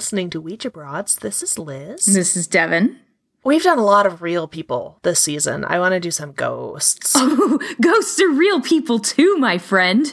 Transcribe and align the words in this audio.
listening 0.00 0.30
to 0.30 0.40
Ouija 0.40 0.70
Broads. 0.70 1.16
This 1.16 1.42
is 1.42 1.58
Liz. 1.58 2.06
This 2.06 2.34
is 2.34 2.46
Devon. 2.46 2.98
We've 3.44 3.62
done 3.62 3.78
a 3.78 3.84
lot 3.84 4.06
of 4.06 4.22
real 4.22 4.48
people 4.48 4.98
this 5.02 5.20
season. 5.20 5.62
I 5.66 5.78
want 5.78 5.92
to 5.92 6.00
do 6.00 6.10
some 6.10 6.32
ghosts. 6.32 7.12
Oh, 7.18 7.58
ghosts 7.82 8.18
are 8.18 8.30
real 8.30 8.62
people 8.62 8.98
too, 8.98 9.36
my 9.36 9.58
friend. 9.58 10.06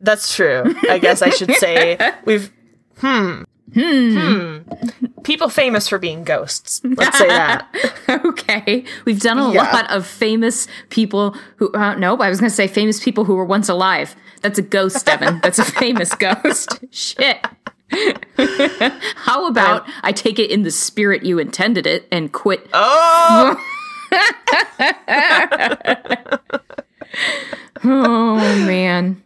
That's 0.00 0.32
true. 0.36 0.62
I 0.88 0.98
guess 0.98 1.22
I 1.22 1.30
should 1.30 1.50
say 1.54 1.98
we've 2.24 2.52
hmm 2.98 3.42
hmm 3.74 4.58
people 5.24 5.48
famous 5.48 5.88
for 5.88 5.98
being 5.98 6.22
ghosts. 6.22 6.80
Let's 6.84 7.18
say 7.18 7.26
that. 7.26 7.66
okay. 8.24 8.84
We've 9.06 9.20
done 9.20 9.38
a 9.40 9.52
Yeah. 9.52 9.64
lot 9.72 9.90
of 9.90 10.06
famous 10.06 10.68
people 10.88 11.34
who, 11.56 11.72
uh, 11.72 11.96
nope, 11.96 12.20
I 12.20 12.28
was 12.28 12.38
going 12.38 12.50
to 12.50 12.54
say 12.54 12.68
famous 12.68 13.02
people 13.02 13.24
who 13.24 13.34
were 13.34 13.44
once 13.44 13.68
alive. 13.68 14.14
That's 14.42 14.60
a 14.60 14.62
ghost, 14.62 15.04
Devon. 15.04 15.40
That's 15.42 15.58
a 15.58 15.64
famous 15.64 16.14
ghost. 16.14 16.78
Shit. 16.92 17.44
How 19.16 19.46
about 19.46 19.88
I 20.02 20.12
take 20.12 20.38
it 20.38 20.50
in 20.50 20.62
the 20.62 20.70
spirit 20.70 21.24
you 21.24 21.38
intended 21.38 21.86
it 21.86 22.08
and 22.10 22.32
quit? 22.32 22.66
Oh, 22.72 23.56
Oh, 27.84 28.36
man. 28.66 29.22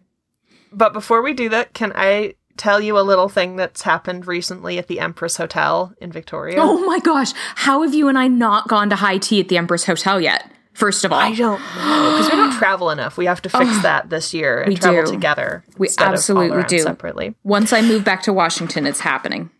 but 0.72 0.92
before 0.92 1.22
we 1.22 1.32
do 1.32 1.48
that, 1.48 1.72
can 1.72 1.92
I 1.94 2.34
tell 2.56 2.80
you 2.80 2.98
a 2.98 3.00
little 3.00 3.28
thing 3.28 3.56
that's 3.56 3.82
happened 3.82 4.26
recently 4.26 4.78
at 4.78 4.86
the 4.86 5.00
Empress 5.00 5.36
Hotel 5.38 5.94
in 6.00 6.12
Victoria? 6.12 6.58
Oh 6.60 6.84
my 6.84 6.98
gosh. 6.98 7.32
How 7.54 7.82
have 7.82 7.94
you 7.94 8.08
and 8.08 8.18
I 8.18 8.28
not 8.28 8.68
gone 8.68 8.90
to 8.90 8.96
high 8.96 9.18
tea 9.18 9.40
at 9.40 9.48
the 9.48 9.56
Empress 9.56 9.86
Hotel 9.86 10.20
yet? 10.20 10.50
First 10.72 11.04
of 11.04 11.12
all, 11.12 11.18
I 11.18 11.34
don't 11.34 11.60
know 11.60 12.16
because 12.18 12.30
we 12.30 12.36
don't 12.36 12.52
travel 12.52 12.90
enough. 12.90 13.16
We 13.16 13.26
have 13.26 13.42
to 13.42 13.48
fix 13.48 13.64
oh, 13.66 13.82
that 13.82 14.08
this 14.08 14.32
year 14.32 14.60
and 14.62 14.68
we 14.68 14.76
travel 14.76 15.04
do. 15.04 15.10
together. 15.12 15.64
We 15.76 15.88
instead 15.88 16.04
of 16.04 16.08
all 16.08 16.14
absolutely 16.14 16.62
do. 16.64 16.78
separately. 16.78 17.34
once 17.42 17.72
I 17.72 17.82
move 17.82 18.04
back 18.04 18.22
to 18.22 18.32
Washington, 18.32 18.86
it's 18.86 19.00
happening. 19.00 19.50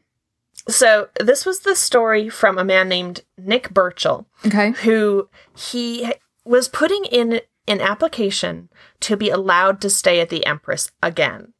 So 0.68 1.08
this 1.18 1.44
was 1.44 1.60
the 1.60 1.74
story 1.74 2.28
from 2.28 2.58
a 2.58 2.64
man 2.64 2.88
named 2.88 3.22
Nick 3.36 3.70
Burchill, 3.70 4.26
Okay. 4.46 4.70
who 4.82 5.28
he 5.56 6.12
was 6.44 6.68
putting 6.68 7.04
in 7.06 7.40
an 7.66 7.80
application 7.80 8.68
to 9.00 9.16
be 9.16 9.30
allowed 9.30 9.80
to 9.80 9.90
stay 9.90 10.20
at 10.20 10.28
the 10.28 10.44
Empress 10.46 10.90
again 11.02 11.54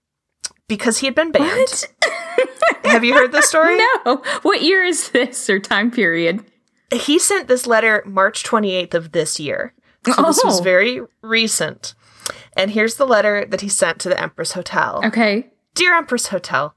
because 0.68 0.98
he 0.98 1.06
had 1.06 1.14
been 1.14 1.32
banned. 1.32 1.88
Have 2.84 3.04
you 3.04 3.14
heard 3.14 3.32
this 3.32 3.48
story? 3.48 3.78
No. 4.06 4.22
What 4.42 4.62
year 4.62 4.84
is 4.84 5.10
this 5.10 5.50
or 5.50 5.58
time 5.58 5.90
period? 5.90 6.44
He 6.92 7.18
sent 7.18 7.48
this 7.48 7.66
letter 7.66 8.02
March 8.06 8.42
28th 8.42 8.94
of 8.94 9.12
this 9.12 9.38
year. 9.40 9.74
So 10.06 10.22
this 10.22 10.42
was 10.44 10.60
Oh. 10.60 10.62
very 10.62 11.00
recent. 11.22 11.94
And 12.56 12.70
here's 12.70 12.94
the 12.96 13.06
letter 13.06 13.44
that 13.46 13.60
he 13.60 13.68
sent 13.68 13.98
to 14.00 14.08
the 14.08 14.20
Empress 14.20 14.52
Hotel. 14.52 15.00
Okay. 15.04 15.50
Dear 15.74 15.94
Empress 15.94 16.28
Hotel, 16.28 16.74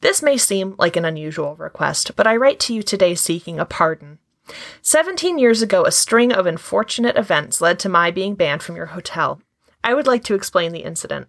this 0.00 0.22
may 0.22 0.36
seem 0.36 0.74
like 0.78 0.96
an 0.96 1.04
unusual 1.04 1.54
request, 1.56 2.12
but 2.16 2.26
I 2.26 2.36
write 2.36 2.58
to 2.60 2.74
you 2.74 2.82
today 2.82 3.14
seeking 3.14 3.60
a 3.60 3.64
pardon. 3.64 4.18
Seventeen 4.80 5.38
years 5.38 5.62
ago, 5.62 5.84
a 5.84 5.92
string 5.92 6.32
of 6.32 6.46
unfortunate 6.46 7.16
events 7.16 7.60
led 7.60 7.78
to 7.80 7.88
my 7.88 8.10
being 8.10 8.34
banned 8.34 8.62
from 8.62 8.74
your 8.76 8.86
hotel. 8.86 9.40
I 9.84 9.94
would 9.94 10.06
like 10.06 10.24
to 10.24 10.34
explain 10.34 10.72
the 10.72 10.82
incident. 10.84 11.28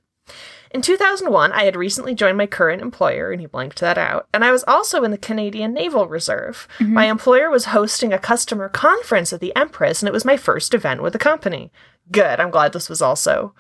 In 0.74 0.82
2001, 0.82 1.52
I 1.52 1.66
had 1.66 1.76
recently 1.76 2.16
joined 2.16 2.38
my 2.38 2.48
current 2.48 2.82
employer, 2.82 3.32
and 3.32 3.40
he 3.40 3.46
blanked 3.46 3.80
that 3.80 3.98
out, 3.98 4.28
and 4.34 4.44
I 4.44 4.52
was 4.52 4.64
also 4.68 5.04
in 5.04 5.12
the 5.12 5.20
Canadian 5.20 5.72
Naval 5.72 6.08
Reserve. 6.08 6.68
Mm-hmm. 6.80 6.94
My 6.94 7.06
employer 7.06 7.52
was 7.52 7.66
hosting 7.66 8.12
a 8.12 8.18
customer 8.18 8.70
conference 8.70 9.32
at 9.32 9.40
the 9.40 9.56
Empress, 9.56 10.02
and 10.02 10.10
it 10.10 10.14
was 10.14 10.26
my 10.26 10.36
first 10.36 10.74
event 10.74 11.04
with 11.04 11.14
the 11.14 11.20
company. 11.20 11.72
Good, 12.12 12.40
I'm 12.40 12.50
glad 12.50 12.74
this 12.74 12.90
was 12.90 13.04
also 13.04 13.54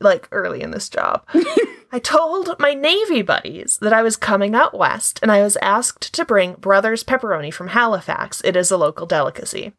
like 0.00 0.28
early 0.32 0.62
in 0.62 0.70
this 0.70 0.88
job. 0.88 1.26
I 1.92 1.98
told 1.98 2.54
my 2.58 2.72
Navy 2.72 3.22
buddies 3.22 3.78
that 3.78 3.92
I 3.92 4.02
was 4.02 4.16
coming 4.16 4.54
out 4.54 4.78
west 4.78 5.18
and 5.22 5.30
I 5.30 5.42
was 5.42 5.58
asked 5.60 6.12
to 6.14 6.24
bring 6.24 6.54
Brothers 6.54 7.02
Pepperoni 7.02 7.52
from 7.52 7.68
Halifax. 7.68 8.40
It 8.44 8.56
is 8.56 8.70
a 8.70 8.76
local 8.76 9.06
delicacy. 9.06 9.72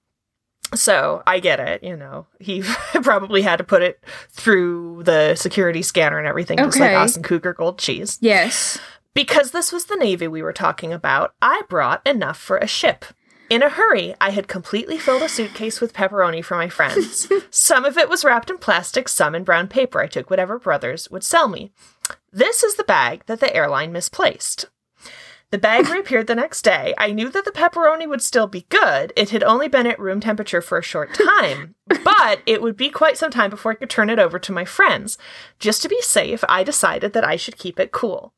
So 0.73 1.21
I 1.27 1.39
get 1.39 1.59
it, 1.59 1.83
you 1.83 1.95
know. 1.97 2.27
He 2.39 2.61
probably 3.03 3.41
had 3.41 3.57
to 3.57 3.63
put 3.63 3.81
it 3.81 4.03
through 4.29 5.03
the 5.03 5.35
security 5.35 5.81
scanner 5.81 6.17
and 6.17 6.27
everything, 6.27 6.57
just 6.57 6.79
like 6.79 6.91
Okay. 6.91 6.95
us 6.95 7.15
and 7.15 7.25
Cougar 7.25 7.53
Gold 7.53 7.77
Cheese. 7.77 8.17
Yes. 8.21 8.79
Because 9.13 9.51
this 9.51 9.71
was 9.73 9.85
the 9.85 9.97
Navy 9.97 10.27
we 10.27 10.41
were 10.41 10.53
talking 10.53 10.93
about, 10.93 11.33
I 11.41 11.63
brought 11.67 12.05
enough 12.07 12.37
for 12.37 12.57
a 12.57 12.67
ship. 12.67 13.03
In 13.49 13.61
a 13.61 13.67
hurry, 13.67 14.15
I 14.21 14.29
had 14.29 14.47
completely 14.47 14.97
filled 14.97 15.23
a 15.23 15.27
suitcase 15.27 15.81
with 15.81 15.91
pepperoni 15.93 16.41
for 16.43 16.55
my 16.55 16.69
friends. 16.69 17.27
some 17.51 17.83
of 17.83 17.97
it 17.97 18.07
was 18.07 18.23
wrapped 18.23 18.49
in 18.49 18.57
plastic, 18.57 19.09
some 19.09 19.35
in 19.35 19.43
brown 19.43 19.67
paper. 19.67 19.99
I 19.99 20.07
took 20.07 20.29
whatever 20.29 20.57
brothers 20.57 21.11
would 21.11 21.25
sell 21.25 21.49
me. 21.49 21.73
This 22.31 22.63
is 22.63 22.75
the 22.75 22.85
bag 22.85 23.23
that 23.25 23.41
the 23.41 23.53
airline 23.53 23.91
misplaced. 23.91 24.67
The 25.51 25.57
bag 25.57 25.89
reappeared 25.89 26.27
the 26.27 26.35
next 26.35 26.61
day. 26.61 26.93
I 26.97 27.11
knew 27.11 27.29
that 27.29 27.43
the 27.43 27.51
pepperoni 27.51 28.07
would 28.07 28.21
still 28.21 28.47
be 28.47 28.65
good. 28.69 29.11
It 29.17 29.31
had 29.31 29.43
only 29.43 29.67
been 29.67 29.85
at 29.85 29.99
room 29.99 30.21
temperature 30.21 30.61
for 30.61 30.77
a 30.77 30.83
short 30.83 31.13
time, 31.13 31.75
but 32.05 32.41
it 32.45 32.61
would 32.61 32.77
be 32.77 32.89
quite 32.89 33.17
some 33.17 33.31
time 33.31 33.49
before 33.49 33.73
I 33.73 33.75
could 33.75 33.89
turn 33.89 34.09
it 34.09 34.17
over 34.17 34.39
to 34.39 34.53
my 34.53 34.63
friends. 34.63 35.17
Just 35.59 35.81
to 35.81 35.89
be 35.89 36.01
safe, 36.01 36.41
I 36.47 36.63
decided 36.63 37.11
that 37.11 37.27
I 37.27 37.35
should 37.35 37.57
keep 37.57 37.81
it 37.81 37.91
cool. 37.91 38.33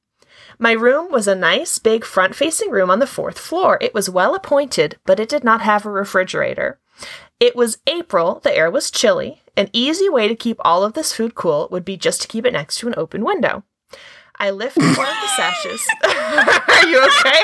My 0.57 0.71
room 0.71 1.11
was 1.11 1.27
a 1.27 1.35
nice, 1.35 1.77
big, 1.77 2.03
front 2.03 2.35
facing 2.35 2.71
room 2.71 2.89
on 2.89 2.97
the 2.97 3.05
fourth 3.05 3.37
floor. 3.37 3.77
It 3.79 3.93
was 3.93 4.09
well 4.09 4.33
appointed, 4.33 4.97
but 5.05 5.19
it 5.19 5.29
did 5.29 5.43
not 5.43 5.61
have 5.61 5.85
a 5.85 5.91
refrigerator. 5.91 6.79
It 7.39 7.55
was 7.55 7.77
April, 7.85 8.39
the 8.43 8.55
air 8.55 8.71
was 8.71 8.89
chilly. 8.89 9.43
An 9.55 9.69
easy 9.71 10.09
way 10.09 10.27
to 10.27 10.35
keep 10.35 10.57
all 10.61 10.83
of 10.83 10.93
this 10.93 11.13
food 11.13 11.35
cool 11.35 11.67
would 11.69 11.85
be 11.85 11.95
just 11.95 12.23
to 12.23 12.27
keep 12.27 12.43
it 12.43 12.53
next 12.53 12.77
to 12.77 12.87
an 12.87 12.95
open 12.97 13.23
window. 13.23 13.63
I 14.43 14.49
lifted 14.49 14.83
one 14.83 15.07
of 15.07 15.15
the 15.21 15.27
sashes. 15.37 15.87
Are 16.03 16.85
you 16.89 17.01
okay? 17.01 17.43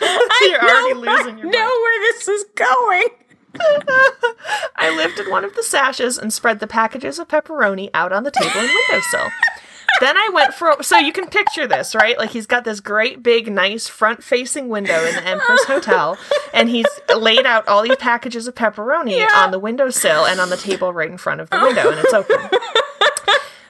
You're 0.48 0.62
already 0.62 0.94
losing 0.94 1.36
your 1.36 1.46
mind. 1.46 1.50
know 1.50 1.78
where 1.82 2.12
this 2.12 2.28
is 2.28 2.44
going. 2.54 3.08
I 4.76 4.94
lifted 4.96 5.28
one 5.28 5.44
of 5.44 5.56
the 5.56 5.64
sashes 5.64 6.16
and 6.16 6.32
spread 6.32 6.60
the 6.60 6.68
packages 6.68 7.18
of 7.18 7.26
pepperoni 7.26 7.90
out 7.92 8.12
on 8.12 8.22
the 8.22 8.30
table 8.30 8.60
and 8.60 8.70
windowsill. 8.88 9.26
then 9.98 10.16
I 10.16 10.30
went 10.32 10.54
for 10.54 10.80
so 10.80 10.96
you 10.96 11.12
can 11.12 11.26
picture 11.26 11.66
this, 11.66 11.92
right? 11.96 12.16
Like 12.16 12.30
he's 12.30 12.46
got 12.46 12.62
this 12.62 12.78
great 12.78 13.24
big 13.24 13.50
nice 13.50 13.88
front-facing 13.88 14.68
window 14.68 15.04
in 15.04 15.16
the 15.16 15.26
Empress 15.26 15.64
Hotel 15.64 16.16
and 16.54 16.68
he's 16.68 16.86
laid 17.16 17.46
out 17.46 17.66
all 17.66 17.82
these 17.82 17.96
packages 17.96 18.46
of 18.46 18.54
pepperoni 18.54 19.26
on 19.34 19.50
the 19.50 19.58
windowsill 19.58 20.24
and 20.24 20.38
on 20.38 20.50
the 20.50 20.56
table 20.56 20.92
right 20.92 21.10
in 21.10 21.18
front 21.18 21.40
of 21.40 21.50
the 21.50 21.58
window 21.58 21.90
and 21.90 21.98
it's 21.98 22.14
open. 22.14 22.36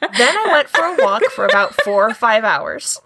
Then 0.00 0.37
I 0.37 0.49
went 0.53 0.69
for 0.69 0.83
a 0.84 0.97
walk 1.03 1.22
for 1.33 1.44
about 1.47 1.75
4 1.84 2.11
or 2.11 2.15
5 2.15 2.44
hours. 2.44 3.00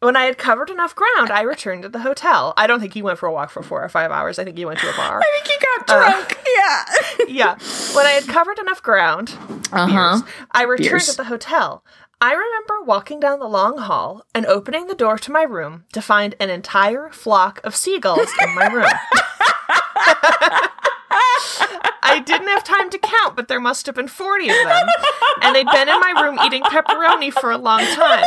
When 0.00 0.16
I 0.16 0.26
had 0.26 0.38
covered 0.38 0.70
enough 0.70 0.94
ground, 0.94 1.30
I 1.32 1.42
returned 1.42 1.82
to 1.82 1.88
the 1.88 1.98
hotel. 2.00 2.54
I 2.56 2.68
don't 2.68 2.78
think 2.78 2.94
he 2.94 3.02
went 3.02 3.18
for 3.18 3.26
a 3.26 3.32
walk 3.32 3.50
for 3.50 3.62
4 3.64 3.82
or 3.84 3.88
5 3.88 4.10
hours. 4.12 4.38
I 4.38 4.44
think 4.44 4.56
he 4.56 4.64
went 4.64 4.78
to 4.78 4.88
a 4.88 4.96
bar. 4.96 5.20
I 5.20 5.40
think 5.42 5.46
he 5.48 5.66
got 5.66 5.86
drunk. 5.88 6.38
yeah. 6.56 6.84
yeah. 7.26 7.58
When 7.96 8.06
I 8.06 8.10
had 8.10 8.28
covered 8.28 8.58
enough 8.60 8.80
ground, 8.82 9.30
Uh 9.72 9.86
huh. 9.88 10.18
beers, 10.20 10.22
I 10.52 10.62
returned 10.62 10.90
Beers. 10.90 11.06
to 11.08 11.16
the 11.16 11.24
hotel. 11.24 11.82
I 12.20 12.32
remember 12.32 12.82
walking 12.84 13.18
down 13.20 13.38
the 13.40 13.46
long 13.48 13.78
hall 13.78 14.24
and 14.34 14.44
opening 14.46 14.86
the 14.86 14.94
door 14.94 15.18
to 15.18 15.32
my 15.32 15.42
room 15.42 15.84
to 15.92 16.00
find 16.02 16.34
an 16.40 16.50
entire 16.50 17.10
flock 17.10 17.60
of 17.64 17.74
seagulls 17.76 18.28
in 18.42 18.54
my 18.54 18.66
room. 18.66 18.86
I 22.02 22.22
didn't 22.24 22.48
have 22.48 22.64
time 22.64 22.90
to 22.90 22.98
count, 22.98 23.36
but 23.36 23.48
there 23.48 23.60
must 23.60 23.86
have 23.86 23.94
been 23.94 24.08
40 24.08 24.48
of 24.48 24.56
them. 24.56 24.88
And 25.42 25.54
they'd 25.54 25.66
been 25.66 25.88
in 25.88 26.00
my 26.00 26.20
room 26.22 26.38
eating 26.44 26.62
pepperoni 26.62 27.32
for 27.32 27.50
a 27.50 27.58
long 27.58 27.80
time. 27.94 28.24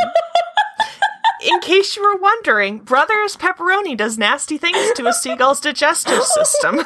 In 1.42 1.58
case 1.60 1.96
you 1.96 2.02
were 2.02 2.16
wondering, 2.16 2.78
Brothers 2.78 3.36
Pepperoni 3.36 3.96
does 3.96 4.16
nasty 4.16 4.58
things 4.58 4.92
to 4.92 5.06
a 5.08 5.12
seagull's 5.12 5.60
digestive 5.60 6.22
system. 6.22 6.80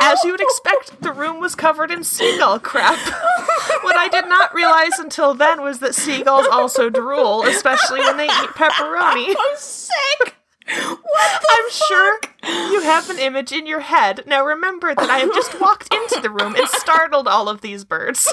As 0.00 0.22
you 0.22 0.30
would 0.30 0.40
expect, 0.40 1.02
the 1.02 1.12
room 1.12 1.40
was 1.40 1.56
covered 1.56 1.90
in 1.90 2.04
seagull 2.04 2.60
crap. 2.60 2.98
what 3.82 3.96
I 3.96 4.08
did 4.08 4.28
not 4.28 4.54
realize 4.54 4.98
until 4.98 5.34
then 5.34 5.60
was 5.60 5.80
that 5.80 5.96
seagulls 5.96 6.46
also 6.46 6.88
drool, 6.88 7.42
especially 7.44 8.00
when 8.00 8.16
they 8.16 8.26
eat 8.26 8.50
pepperoni. 8.54 9.34
I'm 9.36 9.56
sick. 9.56 10.37
I'm 10.68 11.70
sure 11.70 12.20
you 12.44 12.82
have 12.82 13.10
an 13.10 13.18
image 13.18 13.52
in 13.52 13.66
your 13.66 13.80
head. 13.80 14.24
Now 14.26 14.44
remember 14.44 14.94
that 14.94 15.10
I 15.10 15.18
have 15.18 15.34
just 15.34 15.60
walked 15.60 15.92
into 15.92 16.20
the 16.20 16.30
room 16.30 16.54
and 16.54 16.68
startled 16.68 17.26
all 17.26 17.48
of 17.48 17.60
these 17.60 17.84
birds. 17.84 18.32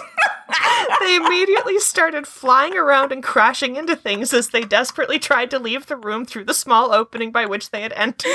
they 1.00 1.16
immediately 1.16 1.80
started 1.80 2.28
flying 2.28 2.76
around 2.78 3.12
and 3.12 3.24
crashing 3.24 3.76
into 3.76 3.96
things 3.96 4.34
as 4.34 4.50
they 4.50 4.62
desperately 4.62 5.20
tried 5.20 5.50
to 5.52 5.60
leave 5.60 5.88
the 5.88 5.96
room 5.96 6.26
through 6.26 6.46
the 6.46 6.54
small 6.54 6.94
opening 6.94 7.32
by 7.32 7.46
which 7.46 7.72
they 7.72 7.82
had 7.82 7.94
entered. 7.94 8.32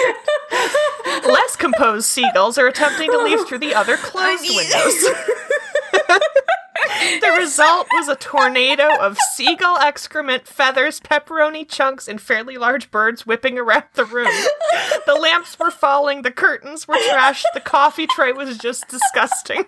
Less 1.25 1.57
composed 1.57 2.07
seagulls 2.07 2.59
are 2.59 2.67
attempting 2.67 3.11
to 3.11 3.23
leave 3.23 3.47
through 3.47 3.59
the 3.59 3.75
other 3.75 3.97
closed 3.97 4.45
windows. 4.49 5.05
The 7.21 7.37
result 7.39 7.89
was 7.93 8.09
a 8.09 8.17
tornado 8.17 8.97
of 9.01 9.19
seagull 9.35 9.79
excrement, 9.79 10.47
feathers, 10.47 11.01
pepperoni 11.01 11.69
chunks, 11.69 12.09
and 12.09 12.21
fairly 12.21 12.57
large 12.57 12.91
birds 12.91 13.27
whipping 13.27 13.59
around 13.59 13.85
the 13.95 14.05
room. 14.05 14.33
The 15.07 15.15
lamps 15.15 15.59
were 15.59 15.71
falling, 15.71 16.23
the 16.23 16.31
curtains 16.31 16.87
were 16.89 16.97
trashed, 16.97 17.45
the 17.55 17.61
coffee 17.61 18.07
tray 18.07 18.33
was 18.33 18.57
just 18.59 18.89
disgusting. 18.89 19.65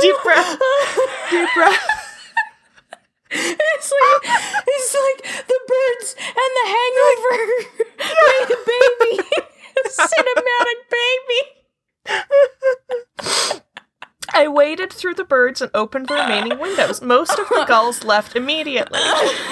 Deep 0.00 0.16
breath. 0.22 0.58
Deep 1.30 1.48
breath. 1.54 2.03
Birds 15.28 15.60
and 15.60 15.70
opened 15.74 16.08
the 16.08 16.14
remaining 16.14 16.58
windows. 16.58 17.00
Most 17.02 17.38
of 17.38 17.48
the 17.48 17.64
gulls 17.66 18.04
left 18.04 18.36
immediately. 18.36 19.00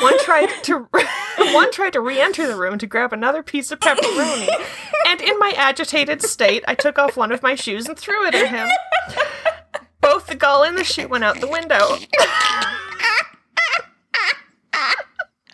One 0.00 0.18
tried 0.20 0.48
to 0.64 0.88
one 1.52 1.72
tried 1.72 1.92
to 1.94 2.00
re-enter 2.00 2.46
the 2.46 2.56
room 2.56 2.78
to 2.78 2.86
grab 2.86 3.12
another 3.12 3.42
piece 3.42 3.70
of 3.70 3.80
pepperoni, 3.80 4.48
and 5.06 5.20
in 5.20 5.38
my 5.38 5.52
agitated 5.56 6.22
state, 6.22 6.64
I 6.68 6.74
took 6.74 6.98
off 6.98 7.16
one 7.16 7.32
of 7.32 7.42
my 7.42 7.54
shoes 7.54 7.86
and 7.86 7.98
threw 7.98 8.26
it 8.26 8.34
at 8.34 8.48
him. 8.48 8.68
Both 10.00 10.26
the 10.26 10.34
gull 10.34 10.62
and 10.64 10.76
the 10.76 10.84
shoe 10.84 11.08
went 11.08 11.24
out 11.24 11.40
the 11.40 11.48
window. 11.48 11.96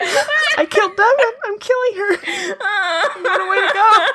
I 0.01 0.67
killed 0.69 0.97
Devon. 0.97 1.35
I'm 1.45 1.59
killing 1.59 1.95
her. 1.97 2.17
What 3.23 3.41
a 3.41 3.49
way 3.49 3.57
to 3.57 3.73
go. 3.75 4.07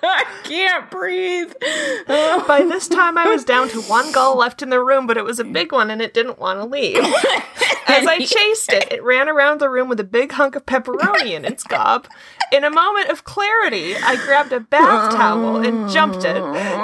I 0.02 0.24
can't 0.44 0.90
breathe. 0.90 1.52
By 2.46 2.64
this 2.68 2.88
time, 2.88 3.18
I 3.18 3.26
was 3.26 3.44
down 3.44 3.68
to 3.70 3.80
one 3.82 4.12
gull 4.12 4.36
left 4.36 4.62
in 4.62 4.70
the 4.70 4.82
room, 4.82 5.06
but 5.06 5.16
it 5.16 5.24
was 5.24 5.38
a 5.38 5.44
big 5.44 5.72
one 5.72 5.90
and 5.90 6.00
it 6.00 6.14
didn't 6.14 6.38
want 6.38 6.58
to 6.58 6.64
leave. 6.64 6.98
As 7.86 8.06
I 8.06 8.18
chased 8.18 8.72
it, 8.72 8.90
it 8.92 9.02
ran 9.02 9.28
around 9.28 9.60
the 9.60 9.68
room 9.68 9.88
with 9.88 9.98
a 9.98 10.04
big 10.04 10.32
hunk 10.32 10.54
of 10.54 10.64
pepperoni 10.64 11.32
in 11.32 11.44
its 11.44 11.64
gob. 11.64 12.06
In 12.52 12.64
a 12.64 12.70
moment 12.70 13.10
of 13.10 13.24
clarity, 13.24 13.96
I 13.96 14.16
grabbed 14.16 14.52
a 14.52 14.60
bath 14.60 15.12
towel 15.12 15.56
and 15.56 15.90
jumped 15.90 16.24
it. 16.24 16.36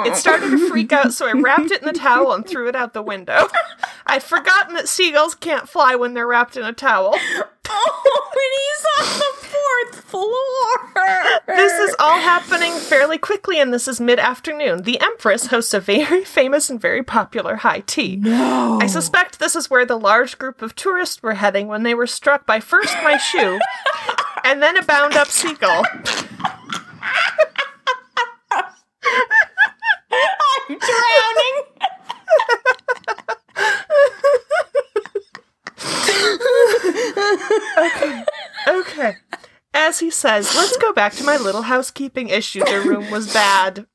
It 0.05 0.15
started 0.15 0.51
to 0.51 0.69
freak 0.69 0.91
out, 0.91 1.13
so 1.13 1.27
I 1.27 1.31
wrapped 1.31 1.71
it 1.71 1.81
in 1.81 1.87
the 1.87 1.93
towel 1.93 2.33
and 2.33 2.45
threw 2.45 2.67
it 2.67 2.75
out 2.75 2.93
the 2.93 3.01
window. 3.01 3.47
I'd 4.05 4.23
forgotten 4.23 4.75
that 4.75 4.87
seagulls 4.87 5.35
can't 5.35 5.67
fly 5.67 5.95
when 5.95 6.13
they're 6.13 6.27
wrapped 6.27 6.57
in 6.57 6.63
a 6.63 6.73
towel. 6.73 7.17
Oh, 7.69 8.31
and 8.33 8.53
he's 8.59 8.85
on 8.97 9.19
the 9.19 9.31
fourth 9.47 10.03
floor. 10.05 11.41
This 11.47 11.73
is 11.73 11.95
all 11.99 12.19
happening 12.19 12.73
fairly 12.73 13.17
quickly, 13.17 13.59
and 13.59 13.73
this 13.73 13.87
is 13.87 13.99
mid 13.99 14.19
afternoon. 14.19 14.83
The 14.83 14.99
Empress 14.99 15.47
hosts 15.47 15.73
a 15.73 15.79
very 15.79 16.23
famous 16.37 16.69
and 16.69 16.79
very 16.79 17.03
popular 17.03 17.57
high 17.57 17.81
tea. 17.81 18.17
No. 18.17 18.79
I 18.81 18.87
suspect 18.87 19.39
this 19.39 19.55
is 19.55 19.69
where 19.69 19.85
the 19.85 19.97
large 19.99 20.37
group 20.37 20.61
of 20.61 20.75
tourists 20.75 21.21
were 21.23 21.33
heading 21.35 21.67
when 21.67 21.83
they 21.83 21.93
were 21.93 22.07
struck 22.07 22.45
by 22.45 22.59
first 22.59 22.93
my 23.03 23.17
shoe 23.17 23.59
and 24.43 24.61
then 24.61 24.77
a 24.77 24.83
bound 24.83 25.15
up 25.15 25.27
seagull. 25.27 25.83
I'm 30.69 30.77
drowning. 30.79 31.63
Okay. 37.77 38.23
Okay. 38.67 39.13
As 39.73 39.99
he 39.99 40.09
says, 40.09 40.55
let's 40.55 40.77
go 40.77 40.91
back 40.93 41.13
to 41.13 41.23
my 41.23 41.37
little 41.37 41.63
housekeeping 41.63 42.29
issue. 42.29 42.63
The 42.65 42.81
room 42.81 43.11
was 43.11 43.31
bad. 43.31 43.85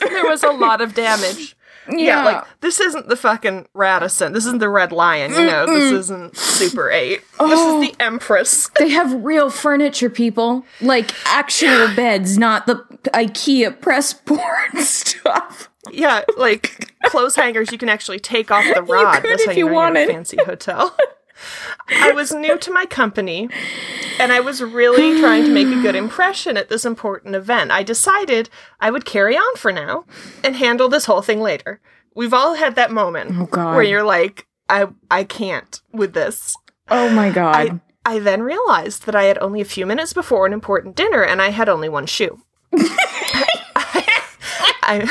There 0.00 0.24
was 0.24 0.42
a 0.42 0.50
lot 0.50 0.80
of 0.80 0.94
damage. 0.94 1.56
Yeah, 1.88 2.24
like 2.24 2.44
this 2.60 2.80
isn't 2.80 3.08
the 3.08 3.16
fucking 3.16 3.68
Radisson. 3.72 4.32
This 4.32 4.44
isn't 4.46 4.58
the 4.58 4.68
Red 4.68 4.92
Lion, 4.92 5.32
you 5.32 5.46
know. 5.46 5.66
This 5.66 5.92
isn't 5.92 6.36
Super 6.36 6.90
8. 6.90 7.20
This 7.38 7.60
is 7.60 7.80
the 7.80 7.94
oh. 8.00 8.04
Empress. 8.04 8.70
They 8.78 8.88
have 8.88 9.24
real 9.24 9.50
furniture, 9.50 10.10
people. 10.10 10.64
Like 10.80 11.12
actual 11.26 11.94
beds, 11.94 12.38
not 12.38 12.66
the 12.66 12.76
IKEA 13.14 13.80
press 13.80 14.12
board 14.12 14.40
stuff. 14.78 15.70
Yeah, 15.92 16.22
like 16.36 16.92
clothes 17.04 17.36
hangers 17.36 17.70
you 17.70 17.78
can 17.78 17.88
actually 17.88 18.18
take 18.18 18.50
off 18.50 18.64
the 18.74 18.82
rod. 18.82 19.22
could 19.22 19.30
That's 19.30 19.44
how 19.44 19.52
if 19.52 19.56
you 19.56 19.66
you 19.66 19.72
know 19.72 19.80
you're 19.80 19.88
in 19.88 19.96
a 19.96 20.00
wanted. 20.00 20.08
fancy 20.08 20.38
hotel. 20.44 20.96
I 21.88 22.12
was 22.12 22.32
new 22.32 22.58
to 22.58 22.70
my 22.72 22.86
company 22.86 23.48
and 24.18 24.32
I 24.32 24.40
was 24.40 24.62
really 24.62 25.20
trying 25.20 25.44
to 25.44 25.50
make 25.50 25.66
a 25.68 25.82
good 25.82 25.94
impression 25.94 26.56
at 26.56 26.68
this 26.68 26.84
important 26.84 27.34
event. 27.34 27.70
I 27.70 27.82
decided 27.82 28.48
I 28.80 28.90
would 28.90 29.04
carry 29.04 29.36
on 29.36 29.56
for 29.56 29.70
now 29.72 30.04
and 30.42 30.56
handle 30.56 30.88
this 30.88 31.04
whole 31.06 31.22
thing 31.22 31.40
later. 31.40 31.80
We've 32.14 32.34
all 32.34 32.54
had 32.54 32.74
that 32.76 32.90
moment 32.90 33.32
Oh, 33.36 33.46
God. 33.46 33.74
where 33.74 33.84
you're 33.84 34.02
like, 34.04 34.46
I 34.68 34.88
I 35.10 35.24
can't 35.24 35.80
with 35.92 36.14
this. 36.14 36.56
Oh 36.88 37.08
my 37.10 37.30
god. 37.30 37.80
I, 38.06 38.14
I 38.16 38.18
then 38.20 38.42
realized 38.42 39.04
that 39.06 39.14
I 39.14 39.24
had 39.24 39.38
only 39.38 39.60
a 39.60 39.64
few 39.66 39.84
minutes 39.86 40.12
before 40.12 40.46
an 40.46 40.52
important 40.52 40.96
dinner 40.96 41.22
and 41.22 41.42
I 41.42 41.50
had 41.50 41.68
only 41.68 41.88
one 41.88 42.06
shoe. 42.06 42.40
I, 44.88 45.08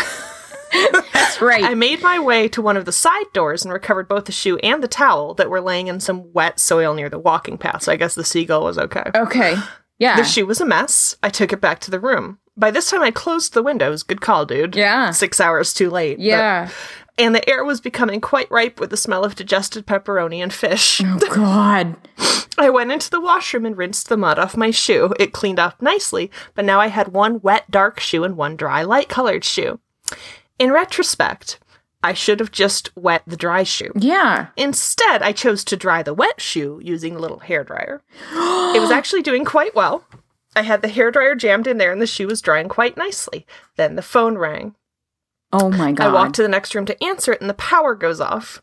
That's 1.14 1.42
right. 1.42 1.64
I 1.64 1.74
made 1.76 2.02
my 2.02 2.20
way 2.20 2.48
to 2.50 2.62
one 2.62 2.78
of 2.78 2.86
the 2.86 2.92
side 2.92 3.26
doors 3.34 3.64
and 3.64 3.74
recovered 3.74 4.08
both 4.08 4.26
the 4.26 4.32
shoe 4.32 4.58
and 4.58 4.84
the 4.84 4.88
towel 4.88 5.34
that 5.36 5.50
were 5.50 5.62
laying 5.62 5.88
in 5.88 6.00
some 6.00 6.32
wet 6.34 6.60
soil 6.60 6.94
near 6.94 7.10
the 7.10 7.20
walking 7.20 7.58
path, 7.58 7.84
so 7.84 7.92
I 7.92 7.96
guess 7.96 8.16
the 8.16 8.24
seagull 8.24 8.64
was 8.64 8.78
okay. 8.78 9.12
okay. 9.16 9.56
Yeah. 9.98 10.18
The 10.18 10.26
shoe 10.26 10.46
was 10.46 10.60
a 10.60 10.66
mess. 10.66 11.16
I 11.24 11.30
took 11.30 11.54
it 11.54 11.62
back 11.62 11.80
to 11.80 11.90
the 11.92 12.02
room. 12.02 12.40
By 12.58 12.70
this 12.70 12.90
time, 12.92 13.02
I 13.02 13.12
closed 13.12 13.54
the 13.54 13.64
windows. 13.64 14.04
Good 14.04 14.20
call, 14.20 14.46
dude. 14.46 14.76
Yeah. 14.76 15.12
Six 15.12 15.40
hours 15.40 15.74
too 15.74 15.90
late. 15.90 16.18
but- 16.18 16.24
yeah. 16.26 16.70
and 17.18 17.34
the 17.34 17.50
air 17.50 17.64
was 17.64 17.80
becoming 17.80 18.20
quite 18.20 18.52
ripe 18.52 18.78
with 18.78 18.90
the 18.90 18.98
smell 18.98 19.24
of 19.24 19.36
digested 19.36 19.88
pepperoni 19.88 20.44
and 20.44 20.52
fish. 20.52 21.00
Oh 21.02 21.18
god. 21.34 21.96
I 22.58 22.70
went 22.70 22.92
into 22.92 23.10
the 23.10 23.22
washroom 23.22 23.66
and 23.66 23.78
rinsed 23.78 24.10
the 24.10 24.18
mud 24.18 24.38
off 24.38 24.58
my 24.58 24.70
shoe. 24.70 25.14
It 25.18 25.32
cleaned 25.32 25.60
up 25.60 25.82
nicely, 25.82 26.30
but 26.56 26.66
now 26.66 26.82
I 26.82 26.88
had 26.88 27.14
one 27.14 27.40
wet, 27.40 27.72
dark 27.72 28.02
shoe 28.02 28.26
and 28.26 28.36
one 28.36 28.58
dry, 28.58 28.84
light 28.84 29.08
colored 29.08 29.46
shoe. 29.46 29.80
In 30.60 30.72
retrospect, 30.72 31.60
I 32.04 32.14
should 32.14 32.40
have 32.40 32.52
just 32.52 32.96
wet 32.96 33.24
the 33.26 33.36
dry 33.36 33.64
shoe. 33.64 33.92
Yeah. 33.96 34.48
Instead, 34.56 35.22
I 35.22 35.32
chose 35.32 35.64
to 35.66 35.76
dry 35.76 36.04
the 36.04 36.14
wet 36.14 36.40
shoe 36.40 36.80
using 36.84 37.16
a 37.16 37.20
little 37.20 37.40
hairdryer. 37.40 38.02
it 38.76 38.80
was 38.80 38.92
actually 38.92 39.22
doing 39.24 39.44
quite 39.44 39.76
well. 39.76 40.06
I 40.56 40.62
had 40.62 40.82
the 40.82 40.88
hairdryer 40.88 41.38
jammed 41.38 41.68
in 41.68 41.78
there 41.78 41.92
and 41.92 42.02
the 42.02 42.08
shoe 42.08 42.28
was 42.28 42.42
drying 42.42 42.70
quite 42.70 42.96
nicely. 42.96 43.46
Then 43.76 43.96
the 43.96 44.02
phone 44.02 44.38
rang. 44.38 44.76
Oh 45.52 45.70
my 45.70 45.92
god. 45.92 46.08
I 46.08 46.14
walk 46.14 46.34
to 46.34 46.42
the 46.42 46.48
next 46.48 46.76
room 46.76 46.86
to 46.86 47.04
answer 47.04 47.34
it 47.34 47.42
and 47.42 47.50
the 47.50 47.56
power 47.56 47.96
goes 47.96 48.22
off. 48.22 48.62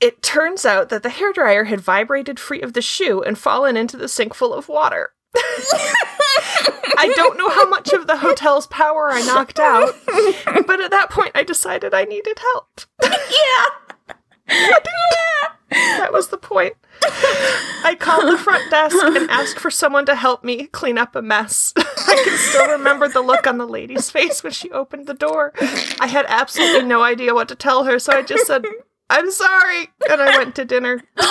It 0.00 0.22
turns 0.22 0.64
out 0.64 0.88
that 0.88 1.02
the 1.02 1.08
hairdryer 1.10 1.66
had 1.66 1.80
vibrated 1.80 2.40
free 2.40 2.62
of 2.62 2.72
the 2.72 2.82
shoe 2.82 3.22
and 3.22 3.38
fallen 3.38 3.76
into 3.76 3.96
the 3.96 4.08
sink 4.08 4.34
full 4.34 4.54
of 4.54 4.68
water. 4.68 5.12
I 5.36 7.12
don't 7.14 7.38
know 7.38 7.48
how 7.48 7.68
much 7.68 7.92
of 7.92 8.06
the 8.06 8.16
hotel's 8.16 8.66
power 8.66 9.10
I 9.10 9.22
knocked 9.22 9.58
out, 9.58 9.94
but 10.66 10.80
at 10.80 10.90
that 10.90 11.08
point 11.10 11.32
I 11.34 11.42
decided 11.44 11.94
I 11.94 12.04
needed 12.04 12.38
help. 12.38 12.80
Yeah. 13.02 13.64
yeah. 14.48 14.78
That 15.70 16.12
was 16.12 16.28
the 16.28 16.38
point. 16.38 16.74
I 17.02 17.96
called 17.98 18.32
the 18.32 18.38
front 18.38 18.70
desk 18.70 18.96
and 18.96 19.30
asked 19.30 19.58
for 19.58 19.70
someone 19.70 20.04
to 20.06 20.16
help 20.16 20.42
me 20.42 20.66
clean 20.66 20.98
up 20.98 21.14
a 21.14 21.22
mess. 21.22 21.72
I 21.76 22.22
can 22.24 22.36
still 22.36 22.68
remember 22.68 23.08
the 23.08 23.20
look 23.20 23.46
on 23.46 23.58
the 23.58 23.68
lady's 23.68 24.10
face 24.10 24.42
when 24.42 24.52
she 24.52 24.70
opened 24.70 25.06
the 25.06 25.14
door. 25.14 25.52
I 26.00 26.08
had 26.08 26.26
absolutely 26.28 26.88
no 26.88 27.02
idea 27.02 27.34
what 27.34 27.48
to 27.48 27.54
tell 27.54 27.84
her, 27.84 27.98
so 27.98 28.12
I 28.12 28.22
just 28.22 28.46
said, 28.46 28.64
I'm 29.10 29.30
sorry, 29.30 29.88
and 30.08 30.22
I 30.22 30.38
went 30.38 30.54
to 30.56 30.64
dinner. 30.64 31.02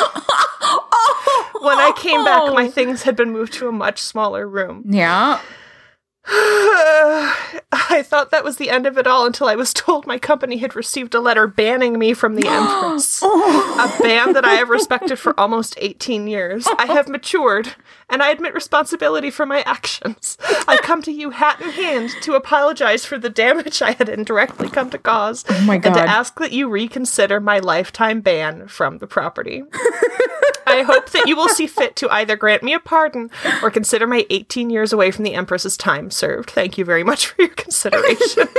Oh. 0.62 1.50
When 1.62 1.78
I 1.78 1.92
came 1.98 2.24
back, 2.24 2.54
my 2.54 2.66
oh. 2.66 2.70
things 2.70 3.04
had 3.04 3.16
been 3.16 3.32
moved 3.32 3.54
to 3.54 3.68
a 3.68 3.72
much 3.72 4.00
smaller 4.00 4.48
room. 4.48 4.84
Yeah. 4.88 5.42
I 7.72 8.04
thought 8.04 8.30
that 8.30 8.44
was 8.44 8.58
the 8.58 8.70
end 8.70 8.86
of 8.86 9.00
it 9.00 9.08
all 9.08 9.26
until 9.26 9.48
I 9.48 9.56
was 9.56 9.74
told 9.74 10.06
my 10.06 10.20
company 10.20 10.58
had 10.58 10.76
received 10.76 11.16
a 11.16 11.20
letter 11.20 11.48
banning 11.48 11.98
me 11.98 12.14
from 12.14 12.36
the 12.36 12.48
Empress. 12.48 13.22
a 13.24 13.26
oh. 13.26 13.98
ban 14.00 14.34
that 14.34 14.46
I 14.46 14.54
have 14.54 14.70
respected 14.70 15.18
for 15.18 15.40
almost 15.40 15.74
18 15.78 16.28
years. 16.28 16.68
I 16.78 16.86
have 16.86 17.10
matured, 17.10 17.76
and 18.08 18.22
I 18.22 18.30
admit 18.30 18.54
responsibility 18.54 19.32
for 19.32 19.48
my 19.48 19.62
actions. 19.62 20.38
I 20.68 20.78
come 20.78 21.02
to 21.04 21.12
you 21.12 21.32
hat 21.32 21.62
in 21.62 21.72
hand 21.72 22.12
to 22.22 22.34
apologize 22.34 23.06
for 23.06 23.18
the 23.18 23.30
damage 23.30 23.82
I 23.82 23.94
had 23.94 24.08
indirectly 24.08 24.70
come 24.70 24.92
to 24.92 25.00
cause. 25.00 25.44
Oh 25.50 25.62
my 25.62 25.76
And 25.76 25.84
to 25.84 26.02
ask 26.02 26.40
that 26.40 26.52
you 26.52 26.70
reconsider 26.70 27.40
my 27.40 27.58
lifetime 27.58 28.22
ban 28.22 28.68
from 28.68 29.00
the 29.00 29.08
property. 29.08 29.64
I 30.70 30.84
hope 30.84 31.10
that 31.10 31.28
you 31.28 31.36
will 31.36 31.50
see 31.50 31.68
fit 31.68 31.96
to 31.98 32.10
either 32.10 32.36
grant 32.36 32.62
me 32.62 32.74
a 32.74 32.80
pardon 32.80 33.32
or 33.64 33.72
consider 33.72 34.06
my 34.06 34.26
18 34.30 34.70
years 34.70 34.94
away 34.94 35.10
from 35.12 35.24
the 35.24 35.34
Empress's 35.34 35.76
time 35.76 36.12
served. 36.20 36.50
Thank 36.52 36.78
you 36.78 36.86
very 36.86 37.04
much 37.04 37.28
for 37.32 37.42
your 37.42 37.50
consideration. 37.52 38.48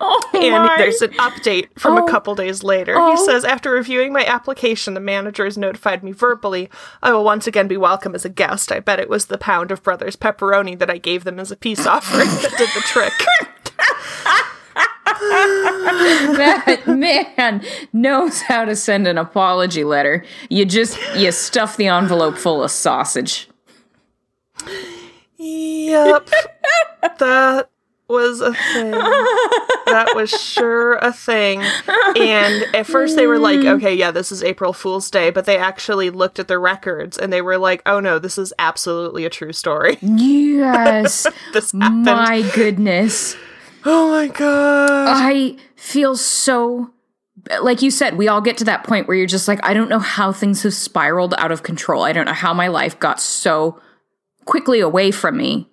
Oh 0.00 0.30
and 0.34 0.64
my. 0.64 0.74
there's 0.78 1.02
an 1.02 1.10
update 1.14 1.68
from 1.78 1.98
Oh. 1.98 2.06
a 2.06 2.10
couple 2.10 2.34
days 2.36 2.62
later. 2.62 2.94
Oh. 2.96 3.10
He 3.10 3.16
says, 3.16 3.44
after 3.44 3.70
reviewing 3.72 4.12
my 4.12 4.24
application, 4.24 4.94
the 4.94 5.00
manager 5.00 5.44
has 5.44 5.58
notified 5.58 6.04
me 6.04 6.12
verbally 6.12 6.70
I 7.02 7.12
will 7.12 7.24
once 7.24 7.46
again 7.48 7.66
be 7.66 7.76
welcome 7.76 8.14
as 8.14 8.24
a 8.24 8.28
guest. 8.28 8.70
I 8.70 8.78
bet 8.80 9.00
it 9.00 9.08
was 9.08 9.26
the 9.26 9.38
pound 9.38 9.72
of 9.72 9.82
Brothers 9.82 10.14
pepperoni 10.16 10.78
that 10.78 10.88
I 10.90 10.98
gave 10.98 11.24
them 11.24 11.40
as 11.40 11.50
a 11.50 11.56
peace 11.56 11.84
offering 11.86 12.28
that 12.28 12.54
did 12.56 12.68
the 12.74 12.80
trick. 12.82 13.12
that 16.36 16.82
man 16.86 17.64
knows 17.92 18.42
how 18.42 18.64
to 18.64 18.76
send 18.76 19.06
an 19.08 19.18
apology 19.18 19.82
letter. 19.84 20.24
You 20.48 20.64
just 20.64 20.98
you 21.16 21.32
stuff 21.32 21.76
the 21.76 21.88
envelope 21.88 22.36
full 22.38 22.62
of 22.62 22.70
sausage. 22.70 23.48
Yep. 25.38 26.30
that 27.18 27.68
was 28.08 28.40
a 28.40 28.52
thing. 28.52 28.92
That 28.92 30.12
was 30.14 30.30
sure 30.30 30.94
a 30.94 31.12
thing. 31.12 31.60
And 31.60 32.74
at 32.74 32.86
first 32.86 33.16
they 33.16 33.26
were 33.26 33.38
like, 33.38 33.60
hmm. 33.60 33.68
okay, 33.68 33.94
yeah, 33.94 34.10
this 34.10 34.32
is 34.32 34.42
April 34.42 34.72
Fool's 34.72 35.10
Day, 35.10 35.30
but 35.30 35.44
they 35.44 35.58
actually 35.58 36.10
looked 36.10 36.38
at 36.38 36.48
the 36.48 36.58
records 36.58 37.18
and 37.18 37.32
they 37.32 37.42
were 37.42 37.58
like, 37.58 37.82
oh 37.86 38.00
no, 38.00 38.18
this 38.18 38.38
is 38.38 38.52
absolutely 38.58 39.24
a 39.24 39.30
true 39.30 39.52
story. 39.52 39.98
Yes. 40.00 41.26
This 41.52 41.72
happened. 41.72 42.04
my 42.04 42.42
goodness. 42.54 43.36
oh 43.84 44.10
my 44.10 44.28
god. 44.28 45.08
I 45.08 45.56
feel 45.76 46.16
so 46.16 46.90
like 47.60 47.82
you 47.82 47.90
said, 47.90 48.16
we 48.16 48.28
all 48.28 48.40
get 48.40 48.58
to 48.58 48.64
that 48.64 48.84
point 48.84 49.06
where 49.06 49.16
you're 49.16 49.26
just 49.26 49.46
like, 49.46 49.60
I 49.62 49.74
don't 49.74 49.88
know 49.88 49.98
how 49.98 50.32
things 50.32 50.62
have 50.64 50.74
spiraled 50.74 51.34
out 51.38 51.52
of 51.52 51.62
control. 51.62 52.02
I 52.02 52.12
don't 52.12 52.26
know 52.26 52.32
how 52.32 52.52
my 52.52 52.68
life 52.68 52.98
got 52.98 53.20
so 53.20 53.80
quickly 54.46 54.80
away 54.80 55.10
from 55.10 55.36
me. 55.36 55.68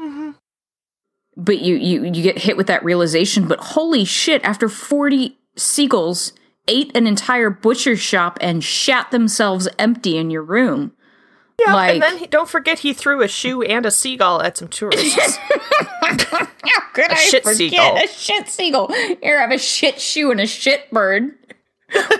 Mm-hmm. 0.00 0.30
But 1.36 1.60
you 1.60 1.76
you 1.76 2.04
you 2.04 2.22
get 2.22 2.38
hit 2.38 2.56
with 2.56 2.68
that 2.68 2.84
realization. 2.84 3.46
But 3.46 3.60
holy 3.60 4.04
shit! 4.04 4.42
After 4.44 4.68
forty 4.68 5.38
seagulls 5.56 6.32
ate 6.66 6.96
an 6.96 7.06
entire 7.06 7.50
butcher 7.50 7.96
shop 7.96 8.38
and 8.40 8.64
shat 8.64 9.10
themselves 9.10 9.68
empty 9.78 10.16
in 10.16 10.30
your 10.30 10.42
room. 10.42 10.92
Yeah, 11.60 11.74
Like- 11.74 11.92
and 11.94 12.02
then 12.02 12.18
he, 12.18 12.26
don't 12.26 12.48
forget 12.48 12.80
he 12.80 12.92
threw 12.92 13.22
a 13.22 13.28
shoe 13.28 13.62
and 13.62 13.86
a 13.86 13.90
seagull 13.90 14.42
at 14.42 14.56
some 14.56 14.68
tourists. 14.68 15.36
How 16.00 16.80
could 16.92 17.12
A 17.12 17.16
shit 17.16 17.44
seagull. 17.46 17.96
A 17.96 18.08
shit 18.08 18.48
seagull. 18.48 18.92
Here, 18.92 19.38
I 19.38 19.42
have 19.42 19.52
a 19.52 19.58
shit 19.58 20.00
shoe 20.00 20.30
and 20.30 20.40
a 20.40 20.46
shit 20.46 20.90
bird 20.90 21.34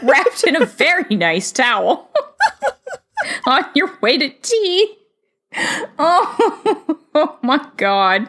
wrapped 0.03 0.45
in 0.45 0.61
a 0.61 0.67
very 0.67 1.17
nice 1.17 1.51
towel 1.51 2.11
on 3.47 3.65
your 3.75 3.91
way 4.01 4.19
to 4.19 4.29
tea. 4.29 4.99
Oh, 5.99 6.99
oh 7.15 7.39
my 7.43 7.65
god. 7.77 8.29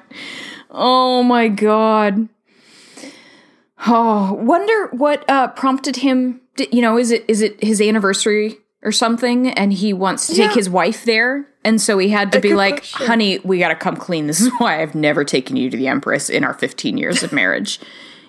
Oh 0.71 1.23
my 1.23 1.47
god. 1.47 2.29
Oh, 3.87 4.33
wonder 4.33 4.87
what 4.95 5.27
uh, 5.29 5.49
prompted 5.49 5.97
him. 5.97 6.41
d- 6.55 6.67
You 6.71 6.81
know, 6.81 6.97
is 6.97 7.11
it 7.11 7.25
is 7.27 7.41
it 7.41 7.61
his 7.63 7.81
anniversary 7.81 8.57
or 8.83 8.91
something, 8.91 9.49
and 9.49 9.73
he 9.73 9.93
wants 9.93 10.27
to 10.27 10.35
take 10.35 10.53
his 10.53 10.69
wife 10.69 11.05
there, 11.05 11.45
and 11.63 11.81
so 11.81 11.97
he 11.97 12.09
had 12.09 12.31
to 12.33 12.37
A 12.37 12.41
be 12.41 12.53
like, 12.53 12.77
question. 12.77 13.07
"Honey, 13.07 13.39
we 13.43 13.59
got 13.59 13.69
to 13.69 13.75
come 13.75 13.95
clean. 13.95 14.27
This 14.27 14.41
is 14.41 14.49
why 14.59 14.81
I've 14.81 14.95
never 14.95 15.23
taken 15.23 15.55
you 15.57 15.69
to 15.69 15.77
the 15.77 15.87
Empress 15.87 16.29
in 16.29 16.43
our 16.43 16.53
15 16.53 16.97
years 16.97 17.23
of 17.23 17.31
marriage." 17.31 17.79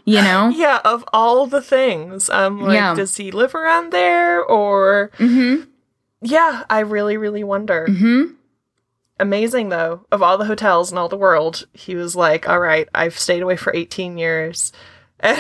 You 0.04 0.22
know? 0.22 0.48
yeah, 0.54 0.80
of 0.84 1.04
all 1.12 1.46
the 1.46 1.60
things, 1.62 2.30
um, 2.30 2.60
like, 2.62 2.74
Yeah. 2.74 2.94
does 2.94 3.16
he 3.16 3.30
live 3.32 3.54
around 3.54 3.90
there 3.92 4.40
or? 4.42 5.10
Mm-hmm. 5.18 5.68
Yeah, 6.22 6.62
I 6.70 6.80
really, 6.80 7.16
really 7.16 7.42
wonder. 7.44 7.86
Mm-hmm. 7.88 8.32
Amazing 9.18 9.70
though, 9.70 10.04
of 10.12 10.22
all 10.22 10.36
the 10.36 10.44
hotels 10.44 10.92
in 10.92 10.98
all 10.98 11.08
the 11.08 11.16
world, 11.16 11.66
he 11.72 11.94
was 11.94 12.14
like, 12.14 12.48
"All 12.48 12.60
right, 12.60 12.86
I've 12.94 13.18
stayed 13.18 13.42
away 13.42 13.56
for 13.56 13.74
18 13.74 14.18
years." 14.18 14.72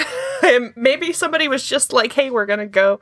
And 0.42 0.72
maybe 0.76 1.12
somebody 1.12 1.48
was 1.48 1.66
just 1.66 1.92
like, 1.94 2.12
"Hey, 2.12 2.30
we're 2.30 2.46
gonna 2.46 2.66
go 2.66 3.00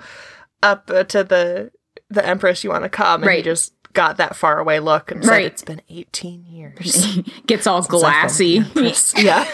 up 0.62 0.88
uh, 0.92 1.02
to 1.04 1.24
the 1.24 1.72
the 2.08 2.24
Empress. 2.24 2.62
You 2.62 2.70
want 2.70 2.84
to 2.84 2.88
come?" 2.88 3.22
And 3.24 3.32
he 3.32 3.42
just 3.42 3.74
got 3.92 4.16
that 4.18 4.36
far 4.36 4.60
away 4.60 4.78
look 4.80 5.10
and 5.10 5.22
said 5.24 5.42
it's 5.42 5.62
been 5.62 5.82
18 5.90 6.46
years." 6.46 7.18
Gets 7.46 7.66
all 7.66 7.82
since 7.82 8.02
I've 8.02 8.38
been 8.38 8.62
glassy. 8.72 9.16
yeah. 9.22 9.44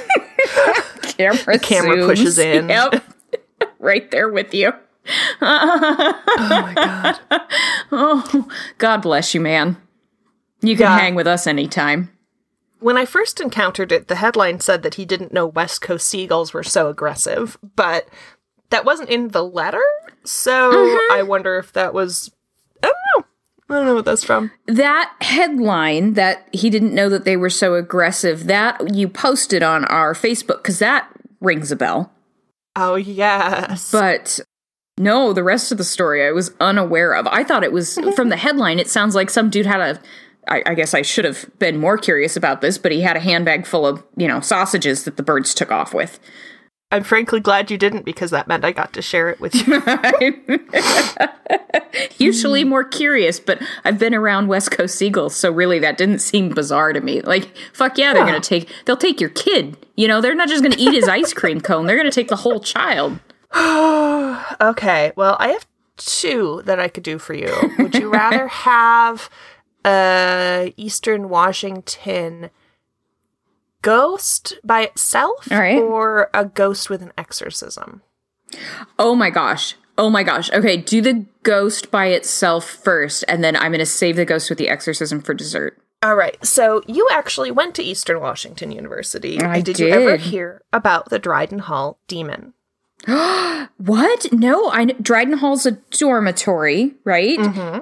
camera, 1.03 1.59
camera 1.59 1.97
zooms. 1.97 2.07
pushes 2.07 2.39
in. 2.39 2.69
Yep. 2.69 3.03
right 3.79 4.11
there 4.11 4.29
with 4.29 4.55
you. 4.55 4.73
Oh 5.41 6.37
my 6.51 6.75
god. 6.75 7.41
Oh, 7.91 8.49
God 8.79 8.99
bless 8.99 9.35
you, 9.35 9.41
man. 9.41 9.77
You 10.63 10.77
can 10.77 10.85
Yeah. 10.85 10.99
hang 10.99 11.15
with 11.15 11.27
us 11.27 11.47
anytime. 11.47 12.11
When 12.81 12.97
I 12.97 13.05
first 13.05 13.41
encountered 13.41 13.93
it, 13.93 14.09
the 14.09 14.15
headline 14.17 14.61
said 14.61 14.83
that 14.83 14.95
he 14.95 15.05
didn't 15.05 15.33
know 15.33 15.47
West 15.47 15.83
Coast 15.83 16.07
seagulls 16.09 16.53
were 16.55 16.63
so 16.63 16.89
aggressive, 16.89 17.59
but 17.77 18.09
that 18.71 18.85
wasn't 18.85 19.11
in 19.11 19.29
the 19.29 19.45
letter. 19.45 19.83
So 20.25 20.73
Mm-hmm. 20.73 21.13
I 21.19 21.23
wonder 21.23 21.59
if 21.59 21.73
that 21.75 21.93
was. 21.95 22.31
I 22.83 22.87
don't 22.87 22.95
know. 23.19 23.27
I 23.69 23.79
don't 23.79 23.87
know 23.87 23.95
what 23.95 24.05
that's 24.05 24.25
from. 24.25 24.51
That 24.67 25.13
headline 25.21 26.15
that 26.15 26.49
he 26.53 26.71
didn't 26.71 26.95
know 26.95 27.09
that 27.09 27.25
they 27.25 27.37
were 27.37 27.51
so 27.51 27.75
aggressive, 27.75 28.47
that 28.47 28.95
you 28.95 29.09
posted 29.09 29.63
on 29.63 29.85
our 29.87 30.13
Facebook, 30.15 30.59
because 30.63 30.79
that 30.81 31.09
rings 31.41 31.71
a 31.71 31.77
bell. 31.77 32.13
Oh, 32.77 32.95
yes. 32.97 33.91
But 33.93 34.41
no, 34.99 35.33
the 35.33 35.43
rest 35.45 35.71
of 35.71 35.79
the 35.79 35.85
story 35.85 36.27
I 36.27 36.33
was 36.33 36.53
unaware 36.61 37.15
of. 37.15 37.27
I 37.29 37.45
thought 37.45 37.63
it 37.65 37.73
was 37.73 37.99
from 38.17 38.29
the 38.31 38.37
headline, 38.37 38.79
it 38.79 38.89
sounds 38.89 39.15
like 39.15 39.29
some 39.31 39.51
dude 39.51 39.67
had 39.67 39.81
a. 39.81 40.01
I, 40.51 40.63
I 40.67 40.75
guess 40.75 40.95
I 40.95 41.03
should 41.03 41.25
have 41.25 41.49
been 41.59 41.79
more 41.79 41.97
curious 41.97 42.37
about 42.37 42.61
this, 42.61 42.77
but 42.79 42.93
he 42.93 43.01
had 43.03 43.17
a 43.17 43.21
handbag 43.21 43.67
full 43.67 43.87
of, 43.87 44.03
you 44.17 44.27
know, 44.29 44.41
sausages 44.41 45.05
that 45.05 45.17
the 45.17 45.23
birds 45.23 45.55
took 45.55 45.71
off 45.71 45.95
with. 45.95 46.19
I'm 46.93 47.05
frankly 47.05 47.39
glad 47.39 47.71
you 47.71 47.79
didn't 47.79 48.05
because 48.05 48.33
that 48.33 48.49
meant 48.49 48.65
I 48.65 48.73
got 48.73 48.93
to 48.95 49.03
share 49.03 49.29
it 49.29 49.39
with 49.41 49.55
you. 49.55 49.81
Usually 52.19 52.65
more 52.65 52.83
curious, 52.85 53.39
but 53.39 53.63
I've 53.85 53.99
been 53.99 54.15
around 54.15 54.49
West 54.49 54.73
Coast 54.73 54.97
seagulls, 54.97 55.37
so 55.37 55.51
really 55.53 55.79
that 55.79 55.97
didn't 55.99 56.19
seem 56.19 56.49
bizarre 56.51 56.93
to 56.93 57.01
me. 57.01 57.21
Like, 57.23 57.49
fuck 57.73 57.97
yeah, 57.97 58.13
they're 58.13 58.23
Yeah. 58.23 58.31
gonna 58.33 58.41
take 58.41 58.69
they'll 58.85 58.97
take 58.97 59.21
your 59.21 59.31
kid. 59.31 59.77
You 59.97 60.09
know, 60.09 60.21
they're 60.21 60.35
not 60.35 60.49
just 60.49 60.63
gonna 60.65 60.77
eat 60.79 60.93
his 60.95 61.09
ice 61.09 61.33
cream 61.33 61.61
cone, 61.61 61.87
they're 61.87 61.97
gonna 61.97 62.11
take 62.11 62.29
the 62.29 62.37
whole 62.37 62.61
child. 62.61 63.21
okay, 64.61 65.13
well, 65.17 65.37
I 65.39 65.49
have 65.49 65.67
two 65.97 66.63
that 66.65 66.81
I 66.81 66.89
could 66.89 67.03
do 67.05 67.19
for 67.19 67.35
you. 67.35 67.55
Would 67.79 67.95
you 67.95 68.11
rather 68.11 68.49
have 68.49 69.29
a 69.85 70.73
Eastern 70.77 71.29
Washington 71.29 72.51
ghost 73.83 74.55
by 74.65 74.83
itself 74.83 75.51
right. 75.51 75.79
or 75.79 76.31
a 76.35 76.45
ghost 76.45 76.91
with 76.91 77.03
an 77.03 77.13
exorcism? 77.17 78.03
Oh 78.99 79.15
my 79.15 79.31
gosh. 79.31 79.77
Oh 79.97 80.11
my 80.11 80.23
gosh. 80.23 80.51
Okay, 80.53 80.77
do 80.77 81.01
the 81.01 81.27
ghost 81.43 81.91
by 81.91 82.07
itself 82.07 82.65
first, 82.65 83.25
and 83.29 83.45
then 83.45 83.57
I'm 83.57 83.73
gonna 83.73 83.87
save 83.87 84.17
the 84.17 84.25
ghost 84.25 84.49
with 84.49 84.59
the 84.59 84.69
exorcism 84.69 85.21
for 85.21 85.35
dessert. 85.35 85.79
All 86.03 86.17
right. 86.17 86.43
So 86.45 86.83
you 86.87 87.07
actually 87.13 87.51
went 87.51 87.75
to 87.75 87.83
Eastern 87.83 88.21
Washington 88.21 88.73
University. 88.73 89.39
I 89.41 89.61
did, 89.61 89.77
did. 89.77 89.81
you 89.81 89.89
ever 89.93 90.17
hear 90.17 90.63
about 90.73 91.11
the 91.11 91.19
Dryden 91.19 91.61
Hall 91.61 91.99
demon? 92.09 92.55
What? 93.77 94.31
No, 94.31 94.69
I 94.69 94.85
Dryden 94.85 95.39
Hall's 95.39 95.65
a 95.65 95.73
dormitory, 95.73 96.95
right? 97.05 97.39
Mm-hmm. 97.39 97.79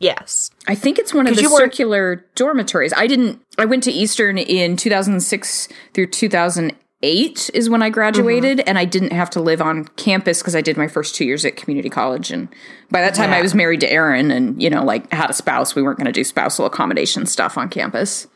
Yes. 0.00 0.50
I 0.66 0.74
think 0.74 0.98
it's 0.98 1.12
one 1.12 1.26
of 1.26 1.34
the 1.36 1.42
circular 1.44 2.24
dormitories. 2.34 2.92
I 2.96 3.06
didn't. 3.06 3.40
I 3.58 3.64
went 3.64 3.82
to 3.84 3.90
Eastern 3.90 4.38
in 4.38 4.76
2006 4.76 5.68
through 5.94 6.06
2008 6.08 7.50
is 7.54 7.70
when 7.70 7.82
I 7.82 7.90
graduated, 7.90 8.58
Mm-hmm. 8.58 8.68
and 8.68 8.78
I 8.78 8.84
didn't 8.84 9.12
have 9.12 9.30
to 9.30 9.40
live 9.40 9.60
on 9.60 9.84
campus 9.96 10.40
because 10.40 10.54
I 10.56 10.60
did 10.60 10.76
my 10.76 10.88
first 10.88 11.14
two 11.14 11.24
years 11.24 11.44
at 11.44 11.56
community 11.56 11.88
college. 11.90 12.30
And 12.30 12.48
by 12.90 13.00
that 13.00 13.14
time, 13.14 13.32
I 13.32 13.42
was 13.42 13.54
married 13.54 13.80
to 13.80 13.90
Aaron, 13.90 14.30
and 14.30 14.60
you 14.62 14.70
know, 14.70 14.84
like 14.84 15.10
had 15.12 15.30
a 15.30 15.34
spouse. 15.34 15.74
We 15.74 15.82
weren't 15.82 15.98
going 15.98 16.06
to 16.06 16.12
do 16.12 16.24
spousal 16.24 16.66
accommodation 16.66 17.26
stuff 17.26 17.56
on 17.58 17.68
campus. 17.68 18.26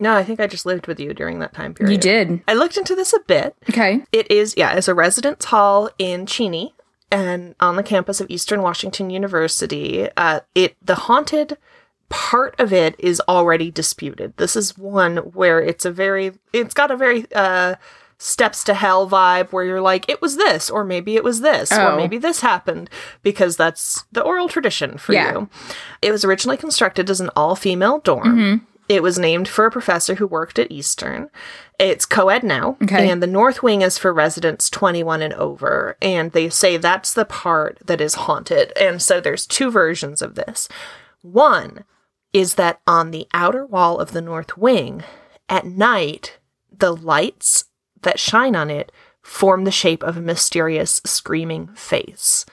No, 0.00 0.14
I 0.14 0.22
think 0.22 0.38
I 0.38 0.46
just 0.46 0.64
lived 0.64 0.86
with 0.86 1.00
you 1.00 1.12
during 1.12 1.40
that 1.40 1.52
time 1.54 1.74
period. 1.74 1.92
You 1.92 1.98
did. 1.98 2.40
I 2.46 2.54
looked 2.54 2.76
into 2.76 2.94
this 2.94 3.12
a 3.12 3.18
bit. 3.26 3.56
Okay. 3.68 4.04
It 4.12 4.30
is, 4.30 4.54
yeah, 4.56 4.74
it's 4.74 4.86
a 4.86 4.94
residence 4.94 5.44
hall 5.46 5.90
in 5.98 6.24
Cheney 6.24 6.72
and 7.10 7.54
on 7.60 7.76
the 7.76 7.82
campus 7.82 8.20
of 8.20 8.30
Eastern 8.30 8.62
Washington 8.62 9.10
University. 9.10 10.08
Uh, 10.16 10.40
it 10.54 10.76
the 10.84 10.94
haunted 10.94 11.56
part 12.08 12.54
of 12.58 12.72
it 12.72 12.94
is 12.98 13.20
already 13.28 13.70
disputed. 13.70 14.34
This 14.38 14.56
is 14.56 14.78
one 14.78 15.18
where 15.18 15.60
it's 15.60 15.84
a 15.84 15.90
very, 15.90 16.32
it's 16.54 16.72
got 16.72 16.90
a 16.90 16.96
very 16.96 17.26
uh, 17.34 17.74
steps 18.16 18.64
to 18.64 18.72
hell 18.74 19.08
vibe 19.08 19.52
where 19.52 19.62
you're 19.64 19.80
like, 19.82 20.08
it 20.08 20.22
was 20.22 20.36
this, 20.38 20.70
or 20.70 20.84
maybe 20.84 21.16
it 21.16 21.22
was 21.22 21.40
this, 21.42 21.70
Oh. 21.70 21.92
or 21.92 21.96
maybe 21.96 22.16
this 22.18 22.40
happened 22.40 22.88
because 23.22 23.56
that's 23.58 24.04
the 24.10 24.22
oral 24.22 24.48
tradition 24.48 24.96
for 24.96 25.12
Yeah. 25.12 25.32
you. 25.32 25.48
It 26.00 26.10
was 26.10 26.24
originally 26.24 26.56
constructed 26.56 27.10
as 27.10 27.20
an 27.20 27.30
all 27.36 27.54
female 27.54 27.98
dorm. 27.98 28.66
It 28.88 29.02
was 29.02 29.18
named 29.18 29.48
for 29.48 29.66
a 29.66 29.70
professor 29.70 30.14
who 30.14 30.26
worked 30.26 30.58
at 30.58 30.72
Eastern. 30.72 31.28
It's 31.78 32.06
co 32.06 32.30
ed 32.30 32.42
now. 32.42 32.76
Okay. 32.82 33.10
And 33.10 33.22
the 33.22 33.26
North 33.26 33.62
Wing 33.62 33.82
is 33.82 33.98
for 33.98 34.12
residents 34.12 34.70
21 34.70 35.22
and 35.22 35.34
over. 35.34 35.96
And 36.00 36.32
they 36.32 36.48
say 36.48 36.76
that's 36.76 37.12
the 37.12 37.24
part 37.26 37.78
that 37.84 38.00
is 38.00 38.14
haunted. 38.14 38.72
And 38.76 39.02
so 39.02 39.20
there's 39.20 39.46
two 39.46 39.70
versions 39.70 40.22
of 40.22 40.34
this. 40.34 40.68
One 41.22 41.84
is 42.32 42.54
that 42.54 42.80
on 42.86 43.10
the 43.10 43.26
outer 43.34 43.66
wall 43.66 43.98
of 43.98 44.12
the 44.12 44.22
North 44.22 44.56
Wing, 44.56 45.04
at 45.48 45.66
night, 45.66 46.38
the 46.70 46.94
lights 46.94 47.64
that 48.02 48.18
shine 48.18 48.54
on 48.54 48.70
it 48.70 48.92
form 49.22 49.64
the 49.64 49.70
shape 49.70 50.02
of 50.02 50.16
a 50.16 50.22
mysterious 50.22 51.00
screaming 51.04 51.68
face. 51.74 52.46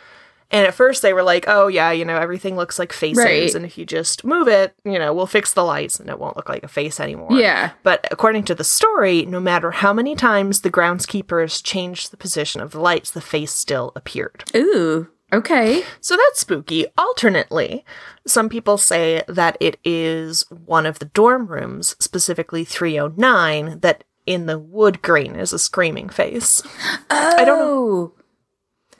And 0.51 0.67
at 0.67 0.75
first 0.75 1.01
they 1.01 1.13
were 1.13 1.23
like, 1.23 1.45
oh, 1.47 1.67
yeah, 1.67 1.91
you 1.91 2.05
know, 2.05 2.17
everything 2.17 2.55
looks 2.55 2.77
like 2.77 2.93
faces. 2.93 3.23
Right. 3.23 3.55
And 3.55 3.65
if 3.65 3.77
you 3.77 3.85
just 3.85 4.23
move 4.23 4.47
it, 4.47 4.75
you 4.85 4.99
know, 4.99 5.13
we'll 5.13 5.25
fix 5.25 5.53
the 5.53 5.63
lights 5.63 5.99
and 5.99 6.09
it 6.09 6.19
won't 6.19 6.37
look 6.37 6.49
like 6.49 6.63
a 6.63 6.67
face 6.67 6.99
anymore. 6.99 7.33
Yeah. 7.33 7.71
But 7.83 8.07
according 8.11 8.43
to 8.45 8.55
the 8.55 8.63
story, 8.63 9.25
no 9.25 9.39
matter 9.39 9.71
how 9.71 9.91
many 9.91 10.15
times 10.15 10.61
the 10.61 10.71
groundskeepers 10.71 11.63
changed 11.63 12.11
the 12.11 12.17
position 12.17 12.61
of 12.61 12.71
the 12.71 12.79
lights, 12.79 13.11
the 13.11 13.21
face 13.21 13.51
still 13.51 13.91
appeared. 13.95 14.43
Ooh. 14.55 15.07
Okay. 15.33 15.83
So 15.99 16.15
that's 16.15 16.41
spooky. 16.41 16.85
Alternately, 16.97 17.83
some 18.27 18.47
people 18.47 18.77
say 18.77 19.23
that 19.27 19.57
it 19.59 19.79
is 19.83 20.45
one 20.49 20.85
of 20.85 20.99
the 20.99 21.05
dorm 21.05 21.47
rooms, 21.47 21.95
specifically 21.99 22.63
309, 22.63 23.79
that 23.79 24.03
in 24.25 24.45
the 24.45 24.57
wood 24.57 25.01
grain 25.01 25.35
is 25.35 25.51
a 25.51 25.59
screaming 25.59 26.09
face. 26.09 26.61
I 27.09 27.43
don't 27.43 27.59
know. 27.59 27.65
Oh. 27.65 28.13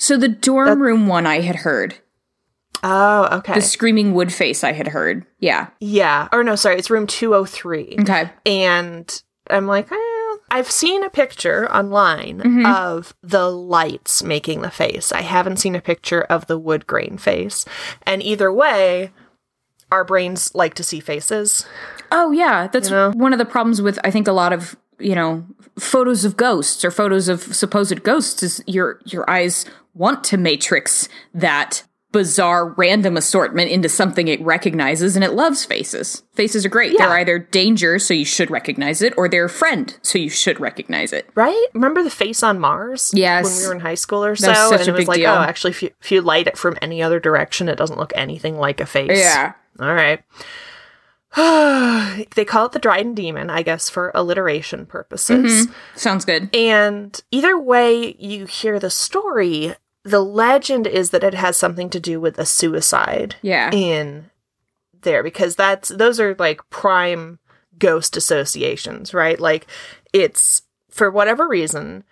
So 0.06 0.18
the 0.18 0.28
dorm 0.28 0.82
room 0.82 1.08
one 1.08 1.26
I 1.26 1.40
had 1.42 1.56
heard. 1.56 1.96
Oh, 2.84 3.28
okay. 3.40 3.56
The 3.56 3.62
screaming 3.62 4.14
wood 4.14 4.32
face 4.32 4.64
I 4.64 4.72
had 4.74 4.90
heard. 4.90 5.26
Yeah. 5.40 5.70
yeah. 5.80 6.28
Or 6.32 6.44
no, 6.44 6.56
sorry, 6.56 6.78
it's 6.78 6.92
room 6.92 7.08
203. 7.08 7.98
Okay. 8.02 8.30
And 8.46 9.24
I'm 9.50 9.66
like, 9.66 9.92
eh, 9.92 10.36
I've 10.52 10.70
seen 10.70 11.04
a 11.04 11.10
picture 11.10 11.68
online 11.74 12.38
Mm-hmm. 12.42 12.66
of 12.68 13.16
the 13.24 13.50
lights 13.50 14.22
making 14.22 14.62
the 14.62 14.70
face. 14.70 15.12
I 15.12 15.22
haven't 15.22 15.58
seen 15.58 15.76
a 15.76 15.82
picture 15.82 16.22
of 16.22 16.46
the 16.46 16.60
wood 16.60 16.86
grain 16.86 17.18
face. 17.18 17.66
And 18.04 18.22
either 18.22 18.54
way, 18.54 19.12
our 19.92 20.04
brains 20.04 20.54
like 20.54 20.76
to 20.76 20.84
see 20.84 21.00
faces. 21.00 21.66
Oh 22.12 22.32
yeah, 22.32 22.68
that's 22.68 22.92
know? 22.92 23.12
one 23.16 23.34
of 23.34 23.40
the 23.40 23.46
problems 23.46 23.82
with 23.82 23.98
I 24.04 24.12
think 24.12 24.28
a 24.28 24.32
lot 24.34 24.54
of 24.54 24.76
you 25.00 25.16
know 25.16 25.46
photos 25.80 26.26
of 26.26 26.38
ghosts 26.38 26.84
or 26.86 26.92
photos 26.92 27.28
of 27.28 27.42
supposed 27.42 28.04
ghosts 28.04 28.44
is 28.44 28.64
your 28.66 29.00
your 29.06 29.30
eyes 29.30 29.66
want 29.94 30.24
to 30.26 30.38
matrix 30.38 31.10
that 31.34 31.84
bizarre 32.16 32.70
random 32.78 33.18
assortment 33.18 33.70
into 33.70 33.90
something 33.90 34.30
it 34.30 34.40
recognizes 34.40 35.18
and 35.18 35.26
it 35.26 35.34
loves 35.34 35.66
faces. 35.66 36.24
Faces 36.34 36.66
are 36.66 36.70
great. 36.70 36.94
Yeah. 36.94 37.00
They're 37.00 37.18
either 37.18 37.40
danger, 37.40 38.00
so 38.00 38.14
you 38.14 38.24
should 38.24 38.50
recognize 38.50 39.02
it, 39.02 39.14
or 39.18 39.28
they're 39.28 39.44
a 39.44 39.50
friend, 39.50 39.98
so 40.02 40.18
you 40.18 40.30
should 40.30 40.62
recognize 40.62 41.12
it. 41.12 41.30
Right? 41.36 41.68
Remember 41.74 42.04
the 42.04 42.10
face 42.10 42.42
on 42.42 42.58
Mars? 42.58 43.12
Yes. 43.14 43.44
When 43.44 43.58
we 43.58 43.68
were 43.68 43.74
in 43.74 43.82
high 43.82 43.96
school 43.96 44.24
or 44.24 44.38
so? 44.38 44.50
and 44.50 44.88
it 44.88 44.94
was 44.94 45.10
like, 45.10 45.18
deal. 45.18 45.30
oh, 45.30 45.40
actually, 45.42 45.72
if 45.72 45.84
you, 45.84 45.90
if 46.02 46.10
you 46.10 46.22
light 46.22 46.48
it 46.48 46.58
from 46.58 46.78
any 46.82 47.04
other 47.04 47.20
direction, 47.20 47.68
it 47.68 47.76
doesn't 47.76 48.00
look 48.00 48.14
anything 48.16 48.58
like 48.58 48.80
a 48.80 48.86
face. 48.86 49.20
Yeah. 49.20 49.52
All 49.82 49.94
right. 49.94 50.24
they 52.36 52.46
call 52.46 52.66
it 52.68 52.72
the 52.72 52.80
Dryden 52.80 53.14
Demon, 53.14 53.50
I 53.50 53.62
guess, 53.62 53.90
for 53.90 54.12
alliteration 54.16 54.86
purposes. 54.86 55.68
Mm-hmm. 55.68 55.74
Sounds 55.96 56.26
good. 56.26 56.56
And 56.56 57.20
either 57.32 57.58
way 57.60 58.16
you 58.18 58.46
hear 58.46 58.80
the 58.80 58.90
story, 58.90 59.76
the 60.04 60.22
legend 60.24 60.88
is 60.88 61.10
that 61.10 61.24
it 61.24 61.34
has 61.34 61.58
something 61.58 61.90
to 61.90 62.00
do 62.00 62.20
with 62.22 62.38
a 62.38 62.46
suicide 62.46 63.36
Yeah. 63.42 63.70
in 63.74 64.30
there 65.02 65.24
because 65.24 65.56
that's 65.56 65.90
those 65.90 66.20
are 66.20 66.36
like 66.40 66.68
prime 66.70 67.40
ghost 67.78 68.16
associations, 68.16 69.14
right? 69.14 69.40
Like 69.40 69.68
it's 70.14 70.62
for 70.90 71.12
whatever 71.12 71.48
reason 71.48 72.04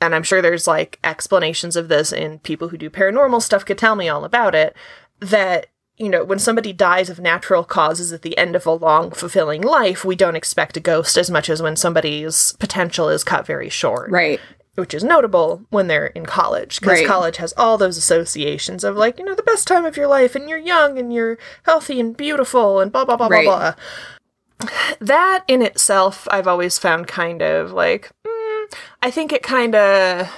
and 0.00 0.14
I'm 0.14 0.22
sure 0.22 0.40
there's 0.42 0.66
like 0.66 0.98
explanations 1.04 1.76
of 1.76 1.88
this 1.88 2.12
and 2.12 2.42
people 2.42 2.68
who 2.68 2.78
do 2.78 2.90
paranormal 2.90 3.42
stuff 3.42 3.64
could 3.64 3.78
tell 3.78 3.96
me 3.96 4.08
all 4.08 4.24
about 4.24 4.54
it 4.54 4.74
that 5.20 5.66
you 5.98 6.08
know, 6.08 6.22
when 6.24 6.38
somebody 6.38 6.72
dies 6.72 7.08
of 7.08 7.18
natural 7.20 7.64
causes 7.64 8.12
at 8.12 8.22
the 8.22 8.36
end 8.36 8.54
of 8.54 8.66
a 8.66 8.72
long, 8.72 9.10
fulfilling 9.10 9.62
life, 9.62 10.04
we 10.04 10.14
don't 10.14 10.36
expect 10.36 10.76
a 10.76 10.80
ghost 10.80 11.16
as 11.16 11.30
much 11.30 11.48
as 11.48 11.62
when 11.62 11.74
somebody's 11.76 12.52
potential 12.58 13.08
is 13.08 13.24
cut 13.24 13.46
very 13.46 13.70
short 13.70 14.10
Right. 14.10 14.38
which 14.74 14.92
is 14.92 15.02
notable 15.02 15.62
when 15.70 15.86
they're 15.86 16.08
in 16.08 16.26
college 16.26 16.80
because 16.80 16.98
Right. 16.98 17.06
college 17.06 17.38
has 17.38 17.54
all 17.56 17.78
those 17.78 17.96
associations 17.96 18.84
of 18.84 18.94
like 18.94 19.18
you 19.18 19.24
know 19.24 19.34
the 19.34 19.42
best 19.42 19.66
time 19.66 19.86
of 19.86 19.96
your 19.96 20.06
life 20.06 20.34
and 20.36 20.50
you're 20.50 20.58
young 20.58 20.98
and 20.98 21.14
you're 21.14 21.38
healthy 21.62 21.98
and 21.98 22.14
beautiful 22.14 22.80
and 22.80 22.92
blah 22.92 23.06
blah 23.06 23.16
blah 23.16 23.28
Right. 23.28 23.46
blah 23.46 23.72
blah 24.60 24.68
that 25.00 25.44
in 25.48 25.62
itself 25.62 26.26
i've 26.30 26.46
always 26.48 26.78
found 26.78 27.06
kind 27.06 27.42
of 27.42 27.72
like 27.72 28.10
mm, 28.26 28.74
i 29.02 29.10
think 29.10 29.32
it 29.32 29.42
kind 29.42 29.74
of 29.74 30.28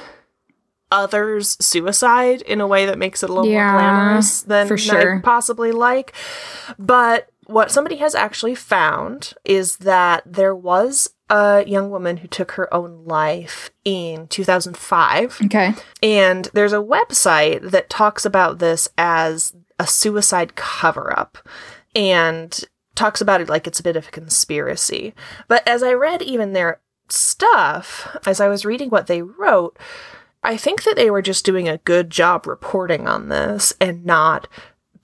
others 0.90 1.56
suicide 1.60 2.42
in 2.42 2.60
a 2.60 2.66
way 2.66 2.86
that 2.86 2.98
makes 2.98 3.22
it 3.22 3.30
a 3.30 3.32
little 3.32 3.50
Yeah, 3.50 3.72
more 3.72 3.80
glamorous 3.80 4.42
than 4.42 4.66
for 4.68 4.76
I 4.76 5.20
possibly 5.20 5.72
like 5.72 6.14
but 6.78 7.28
what 7.48 7.70
somebody 7.70 7.96
has 7.96 8.14
actually 8.14 8.54
found 8.54 9.32
is 9.44 9.78
that 9.78 10.22
there 10.26 10.54
was 10.54 11.08
a 11.30 11.64
young 11.66 11.90
woman 11.90 12.18
who 12.18 12.28
took 12.28 12.52
her 12.52 12.72
own 12.72 13.04
life 13.06 13.70
in 13.84 14.26
2005. 14.28 15.40
Okay. 15.44 15.74
And 16.02 16.48
there's 16.52 16.74
a 16.74 16.76
website 16.76 17.70
that 17.70 17.90
talks 17.90 18.24
about 18.26 18.58
this 18.58 18.88
as 18.98 19.54
a 19.78 19.86
suicide 19.86 20.56
cover 20.56 21.18
up 21.18 21.38
and 21.94 22.64
talks 22.94 23.20
about 23.20 23.40
it 23.40 23.48
like 23.48 23.66
it's 23.66 23.80
a 23.80 23.84
bit 23.84 23.96
of 23.96 24.08
a 24.08 24.12
conspiracy. 24.12 25.14
But 25.48 25.66
as 25.66 25.82
I 25.82 25.92
read 25.92 26.20
even 26.20 26.52
their 26.52 26.80
stuff, 27.08 28.16
as 28.26 28.40
I 28.40 28.48
was 28.48 28.64
reading 28.66 28.90
what 28.90 29.06
they 29.06 29.22
wrote, 29.22 29.78
I 30.48 30.56
think 30.56 30.84
that 30.84 30.96
they 30.96 31.10
were 31.10 31.20
just 31.20 31.44
doing 31.44 31.68
a 31.68 31.76
good 31.76 32.08
job 32.08 32.46
reporting 32.46 33.06
on 33.06 33.28
this 33.28 33.74
and 33.82 34.06
not 34.06 34.48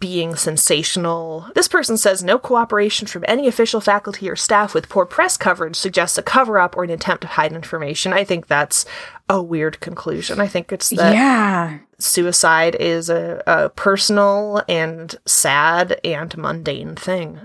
being 0.00 0.36
sensational. 0.36 1.50
This 1.54 1.68
person 1.68 1.98
says 1.98 2.24
no 2.24 2.38
cooperation 2.38 3.06
from 3.06 3.26
any 3.28 3.46
official 3.46 3.82
faculty 3.82 4.28
or 4.30 4.36
staff 4.36 4.72
with 4.72 4.88
poor 4.88 5.04
press 5.04 5.36
coverage 5.36 5.76
suggests 5.76 6.16
a 6.16 6.22
cover 6.22 6.58
up 6.58 6.78
or 6.78 6.84
an 6.84 6.88
attempt 6.88 7.20
to 7.22 7.28
hide 7.28 7.52
information. 7.52 8.14
I 8.14 8.24
think 8.24 8.46
that's 8.46 8.86
a 9.28 9.42
weird 9.42 9.80
conclusion. 9.80 10.40
I 10.40 10.46
think 10.46 10.72
it's 10.72 10.88
that 10.88 11.12
yeah. 11.14 11.78
suicide 11.98 12.74
is 12.80 13.10
a, 13.10 13.42
a 13.46 13.68
personal 13.68 14.62
and 14.66 15.14
sad 15.26 16.00
and 16.02 16.34
mundane 16.38 16.96
thing. 16.96 17.40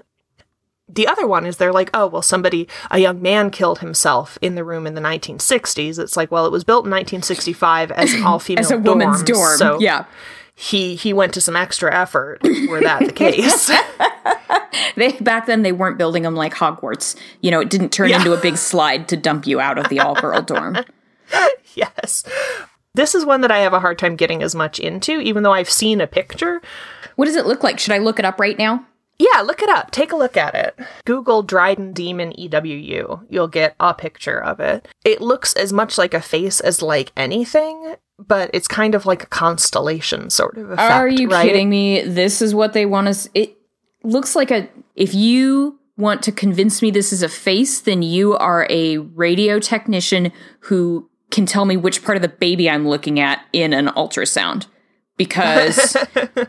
The 0.92 1.08
other 1.08 1.28
one 1.28 1.46
is 1.46 1.58
they're 1.58 1.72
like, 1.72 1.90
oh, 1.94 2.08
well, 2.08 2.22
somebody, 2.24 2.68
a 2.90 2.98
young 3.00 3.22
man 3.22 3.52
killed 3.52 3.80
himself 3.80 4.38
in 4.42 4.56
the 4.56 4.64
room 4.64 4.88
in 4.88 4.96
the 4.96 5.02
1960s. 5.02 6.00
It's 6.00 6.18
like, 6.18 6.32
well, 6.32 6.46
it 6.48 6.52
was 6.52 6.64
built 6.64 6.84
in 6.86 6.90
1965 6.92 7.92
as 7.92 8.14
an 8.14 8.24
all 8.26 8.40
female 8.40 8.64
As 8.66 8.72
a 8.72 8.78
woman's 8.80 9.22
dorm. 9.24 9.58
So 9.58 9.80
yeah. 9.80 10.06
he 10.56 10.96
he 10.96 11.14
went 11.14 11.34
to 11.36 11.42
some 11.42 11.56
extra 11.56 11.96
effort 11.96 12.42
were 12.68 12.82
that 12.82 13.06
the 13.06 13.12
case 13.14 13.70
They 14.96 15.12
back 15.14 15.46
then 15.46 15.62
they 15.62 15.72
weren't 15.72 15.98
building 15.98 16.24
them 16.24 16.36
like 16.36 16.54
Hogwarts. 16.56 17.16
You 17.42 17.52
know, 17.52 17.60
it 17.60 17.70
didn't 17.70 17.90
turn 17.90 18.10
Yeah. 18.10 18.18
into 18.18 18.34
a 18.34 18.38
big 18.42 18.58
slide 18.58 19.08
to 19.10 19.18
dump 19.18 19.46
you 19.48 19.60
out 19.60 19.78
of 19.78 19.90
the 19.90 20.00
all 20.00 20.16
girl 20.16 20.42
dorm. 20.42 20.78
yes 21.76 22.24
this 22.96 23.14
is 23.14 23.24
one 23.24 23.42
that 23.42 23.52
i 23.52 23.60
have 23.60 23.72
a 23.72 23.80
hard 23.80 24.00
time 24.00 24.16
getting 24.16 24.42
as 24.42 24.56
much 24.56 24.80
into 24.80 25.20
even 25.20 25.44
though 25.44 25.54
i've 25.54 25.70
seen 25.70 26.02
a 26.02 26.08
picture 26.08 26.60
What 27.16 27.26
does 27.26 27.36
it 27.36 27.46
look 27.46 27.64
like? 27.64 27.80
Should 27.80 27.94
I 27.94 28.00
look 28.00 28.18
it 28.18 28.26
up 28.26 28.40
right 28.40 28.58
now? 28.58 28.84
Yeah 29.20 29.42
look 29.42 29.62
it 29.62 29.70
up 29.70 29.92
take 29.92 30.12
a 30.12 30.16
look 30.16 30.36
at 30.38 30.56
it 30.56 30.78
google 31.06 31.44
dryden 31.44 31.94
demon 31.94 32.32
ewu 32.34 33.26
you'll 33.30 33.48
get 33.48 33.76
a 33.80 33.94
picture 33.94 34.42
of 34.42 34.60
it 34.60 34.88
it 35.06 35.22
looks 35.22 35.54
as 35.54 35.72
much 35.72 35.98
like 35.98 36.14
a 36.14 36.22
face 36.22 36.60
as 36.60 36.82
like 36.82 37.12
anything 37.16 37.96
but 38.20 38.50
it's 38.54 38.68
kind 38.68 38.96
of 38.96 39.06
like 39.06 39.24
a 39.24 39.28
constellation 39.28 40.30
sort 40.30 40.58
of 40.58 40.72
effect 40.72 40.92
Are 40.92 41.08
you 41.08 41.30
right? 41.30 41.48
kidding 41.48 41.70
me? 41.70 42.02
This 42.04 42.42
is 42.42 42.54
what 42.54 42.74
they 42.74 42.86
want 42.86 43.08
us. 43.08 43.30
It 43.34 43.58
looks 44.04 44.36
like 44.36 44.52
a. 44.52 44.68
If 44.96 45.16
you 45.16 45.80
want 45.98 46.22
to 46.24 46.32
convince 46.32 46.82
me 46.82 46.92
this 46.92 47.14
is 47.14 47.24
a 47.24 47.30
face, 47.30 47.82
then 47.82 48.02
you 48.02 48.36
are 48.36 48.68
a 48.70 48.98
radio 48.98 49.60
technician 49.60 50.32
who 50.62 51.10
can 51.32 51.46
tell 51.46 51.64
me 51.64 51.78
which 51.78 52.04
part 52.04 52.18
of 52.18 52.22
the 52.22 52.28
baby 52.28 52.70
I'm 52.70 52.88
looking 52.88 53.20
at 53.20 53.46
in 53.54 53.72
an 53.72 53.88
ultrasound. 53.88 54.66
Because 55.20 55.96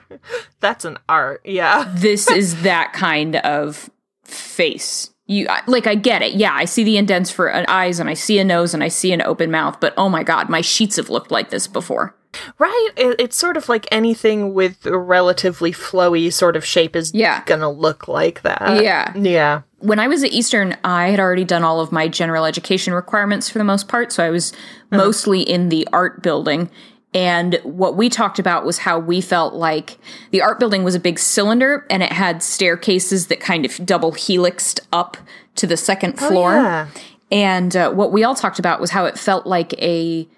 that's 0.60 0.86
an 0.86 0.96
art 1.08 1.42
yeah 1.44 1.92
this 1.96 2.30
is 2.30 2.62
that 2.62 2.94
kind 2.94 3.36
of 3.36 3.90
face. 4.24 5.12
You 5.26 5.46
like 5.66 5.86
I 5.86 5.94
get 5.94 6.22
it. 6.22 6.34
Yeah, 6.34 6.52
I 6.52 6.64
see 6.64 6.82
the 6.82 6.96
indents 6.96 7.30
for 7.30 7.46
an 7.48 7.64
eyes 7.68 8.00
and 8.00 8.08
I 8.10 8.14
see 8.14 8.38
a 8.38 8.44
nose 8.44 8.74
and 8.74 8.82
I 8.82 8.88
see 8.88 9.12
an 9.12 9.22
open 9.22 9.50
mouth, 9.50 9.78
but 9.78 9.94
oh 9.96 10.08
my 10.08 10.22
god, 10.24 10.48
my 10.48 10.60
sheets 10.60 10.96
have 10.96 11.08
looked 11.10 11.30
like 11.30 11.50
this 11.50 11.68
before. 11.68 12.16
Right? 12.58 12.88
It, 12.96 13.20
it's 13.20 13.36
sort 13.36 13.56
of 13.56 13.68
like 13.68 13.86
anything 13.92 14.54
with 14.54 14.86
a 14.86 14.98
relatively 14.98 15.72
flowy 15.72 16.32
sort 16.32 16.56
of 16.56 16.64
shape 16.64 16.96
is 16.96 17.12
Yeah. 17.14 17.42
gonna 17.44 17.70
look 17.70 18.08
like 18.08 18.42
that. 18.42 18.82
Yeah. 18.82 19.12
Yeah. 19.16 19.62
when 19.78 19.98
I 19.98 20.08
was 20.08 20.22
at 20.24 20.32
Eastern, 20.32 20.76
I 20.84 21.10
had 21.10 21.20
already 21.20 21.44
done 21.44 21.64
all 21.64 21.80
of 21.80 21.90
my 21.92 22.06
general 22.08 22.44
education 22.44 22.92
requirements 22.92 23.48
for 23.48 23.58
the 23.58 23.64
most 23.64 23.88
part. 23.88 24.12
So 24.12 24.24
I 24.24 24.30
was 24.30 24.52
uh-huh. 24.52 24.96
mostly 24.96 25.42
in 25.42 25.68
the 25.68 25.86
art 25.92 26.22
building. 26.22 26.70
And 27.12 27.60
what 27.64 27.96
we 27.96 28.08
talked 28.08 28.38
about 28.38 28.64
was 28.64 28.78
how 28.78 28.98
we 28.98 29.20
felt 29.20 29.54
like 29.54 29.98
the 30.30 30.42
art 30.42 30.60
building 30.60 30.84
was 30.84 30.94
a 30.94 31.00
big 31.00 31.18
cylinder 31.18 31.86
and 31.90 32.02
it 32.02 32.12
had 32.12 32.42
staircases 32.42 33.26
that 33.26 33.40
kind 33.40 33.64
of 33.64 33.84
double 33.84 34.12
helixed 34.12 34.80
up 34.92 35.16
to 35.56 35.66
the 35.66 35.76
second 35.76 36.18
floor. 36.18 36.52
yeah. 36.52 36.88
And 37.32 37.76
uh, 37.76 37.90
what 37.92 38.12
we 38.12 38.24
all 38.24 38.34
talked 38.34 38.58
about 38.58 38.80
was 38.80 38.90
how 38.90 39.04
it 39.06 39.18
felt 39.18 39.46
like 39.46 39.72
a 39.82 40.28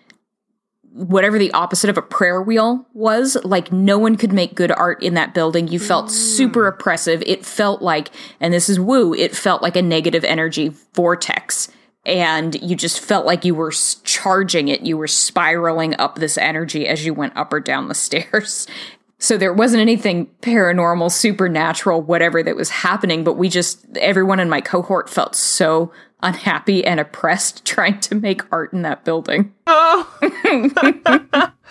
whatever 0.94 1.38
the 1.38 1.50
opposite 1.52 1.88
of 1.88 1.96
a 1.96 2.02
prayer 2.02 2.42
wheel 2.42 2.86
was 2.92 3.36
like 3.44 3.72
no 3.72 3.98
one 3.98 4.16
could 4.16 4.32
make 4.32 4.54
good 4.54 4.70
art 4.70 5.02
in 5.02 5.14
that 5.14 5.32
building 5.32 5.66
you 5.66 5.78
felt 5.78 6.10
super 6.10 6.66
oppressive 6.66 7.22
it 7.24 7.46
felt 7.46 7.80
like 7.80 8.10
and 8.40 8.52
this 8.52 8.68
is 8.68 8.78
woo 8.78 9.14
it 9.14 9.34
felt 9.34 9.62
like 9.62 9.74
a 9.74 9.80
negative 9.80 10.22
energy 10.22 10.68
vortex 10.92 11.70
and 12.04 12.60
you 12.60 12.74
just 12.76 13.00
felt 13.00 13.26
like 13.26 13.44
you 13.44 13.54
were 13.54 13.72
charging 14.04 14.68
it. 14.68 14.82
You 14.82 14.96
were 14.96 15.06
spiraling 15.06 15.98
up 16.00 16.16
this 16.16 16.36
energy 16.36 16.86
as 16.88 17.04
you 17.06 17.14
went 17.14 17.36
up 17.36 17.52
or 17.52 17.60
down 17.60 17.88
the 17.88 17.94
stairs. 18.08 18.66
So 19.18 19.36
there 19.38 19.52
wasn't 19.52 19.82
anything 19.82 20.26
paranormal 20.40 21.12
supernatural 21.12 22.02
whatever 22.02 22.42
that 22.42 22.56
was 22.56 22.70
happening 22.70 23.22
but 23.22 23.34
we 23.34 23.48
just 23.48 23.86
everyone 23.98 24.40
in 24.40 24.48
my 24.50 24.60
cohort 24.60 25.08
felt 25.08 25.36
so 25.36 25.92
unhappy 26.24 26.84
and 26.84 26.98
oppressed 26.98 27.64
trying 27.64 28.00
to 28.00 28.16
make 28.16 28.42
art 28.52 28.72
in 28.72 28.82
that 28.82 29.04
building. 29.04 29.52
Oh, 29.66 30.08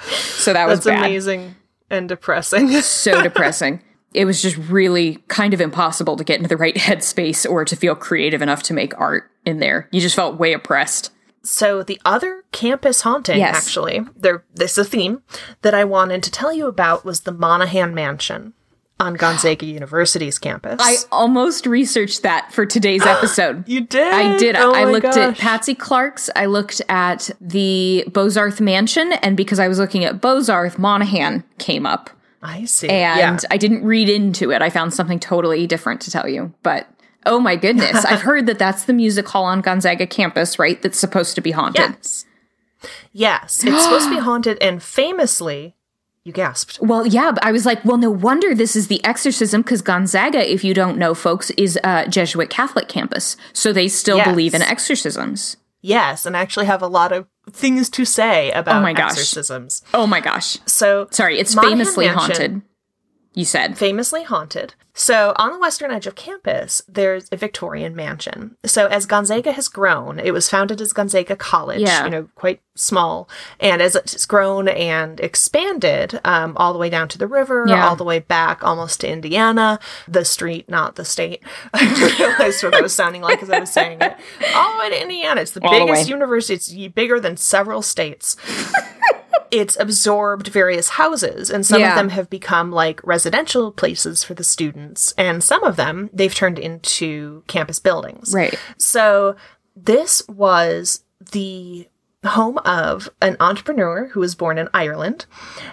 so 0.03 0.53
that 0.53 0.65
was 0.67 0.79
that's 0.79 0.85
bad. 0.85 1.05
amazing 1.05 1.55
and 1.89 2.09
depressing. 2.09 2.69
so 2.81 3.21
depressing. 3.21 3.81
It 4.13 4.25
was 4.25 4.41
just 4.41 4.57
really 4.57 5.23
kind 5.27 5.53
of 5.53 5.61
impossible 5.61 6.17
to 6.17 6.23
get 6.23 6.37
into 6.37 6.49
the 6.49 6.57
right 6.57 6.75
headspace 6.87 7.49
or 7.49 7.63
to 7.65 7.75
feel 7.75 7.95
creative 7.95 8.41
enough 8.41 8.63
to 8.63 8.73
make 8.73 8.97
art 8.99 9.29
in 9.45 9.59
there. 9.59 9.87
You 9.91 10.01
just 10.01 10.15
felt 10.15 10.37
way 10.39 10.53
oppressed. 10.53 11.11
so 11.43 11.81
the 11.83 11.99
other 12.05 12.43
campus 12.51 13.01
haunting, 13.01 13.39
Yes. 13.39 13.55
actually, 13.55 14.01
there 14.15 14.43
this 14.53 14.73
is 14.73 14.85
a 14.85 14.89
theme 14.89 15.21
that 15.63 15.73
I 15.73 15.83
wanted 15.85 16.21
to 16.23 16.31
tell 16.31 16.53
you 16.53 16.67
about 16.67 17.03
was 17.05 17.21
the 17.21 17.31
Monaghan 17.31 17.93
Mansion. 17.95 18.53
on 18.99 19.15
Gonzaga 19.15 19.65
University's 19.79 20.37
campus. 20.37 20.77
I 20.79 20.97
almost 21.11 21.65
researched 21.65 22.21
that 22.21 22.51
for 22.53 22.67
today's 22.67 23.03
episode. 23.15 23.67
you 23.67 23.81
did? 23.81 24.13
I 24.13 24.37
did. 24.37 24.55
Oh 24.55 24.73
I 24.75 24.83
looked 24.85 25.05
at. 25.17 25.37
Patsy 25.39 25.73
Clark's. 25.73 26.29
I 26.35 26.45
looked 26.45 26.81
at 26.87 27.31
the 27.41 28.03
Bozarth 28.09 28.61
Mansion, 28.61 29.13
and 29.23 29.35
because 29.35 29.57
I 29.59 29.67
was 29.67 29.79
looking 29.79 30.03
at 30.05 30.21
Bozarth, 30.21 30.77
Monaghan 30.77 31.43
came 31.57 31.87
up. 31.87 32.11
I 32.43 32.65
see. 32.65 32.89
and 32.89 33.39
yeah. 33.41 33.47
I 33.51 33.57
didn't 33.57 33.83
read 33.83 34.09
into 34.09 34.51
it. 34.51 34.61
I 34.61 34.69
found 34.69 34.93
something 34.93 35.19
totally 35.19 35.67
different 35.67 36.01
to 36.01 36.11
tell 36.11 36.27
you. 36.27 36.53
But 36.63 36.87
oh 37.25 37.39
my 37.39 37.55
goodness, 37.55 38.03
I've 38.05 38.21
heard 38.21 38.45
that 38.47 38.57
that's 38.59 38.85
the 38.85 38.93
music 38.93 39.27
hall 39.27 39.45
on 39.45 39.61
Gonzaga 39.61 40.07
campus, 40.07 40.57
right? 40.57 40.81
That's 40.81 40.97
supposed 40.99 41.35
to 41.35 41.41
be 41.41 41.51
haunted. 41.51 41.95
Yes. 41.97 42.25
Yes. 43.13 43.63
It's 43.63 43.83
supposed 43.83 44.07
to 44.07 44.15
be 44.15 44.19
haunted 44.21 44.57
and 44.61 44.81
famously 44.81 45.75
you 46.23 46.31
gasped. 46.31 46.79
Well, 46.81 47.05
yeah, 47.07 47.31
but 47.31 47.43
I 47.43 47.51
was 47.51 47.65
like, 47.65 47.83
well, 47.83 47.97
no 47.97 48.11
wonder 48.11 48.53
this 48.53 48.75
is 48.75 48.87
the 48.89 49.03
exorcism 49.03 49.61
because 49.63 49.81
Gonzaga, 49.81 50.51
if 50.51 50.63
you 50.63 50.73
don't 50.75 50.97
know, 50.99 51.15
folks, 51.15 51.49
is 51.51 51.79
a 51.83 52.07
Jesuit 52.07 52.49
Catholic 52.51 52.87
campus, 52.87 53.37
so 53.53 53.73
they 53.73 53.87
still 53.87 54.17
Yes. 54.17 54.27
believe 54.27 54.53
in 54.53 54.61
exorcisms. 54.61 55.57
Yes, 55.81 56.27
and 56.27 56.35
actually 56.35 56.67
have 56.67 56.83
a 56.83 56.87
lot 56.87 57.11
of 57.11 57.25
things 57.53 57.89
to 57.91 58.05
say 58.05 58.51
about 58.51 58.77
Oh 58.77 58.81
my 58.81 58.93
gosh. 58.93 59.11
exorcisms. 59.11 59.81
Oh 59.93 60.07
my 60.07 60.19
gosh! 60.21 60.57
So 60.65 61.07
Sorry, 61.11 61.39
it's 61.39 61.53
famously 61.55 62.07
haunted. 62.07 62.61
You 63.33 63.45
said 63.45 63.77
famously 63.77 64.23
haunted. 64.23 64.73
So, 64.93 65.31
on 65.37 65.53
the 65.53 65.59
western 65.59 65.89
edge 65.89 66.05
of 66.05 66.15
campus, 66.15 66.81
there's 66.85 67.29
a 67.31 67.37
Victorian 67.37 67.95
mansion. 67.95 68.57
So, 68.65 68.87
as 68.87 69.05
Gonzaga 69.05 69.53
has 69.53 69.69
grown, 69.69 70.19
it 70.19 70.31
was 70.33 70.49
founded 70.49 70.81
as 70.81 70.91
Gonzaga 70.91 71.37
College, 71.37 71.79
Yeah. 71.79 72.03
you 72.03 72.09
know, 72.09 72.27
quite 72.35 72.59
small. 72.75 73.29
And 73.57 73.81
as 73.81 73.95
it's 73.95 74.25
grown 74.25 74.67
and 74.67 75.17
expanded 75.21 76.19
um, 76.25 76.57
all 76.57 76.73
the 76.73 76.79
way 76.79 76.89
down 76.89 77.07
to 77.07 77.17
the 77.17 77.25
river, 77.27 77.63
Yeah. 77.69 77.87
all 77.87 77.95
the 77.95 78.03
way 78.03 78.19
back 78.19 78.65
almost 78.65 78.99
to 78.99 79.09
Indiana, 79.09 79.79
the 80.09 80.25
street, 80.25 80.67
not 80.67 80.95
the 80.95 81.05
state. 81.05 81.41
I 81.73 82.15
realized 82.19 82.61
what 82.65 82.75
I 82.75 82.81
was 82.81 82.93
sounding 82.93 83.21
like 83.21 83.41
as 83.41 83.49
I 83.49 83.59
was 83.61 83.71
saying 83.71 83.99
it. 84.01 84.13
All 84.53 84.73
the 84.73 84.79
way 84.79 84.89
to 84.89 85.01
Indiana. 85.01 85.39
It's 85.39 85.51
the 85.51 85.63
All 85.65 85.71
biggest 85.71 86.03
way. 86.03 86.09
university, 86.09 86.55
it's 86.55 86.93
bigger 86.93 87.17
than 87.17 87.37
several 87.37 87.81
states 87.81 88.35
it's 89.51 89.77
absorbed 89.79 90.47
various 90.47 90.89
houses 90.89 91.49
and 91.49 91.65
some 91.65 91.81
Yeah. 91.81 91.89
of 91.91 91.95
them 91.95 92.09
have 92.09 92.29
become 92.29 92.71
like 92.71 93.05
residential 93.05 93.71
places 93.71 94.23
for 94.23 94.33
the 94.33 94.43
students 94.43 95.13
and 95.17 95.43
some 95.43 95.63
of 95.63 95.75
them 95.75 96.09
they've 96.13 96.33
turned 96.33 96.57
into 96.57 97.43
campus 97.47 97.79
buildings 97.79 98.33
right. 98.33 98.57
so 98.77 99.35
this 99.75 100.21
was 100.27 101.03
the 101.31 101.87
home 102.23 102.59
of 102.59 103.09
an 103.19 103.35
entrepreneur 103.39 104.07
who 104.13 104.19
was 104.19 104.35
born 104.35 104.59
in 104.59 104.69
Ireland 104.75 105.25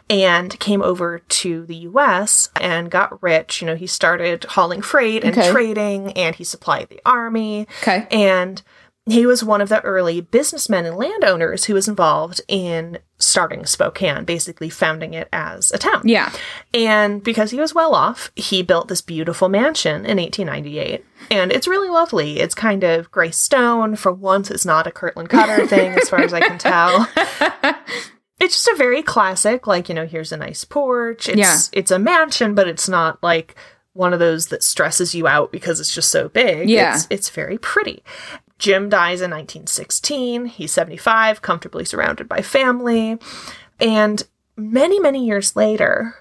and 0.09 0.59
came 0.59 0.81
over 0.81 1.19
to 1.19 1.67
the 1.67 1.77
US 1.77 2.49
and 2.59 2.91
got 2.91 3.23
rich. 3.23 3.61
You 3.61 3.67
know, 3.67 3.75
he 3.77 3.87
started 3.87 4.45
hauling 4.45 4.81
freight 4.81 5.25
and 5.25 5.37
Okay. 5.37 5.51
trading 5.51 6.13
and 6.13 6.35
he 6.35 6.45
supplied 6.45 6.89
the 6.89 7.03
army. 7.05 7.67
Okay. 7.83 8.07
And 8.11 8.63
he 9.05 9.27
was 9.27 9.45
one 9.45 9.61
of 9.61 9.69
the 9.69 9.83
early 9.83 10.23
businessmen 10.23 10.87
and 10.87 10.97
landowners 10.97 11.65
who 11.67 11.75
was 11.75 11.87
involved 11.87 12.41
in 12.49 12.99
starting 13.19 13.67
Spokane, 13.67 14.25
basically 14.25 14.71
founding 14.71 15.13
it 15.15 15.29
as 15.33 15.73
a 15.73 15.79
town. 15.79 16.03
Yeah. 16.05 16.33
And 16.73 17.23
because 17.23 17.51
he 17.51 17.59
was 17.61 17.75
well 17.75 17.95
off, 17.95 18.31
he 18.37 18.63
built 18.63 18.89
this 18.89 19.01
beautiful 19.01 19.49
mansion 19.49 20.07
in 20.07 20.19
1898. 20.19 21.05
And 21.31 21.51
it's 21.53 21.67
really 21.67 21.89
lovely. 21.89 22.39
It's 22.39 22.55
kind 22.55 22.85
of 22.85 23.11
gray 23.11 23.31
stone. 23.33 23.97
For 23.97 24.13
once, 24.13 24.51
it's 24.51 24.65
not 24.65 24.87
a 24.87 24.93
Kirtland 24.93 25.31
Cutter 25.31 25.67
thing, 25.67 25.93
as 25.93 26.09
far 26.09 26.21
as 26.21 26.33
I 26.33 26.41
can 26.41 26.59
tell. 26.59 27.09
It's 28.41 28.55
just 28.55 28.69
a 28.69 28.77
very 28.77 29.03
classic, 29.03 29.67
like, 29.67 29.89
you 29.89 29.97
know, 29.97 30.07
here's 30.07 30.31
a 30.31 30.37
nice 30.37 30.63
porch. 30.63 31.29
It's 31.29 31.37
Yeah. 31.39 31.57
it's 31.73 31.91
a 31.91 31.99
mansion, 31.99 32.55
but 32.55 32.69
it's 32.69 32.89
not 32.89 33.21
like 33.21 33.57
one 33.95 34.13
of 34.13 34.21
those 34.21 34.47
that 34.47 34.63
stresses 34.63 35.13
you 35.13 35.27
out 35.27 35.51
because 35.51 35.81
it's 35.81 35.93
just 35.93 36.11
so 36.11 36.29
big. 36.29 36.71
Yeah. 36.71 36.95
It's 36.95 37.09
it's 37.11 37.31
very 37.31 37.59
pretty. 37.59 38.05
Jim 38.59 38.89
dies 38.89 39.21
in 39.21 39.31
1916. 39.31 40.47
He's 40.47 40.73
75, 40.73 41.43
comfortably 41.43 41.85
surrounded 41.85 42.29
by 42.29 42.43
family. 42.43 43.19
And 43.81 44.23
many, 44.57 44.99
many 44.99 45.25
years 45.27 45.55
later, 45.55 46.17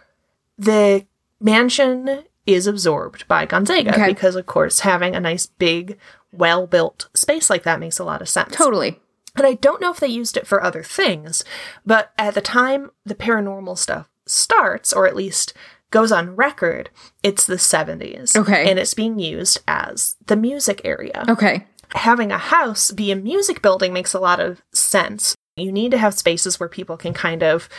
the 0.57 1.05
mansion 1.39 2.23
is 2.45 2.67
absorbed 2.67 3.27
by 3.27 3.45
Gonzaga 3.45 3.91
Okay. 3.93 4.07
because, 4.07 4.35
of 4.35 4.45
course, 4.45 4.81
having 4.81 5.15
a 5.15 5.19
nice, 5.19 5.47
big, 5.47 5.97
well 6.31 6.67
built 6.67 7.09
space 7.13 7.49
like 7.49 7.63
that 7.63 7.79
makes 7.79 7.99
a 7.99 8.03
lot 8.03 8.21
of 8.21 8.29
sense. 8.29 8.55
Totally. 8.55 8.99
And 9.35 9.45
I 9.45 9.53
don't 9.53 9.81
know 9.81 9.91
if 9.91 9.99
they 9.99 10.07
used 10.07 10.37
it 10.37 10.47
for 10.47 10.63
other 10.63 10.81
things, 10.83 11.43
but 11.85 12.11
at 12.17 12.33
the 12.33 12.41
time 12.41 12.91
the 13.05 13.15
paranormal 13.15 13.77
stuff 13.77 14.07
starts, 14.25 14.91
or 14.93 15.07
at 15.07 15.15
least 15.15 15.53
goes 15.91 16.11
on 16.11 16.35
record, 16.35 16.89
it's 17.23 17.45
the 17.45 17.55
70s. 17.55 18.35
Okay. 18.35 18.69
And 18.69 18.79
it's 18.79 18.93
being 18.93 19.19
used 19.19 19.59
as 19.67 20.15
the 20.25 20.35
music 20.35 20.81
area 20.83 21.23
Okay. 21.29 21.65
Having 21.95 22.31
a 22.31 22.37
house 22.37 22.91
be 22.91 23.11
a 23.11 23.15
music 23.15 23.61
building 23.61 23.93
makes 23.93 24.13
a 24.13 24.19
lot 24.19 24.39
of 24.39 24.61
sense. 24.73 25.35
You 25.55 25.71
need 25.71 25.91
to 25.91 25.97
have 25.97 26.13
spaces 26.13 26.59
where 26.59 26.69
people 26.69 26.97
can 26.97 27.13
kind 27.13 27.43
of 27.43 27.69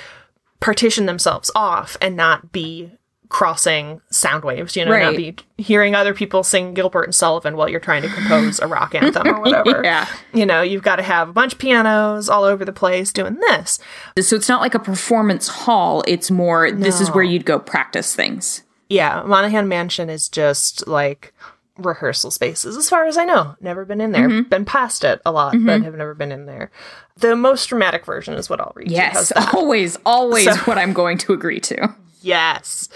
partition 0.61 1.07
themselves 1.07 1.51
off 1.55 1.97
and 2.01 2.16
not 2.16 2.51
be 2.53 2.92
crossing 3.29 4.01
sound 4.11 4.42
waves, 4.42 4.75
you 4.75 4.85
know, 4.85 4.99
not 4.99 5.14
be 5.16 5.37
hearing 5.59 5.94
other 5.94 6.14
people 6.14 6.42
sing 6.42 6.73
Gilbert 6.73 7.05
and 7.05 7.14
Sullivan 7.14 7.57
while 7.57 7.68
you're 7.68 7.79
trying 7.79 8.03
to 8.03 8.09
compose 8.09 8.59
a 8.59 8.66
rock 8.66 8.94
anthem 9.01 9.29
or 9.29 9.40
whatever. 9.40 9.83
Yeah. 9.85 10.07
You 10.33 10.47
know, 10.47 10.62
you've 10.62 10.83
got 10.83 10.97
to 10.97 11.03
have 11.03 11.29
a 11.29 11.33
bunch 11.33 11.53
of 11.53 11.59
pianos 11.59 12.29
all 12.29 12.44
over 12.44 12.64
the 12.64 12.73
place 12.73 13.12
doing 13.12 13.35
this. 13.35 13.79
So 14.18 14.37
it's 14.37 14.49
not 14.49 14.61
like 14.61 14.75
a 14.75 14.79
performance 14.79 15.49
hall. 15.49 16.03
It's 16.07 16.31
more, 16.31 16.71
this 16.71 17.01
is 17.01 17.11
where 17.11 17.25
you'd 17.25 17.44
go 17.44 17.59
practice 17.59 18.14
things. 18.14 18.62
Yeah, 18.88 19.23
Monaghan 19.27 19.68
Mansion 19.68 20.09
is 20.09 20.31
just 20.31 20.87
like 20.88 21.35
rehearsal 21.79 22.31
spaces, 22.31 22.77
as 22.77 22.88
far 22.91 23.07
as 23.07 23.17
I 23.17 23.25
know. 23.25 23.55
Never 23.61 23.85
been 23.85 24.01
in 24.01 24.12
there. 24.12 24.29
Mm-hmm. 24.29 24.49
Been 24.51 24.64
past 24.64 25.05
it 25.05 25.21
a 25.25 25.33
lot, 25.33 25.55
but 25.64 25.83
have 25.83 25.95
never 25.95 26.14
been 26.14 26.33
in 26.33 26.47
there. 26.47 26.71
The 27.17 27.35
most 27.37 27.67
dramatic 27.67 28.05
version 28.05 28.35
is 28.35 28.51
what 28.51 28.61
I'll 28.61 28.73
read. 28.75 28.91
Yes. 28.91 29.33
Always, 29.55 29.97
always 30.05 30.45
So- 30.45 30.57
what 30.64 30.77
I'm 30.79 30.93
going 30.93 31.19
to 31.19 31.33
agree 31.33 31.61
to. 31.61 31.95
Yes. 32.21 32.88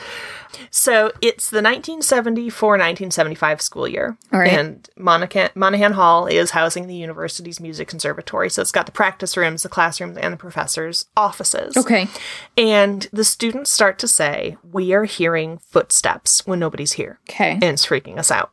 So 0.71 1.13
it's 1.23 1.49
the 1.49 1.63
1974 1.63 2.73
1975 2.73 3.63
school 3.63 3.87
year. 3.89 4.17
All 4.33 4.41
right. 4.41 4.53
And 4.53 4.89
Monaghan, 4.97 5.51
Monaghan 5.55 5.93
Hall 5.93 6.27
is 6.27 6.51
housing 6.51 6.87
the 6.89 6.95
university's 6.95 7.61
music 7.61 7.89
conservatory. 7.89 8.51
So 8.51 8.61
it's 8.63 8.73
got 8.73 8.87
the 8.87 8.93
practice 8.93 9.37
rooms, 9.37 9.63
the 9.63 9.69
classrooms, 9.69 10.19
and 10.19 10.33
the 10.33 10.37
professors' 10.37 11.07
offices. 11.17 11.77
Okay. 11.77 12.09
And 12.57 13.07
the 13.13 13.25
students 13.25 13.71
start 13.71 13.99
to 14.01 14.09
say, 14.09 14.57
We 14.63 14.93
are 14.93 15.05
hearing 15.05 15.59
footsteps 15.59 16.47
when 16.47 16.59
nobody's 16.59 16.93
here. 16.93 17.19
Okay. 17.31 17.53
and 17.53 17.65
it's 17.65 17.87
freaking 17.87 18.19
us 18.19 18.31
out. 18.31 18.51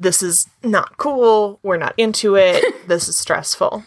This 0.00 0.22
is 0.22 0.48
not 0.64 0.96
cool. 0.96 1.60
We're 1.62 1.76
not 1.76 1.94
into 1.96 2.36
it. 2.36 2.64
This 2.90 3.08
is 3.08 3.16
stressful. 3.16 3.84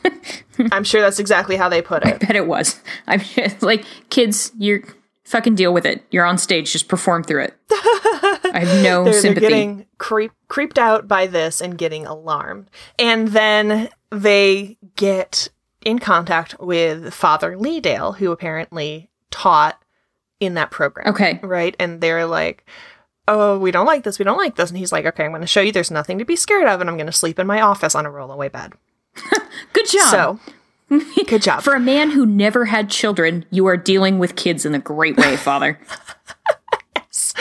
I'm 0.72 0.86
sure 0.86 1.02
that's 1.02 1.20
exactly 1.20 1.58
how 1.58 1.68
they 1.68 1.82
put 1.82 2.06
it. 2.06 2.14
I 2.14 2.18
bet 2.18 2.38
it 2.38 2.48
was. 2.48 2.80
I'm 3.06 3.20
just 3.20 3.62
like, 3.62 3.84
kids, 4.10 4.54
you're 4.58 4.82
fucking 5.26 5.56
deal 5.56 5.74
with 5.74 5.86
it. 5.86 6.06
You're 6.10 6.24
on 6.24 6.38
stage, 6.38 6.72
just 6.72 6.88
perform 6.88 7.24
through 7.24 7.44
it. 7.46 7.58
I 7.70 8.64
have 8.64 8.84
no 8.84 9.04
They're, 9.12 9.22
they're 9.22 9.34
getting 9.34 9.88
creep, 9.98 10.32
creeped 10.48 10.80
out 10.80 11.06
by 11.06 11.28
this 11.28 11.60
and 11.60 11.78
getting 11.78 12.06
alarmed. 12.06 12.70
And 12.98 13.28
then 13.30 13.90
they 14.10 14.78
get 14.96 15.50
in 15.84 16.00
contact 16.00 16.56
with 16.62 17.14
Father 17.14 17.58
Leedale, 17.58 18.16
who 18.16 18.32
apparently 18.32 19.10
taught 19.32 19.82
in 20.40 20.54
that 20.54 20.72
program. 20.72 21.10
okay. 21.10 21.42
Right? 21.44 21.76
And 21.78 22.00
they're 22.00 22.26
like, 22.26 22.66
oh, 23.28 23.58
we 23.58 23.72
don't 23.72 23.86
like 23.86 24.04
this. 24.04 24.20
We 24.20 24.26
don't 24.26 24.38
like 24.38 24.56
this. 24.56 24.70
And 24.70 24.78
he's 24.78 24.92
like, 24.92 25.06
okay, 25.06 25.26
I'm 25.26 25.32
going 25.32 25.42
to 25.42 25.48
show 25.48 25.62
you 25.62 25.72
there's 25.72 25.92
nothing 25.92 26.20
to 26.20 26.26
be 26.26 26.36
scared 26.36 26.68
of. 26.68 26.82
And 26.82 26.90
I'm 26.90 26.98
going 26.98 27.08
to 27.08 27.12
sleep 27.12 27.40
in 27.40 27.48
my 27.48 27.62
office 27.62 27.96
on 27.96 28.06
a 28.06 28.10
rollaway 28.12 28.52
bed. 28.52 28.74
Good 29.74 29.88
job. 29.88 30.10
So, 30.10 30.40
good 31.28 31.42
job. 31.42 31.64
For 31.64 31.74
a 31.74 31.80
man 31.80 32.12
who 32.12 32.26
never 32.26 32.66
had 32.66 32.90
children, 32.90 33.46
you 33.50 33.66
are 33.68 33.78
dealing 33.78 34.20
with 34.20 34.36
kids 34.36 34.66
in 34.66 34.76
a 34.76 34.80
great 34.80 35.18
way, 35.18 35.38
father. 35.38 35.80
yes. 36.96 37.34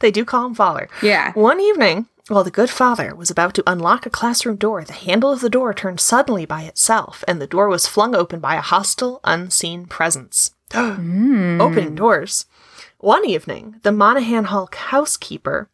They 0.00 0.10
do 0.10 0.24
call 0.24 0.46
him 0.46 0.54
father. 0.54 0.88
Yeah. 1.02 1.32
One 1.32 1.60
evening, 1.60 2.06
while 2.28 2.44
the 2.44 2.50
good 2.50 2.70
father 2.70 3.14
was 3.14 3.30
about 3.30 3.54
to 3.54 3.62
unlock 3.66 4.06
a 4.06 4.10
classroom 4.10 4.56
door, 4.56 4.84
the 4.84 4.92
handle 4.92 5.32
of 5.32 5.40
the 5.40 5.50
door 5.50 5.72
turned 5.74 6.00
suddenly 6.00 6.46
by 6.46 6.62
itself, 6.62 7.22
and 7.28 7.40
the 7.40 7.46
door 7.46 7.68
was 7.68 7.86
flung 7.86 8.14
open 8.14 8.40
by 8.40 8.56
a 8.56 8.60
hostile, 8.60 9.20
unseen 9.24 9.86
presence. 9.86 10.52
Mm. 10.72 11.60
Opening 11.60 11.94
doors. 11.94 12.44
One 13.06 13.24
evening, 13.24 13.76
the 13.84 13.92
Monaghan 13.92 14.46
Hall 14.46 14.68
housekeeper 14.72 15.70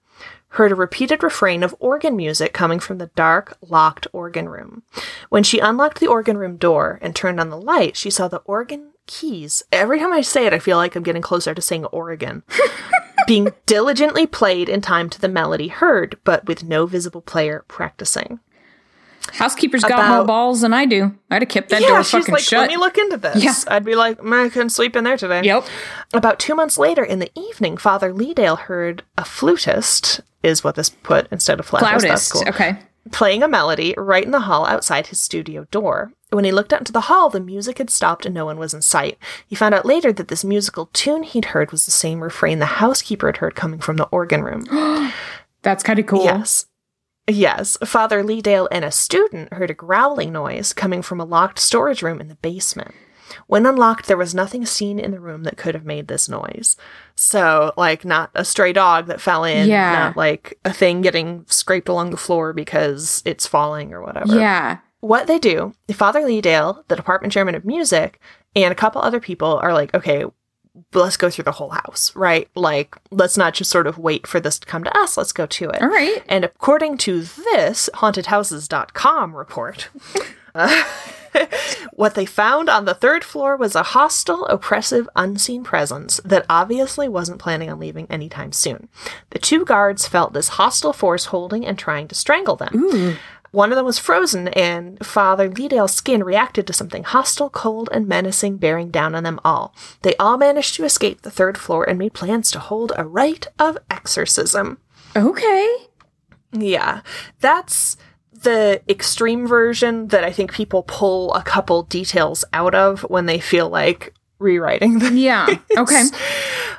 heard 0.49 0.71
a 0.71 0.75
repeated 0.75 1.23
refrain 1.23 1.63
of 1.63 1.75
organ 1.81 2.15
music 2.15 2.53
coming 2.53 2.79
from 2.79 2.99
the 2.99 3.07
dark, 3.17 3.57
locked 3.63 4.07
organ 4.13 4.51
room. 4.51 4.83
When 5.31 5.43
she 5.43 5.59
unlocked 5.59 5.99
the 5.99 6.09
organ 6.09 6.37
room 6.37 6.59
door 6.59 6.99
and 7.01 7.17
turned 7.17 7.41
on 7.41 7.49
the 7.49 7.57
light, 7.57 7.97
she 7.97 8.11
saw 8.11 8.29
the 8.29 8.43
organ 8.45 8.93
keys. 9.07 9.63
Every 9.73 9.99
time 9.99 10.13
I 10.13 10.21
say 10.21 10.45
it, 10.45 10.53
I 10.53 10.59
feel 10.59 10.77
like 10.77 10.95
I'm 10.95 11.03
getting 11.03 11.23
closer 11.23 11.55
to 11.55 11.63
saying 11.63 11.87
Oregon. 11.87 12.43
being 13.27 13.49
diligently 13.65 14.27
played 14.27 14.69
in 14.69 14.83
time 14.83 15.09
to 15.09 15.19
the 15.19 15.27
melody 15.27 15.69
heard, 15.69 16.19
but 16.25 16.45
with 16.45 16.65
no 16.65 16.85
visible 16.85 17.23
player 17.23 17.65
practicing. 17.67 18.41
Housekeeper's 19.33 19.85
got 19.85 20.09
more 20.09 20.25
balls 20.25 20.61
than 20.61 20.73
I 20.75 20.85
do. 20.85 21.15
I'd 21.31 21.43
have 21.43 21.49
kept 21.49 21.71
that 21.71 21.81
yeah, 21.81 21.89
door 21.89 22.05
she's 22.05 22.11
fucking 22.21 22.35
like, 22.35 22.43
shut. 22.43 22.59
let 22.61 22.69
me 22.69 22.77
look 22.77 22.99
into 22.99 23.17
this. 23.17 23.43
Yeah. 23.43 23.55
I'd 23.69 23.85
be 23.85 23.95
like, 23.95 24.19
"Mm, 24.19 24.47
I 24.47 24.49
couldn't 24.49 24.71
sleep 24.71 24.97
in 24.97 25.05
there 25.05 25.17
today. 25.17 25.43
Yep. 25.43 25.65
About 26.13 26.39
two 26.39 26.55
months 26.55 26.79
later 26.79 27.05
in 27.05 27.19
the 27.19 27.31
evening, 27.35 27.77
Father 27.77 28.13
Leedale 28.13 28.59
heard 28.59 29.05
a 29.17 29.25
flutist, 29.25 30.21
is 30.43 30.65
what 30.65 30.75
this 30.75 30.91
put 30.91 31.29
instead 31.31 31.61
of 31.61 31.67
flautist. 31.67 32.07
That's 32.07 32.33
cool. 32.33 32.49
Okay. 32.49 32.79
Playing 33.11 33.43
a 33.43 33.49
melody 33.49 33.95
right 33.97 34.25
in 34.25 34.31
the 34.31 34.41
hall 34.41 34.67
outside 34.67 35.09
his 35.09 35.21
studio 35.21 35.67
door. 35.71 36.13
When 36.31 36.45
he 36.45 36.53
looked 36.53 36.73
out 36.73 36.81
into 36.81 36.93
the 36.93 37.03
hall, 37.03 37.29
the 37.29 37.41
music 37.41 37.79
had 37.79 37.91
stopped 37.91 38.25
and 38.25 38.35
no 38.35 38.45
one 38.45 38.59
was 38.59 38.73
in 38.73 38.81
sight. 38.81 39.19
He 39.47 39.57
found 39.57 39.75
out 39.75 39.85
later 39.85 40.13
that 40.13 40.29
this 40.29 40.45
musical 40.45 40.89
tune 40.93 41.25
he'd 41.25 41.47
heard 41.47 41.73
was 41.73 41.85
the 41.85 41.91
same 41.91 42.23
refrain 42.23 42.59
the 42.59 42.67
housekeeper 42.67 43.27
had 43.27 43.39
heard 43.39 43.55
coming 43.55 43.81
from 43.81 43.97
the 43.97 44.07
organ 44.07 44.43
room. 44.43 44.65
That's 45.63 45.83
kind 45.83 45.99
of 45.99 46.07
cool. 46.07 46.25
Yes. 46.25 46.67
Yes, 47.29 47.77
Father 47.85 48.23
Leedale 48.25 48.69
and 48.73 48.85
a 48.85 48.91
student 48.91 49.53
heard 49.53 49.71
a 49.71 49.75
growling 49.75 50.33
noise 50.33 50.73
coming 50.73 51.03
from 51.03 51.21
a 51.21 51.25
locked 51.25 51.59
storage 51.59 52.03
room 52.03 52.21
in 52.21 52.29
the 52.29 52.35
basement. 52.37 52.95
When 53.47 53.65
unlocked, 53.65 54.09
there 54.09 54.17
was 54.17 54.35
nothing 54.35 54.67
seen 54.67 54.99
in 54.99 55.11
the 55.13 55.21
room 55.21 55.45
that 55.45 55.57
could 55.57 55.75
have 55.75 55.87
made 55.87 56.09
this 56.09 56.29
noise. 56.29 56.77
So, 57.15 57.73
like, 57.77 58.05
not 58.05 58.31
a 58.35 58.45
stray 58.45 58.73
dog 58.73 59.07
that 59.07 59.21
fell 59.21 59.45
in, 59.45 59.69
Yeah. 59.69 59.93
not 59.93 60.17
like 60.17 60.59
a 60.65 60.73
thing 60.73 61.01
getting 61.01 61.45
scraped 61.49 61.89
along 61.89 62.11
the 62.11 62.17
floor 62.17 62.53
because 62.53 63.23
it's 63.25 63.47
falling 63.47 63.93
or 63.95 64.03
whatever. 64.03 64.37
Yeah. 64.39 64.79
What 65.01 65.27
they 65.29 65.39
do, 65.39 65.73
Father 65.93 66.21
Leedale, 66.23 66.85
the 66.89 66.97
department 66.97 67.33
chairman 67.33 67.55
of 67.55 67.65
music, 67.65 68.21
and 68.55 68.71
a 68.71 68.77
couple 68.77 69.01
other 69.01 69.21
people 69.21 69.59
are 69.63 69.73
like, 69.73 69.95
okay, 69.95 70.25
let's 70.95 71.17
go 71.17 71.31
through 71.31 71.45
the 71.45 71.53
whole 71.53 71.71
house, 71.71 72.15
right? 72.17 72.49
Like, 72.55 72.97
let's 73.11 73.37
not 73.37 73.55
just 73.55 73.71
sort 73.71 73.87
of 73.87 73.99
wait 73.99 74.27
for 74.27 74.41
this 74.41 74.59
to 74.59 74.67
come 74.67 74.85
to 74.85 74.99
us, 74.99 75.17
let's 75.17 75.33
go 75.33 75.47
to 75.47 75.71
it. 75.71 75.83
All 75.83 75.89
right. 75.89 76.23
And 76.29 76.45
according 76.45 76.99
to 76.99 77.23
this 77.23 77.91
hauntedhouses.com 77.95 79.37
report, 79.37 79.89
uh, 80.55 80.85
what 81.93 82.15
they 82.15 82.27
found 82.27 82.69
on 82.69 82.85
the 82.85 82.95
third 82.95 83.25
floor 83.25 83.57
was 83.57 83.75
a 83.75 83.83
hostile, 83.83 84.47
oppressive, 84.47 85.09
unseen 85.17 85.65
presence 85.65 86.21
that 86.25 86.47
obviously 86.49 87.09
wasn't 87.09 87.41
planning 87.41 87.71
on 87.71 87.79
leaving 87.79 88.07
anytime 88.11 88.53
soon. 88.53 88.89
The 89.31 89.39
two 89.39 89.65
guards 89.65 90.07
felt 90.07 90.33
this 90.33 90.49
hostile 90.49 90.93
force 90.93 91.27
holding 91.27 91.67
and 91.67 91.79
trying 91.79 92.09
to 92.09 92.15
strangle 92.15 92.57
them. 92.57 92.71
One 93.53 93.71
of 93.71 93.77
them 93.77 93.85
was 93.85 93.99
frozen, 93.99 94.49
and 94.49 95.05
Father 95.05 95.49
Leedale's 95.49 95.95
skin 95.95 96.25
reacted 96.25 96.67
to 96.67 96.73
something 96.73 97.05
hostile, 97.05 97.51
cold, 97.51 97.91
and 97.93 98.09
menacing 98.09 98.57
bearing 98.57 98.91
down 98.91 99.15
on 99.15 99.25
them 99.25 99.39
all. 99.45 99.75
They 100.01 100.17
all 100.17 100.39
managed 100.39 100.75
to 100.77 100.85
escape 100.85 101.21
the 101.21 101.31
third 101.31 101.59
floor 101.59 101.89
and 101.89 101.99
made 101.99 102.15
plans 102.15 102.51
to 102.53 102.59
hold 102.59 102.93
a 102.97 103.05
rite 103.05 103.47
of 103.59 103.77
exorcism. 103.91 104.79
Okay. 105.15 105.69
Yeah, 106.53 107.03
that's 107.41 107.99
the 108.33 108.83
extreme 108.89 109.47
version 109.47 110.09
that 110.09 110.25
I 110.25 110.33
think 110.33 110.53
people 110.53 110.83
pull 110.83 111.33
a 111.35 111.43
couple 111.43 111.83
details 111.83 112.47
out 112.55 112.75
of 112.75 113.03
when 113.03 113.27
they 113.27 113.39
feel 113.39 113.69
like 113.69 114.15
rewriting 114.43 114.99
them. 114.99 115.17
Yeah. 115.17 115.47
Okay. 115.77 116.05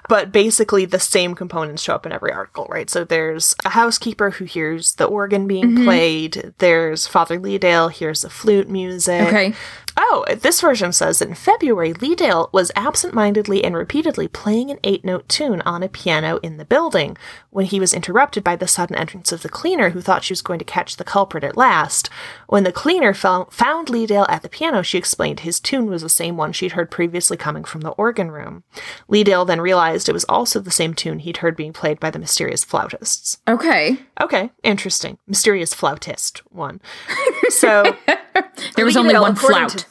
But 0.10 0.32
basically, 0.32 0.86
the 0.86 0.99
same 0.99 1.34
components 1.34 1.82
show 1.82 1.95
up 1.95 2.06
in 2.06 2.12
every 2.12 2.32
article, 2.32 2.67
right? 2.69 2.89
So 2.89 3.04
there's 3.04 3.56
a 3.65 3.69
housekeeper 3.69 4.32
who 4.32 4.45
hears 4.45 4.95
the 4.95 5.06
organ 5.06 5.47
being 5.47 5.71
mm-hmm. 5.71 5.86
played. 5.86 6.54
There's 6.58 7.08
Father 7.08 7.39
Leedale 7.39 7.91
hears 7.91 8.21
the 8.21 8.30
flute 8.30 8.69
music. 8.69 9.21
Okay. 9.21 9.54
Oh, 9.95 10.25
this 10.36 10.62
version 10.62 10.91
says 10.91 11.19
that 11.19 11.29
in 11.29 11.36
February, 11.36 11.93
Leedale 11.93 12.51
was 12.51 12.71
absent-mindedly 12.75 13.63
and 13.63 13.75
repeatedly 13.75 14.27
playing 14.27 14.71
an 14.71 14.79
eight-note 14.84 15.29
tune 15.29 15.62
on 15.62 15.84
a 15.84 15.89
piano 15.89 16.39
in 16.41 16.58
the 16.58 16.65
building 16.65 17.15
when 17.51 17.65
he 17.65 17.79
was 17.79 17.93
interrupted 17.93 18.43
by 18.43 18.56
the 18.56 18.67
sudden 18.67 18.95
entrance 18.95 19.32
of 19.32 19.43
the 19.43 19.49
cleaner, 19.49 19.91
who 19.91 20.01
thought 20.01 20.23
she 20.23 20.32
was 20.32 20.41
going 20.41 20.60
to 20.60 20.65
catch 20.65 20.97
the 20.97 21.03
culprit 21.03 21.43
at 21.43 21.58
last. 21.58 22.10
When 22.47 22.63
the 22.63 22.71
cleaner 22.71 23.13
fo- 23.13 23.45
found 23.51 23.88
Leedale 23.89 24.25
at 24.29 24.41
the 24.41 24.49
piano, 24.49 24.82
she 24.82 24.97
explained 24.97 25.41
his 25.41 25.60
tune 25.60 25.86
was 25.86 26.01
the 26.01 26.10
same 26.10 26.38
one 26.38 26.53
she'd 26.53 26.71
heard 26.71 26.89
previously 26.89 27.38
coming 27.38 27.63
from 27.63 27.82
the 27.82 27.91
organ 27.91 28.32
room. 28.32 28.63
Leedale 29.10 29.45
then 29.45 29.62
realized 29.62 30.10
it 30.10 30.13
was 30.13 30.25
also 30.25 30.60
the 30.60 30.71
same 30.71 30.93
tune 30.93 31.19
he'd 31.19 31.38
heard 31.38 31.56
being 31.56 31.73
played 31.73 31.99
by 31.99 32.10
the 32.10 32.19
mysterious 32.19 32.63
flautists. 32.63 33.38
Okay. 33.47 33.97
Okay, 34.19 34.49
interesting. 34.63 35.17
Mysterious 35.27 35.73
flautist 35.73 36.41
one. 36.51 36.82
So 37.49 37.95
There 38.76 38.86
was 38.86 38.98
only 38.98 39.13
one 39.17 39.36
flout. 39.36 39.69
to- 39.69 39.86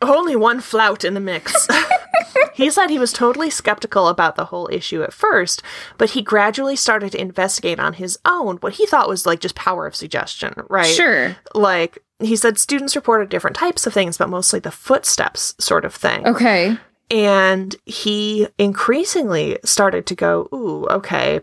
only 0.00 0.36
one 0.36 0.60
flout 0.60 1.04
in 1.04 1.14
the 1.14 1.20
mix. 1.20 1.66
he 2.54 2.70
said 2.70 2.88
he 2.88 2.98
was 2.98 3.12
totally 3.12 3.50
skeptical 3.50 4.08
about 4.08 4.36
the 4.36 4.46
whole 4.46 4.68
issue 4.70 5.02
at 5.02 5.12
first, 5.12 5.62
but 5.96 6.10
he 6.10 6.22
gradually 6.22 6.76
started 6.76 7.12
to 7.12 7.20
investigate 7.20 7.80
on 7.80 7.94
his 7.94 8.18
own 8.24 8.58
what 8.58 8.74
he 8.74 8.86
thought 8.86 9.08
was 9.08 9.26
like 9.26 9.40
just 9.40 9.54
power 9.56 9.86
of 9.86 9.96
suggestion, 9.96 10.54
right? 10.68 10.86
Sure. 10.94 11.36
Like 11.54 11.98
he 12.20 12.36
said 12.36 12.58
students 12.58 12.94
reported 12.96 13.28
different 13.28 13.56
types 13.56 13.86
of 13.86 13.92
things, 13.94 14.18
but 14.18 14.28
mostly 14.28 14.60
the 14.60 14.70
footsteps 14.70 15.54
sort 15.58 15.84
of 15.84 15.94
thing. 15.94 16.26
Okay. 16.26 16.76
And 17.10 17.74
he 17.86 18.48
increasingly 18.58 19.58
started 19.64 20.06
to 20.06 20.14
go, 20.14 20.48
ooh, 20.52 20.86
okay. 20.90 21.40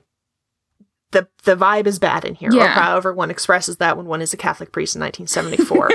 The, 1.16 1.28
the 1.46 1.56
vibe 1.56 1.88
is 1.88 1.98
bad 1.98 2.26
in 2.26 2.36
here, 2.36 2.50
or 2.52 2.56
Yeah. 2.56 2.68
however 2.74 3.14
one 3.14 3.32
expresses 3.32 3.78
that 3.78 3.96
when 3.96 4.06
one 4.06 4.22
is 4.22 4.34
a 4.34 4.38
Catholic 4.38 4.74
priest 4.74 4.98
in 4.98 5.02
1974. 5.02 5.90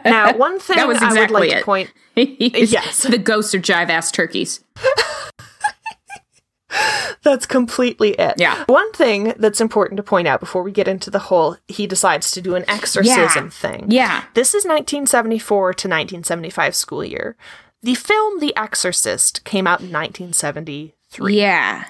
now, 0.04 0.36
one 0.36 0.60
thing 0.60 0.76
That 0.76 0.86
was 0.86 0.98
I 0.98 1.08
would 1.08 1.12
exactly 1.12 1.40
like 1.40 1.50
to 1.50 1.56
it. 1.58 1.64
point 1.64 1.92
yes. 2.14 3.02
The 3.02 3.18
ghosts 3.18 3.52
are 3.54 3.58
jive 3.60 3.88
ass 3.90 4.12
turkeys. 4.12 4.62
That's 7.22 7.46
completely 7.46 8.10
it. 8.10 8.34
Yeah. 8.36 8.64
One 8.66 8.92
thing 8.92 9.32
that's 9.38 9.60
important 9.60 9.96
to 9.96 10.02
point 10.02 10.28
out 10.28 10.40
before 10.40 10.62
we 10.62 10.72
get 10.72 10.86
into 10.88 11.10
the 11.10 11.18
whole 11.20 11.56
he 11.68 11.86
decides 11.86 12.30
to 12.32 12.40
do 12.40 12.54
an 12.54 12.64
exorcism 12.68 13.44
Yeah. 13.46 13.50
thing. 13.50 13.86
Yeah. 13.90 14.24
This 14.34 14.50
is 14.50 14.64
1974 14.64 15.74
to 15.74 15.88
1975 15.88 16.74
school 16.74 17.04
year. 17.04 17.36
The 17.82 17.94
film 17.94 18.40
The 18.40 18.54
Exorcist 18.56 19.42
came 19.44 19.66
out 19.66 19.80
in 19.80 19.90
1973. 19.92 21.36
Yeah. 21.40 21.84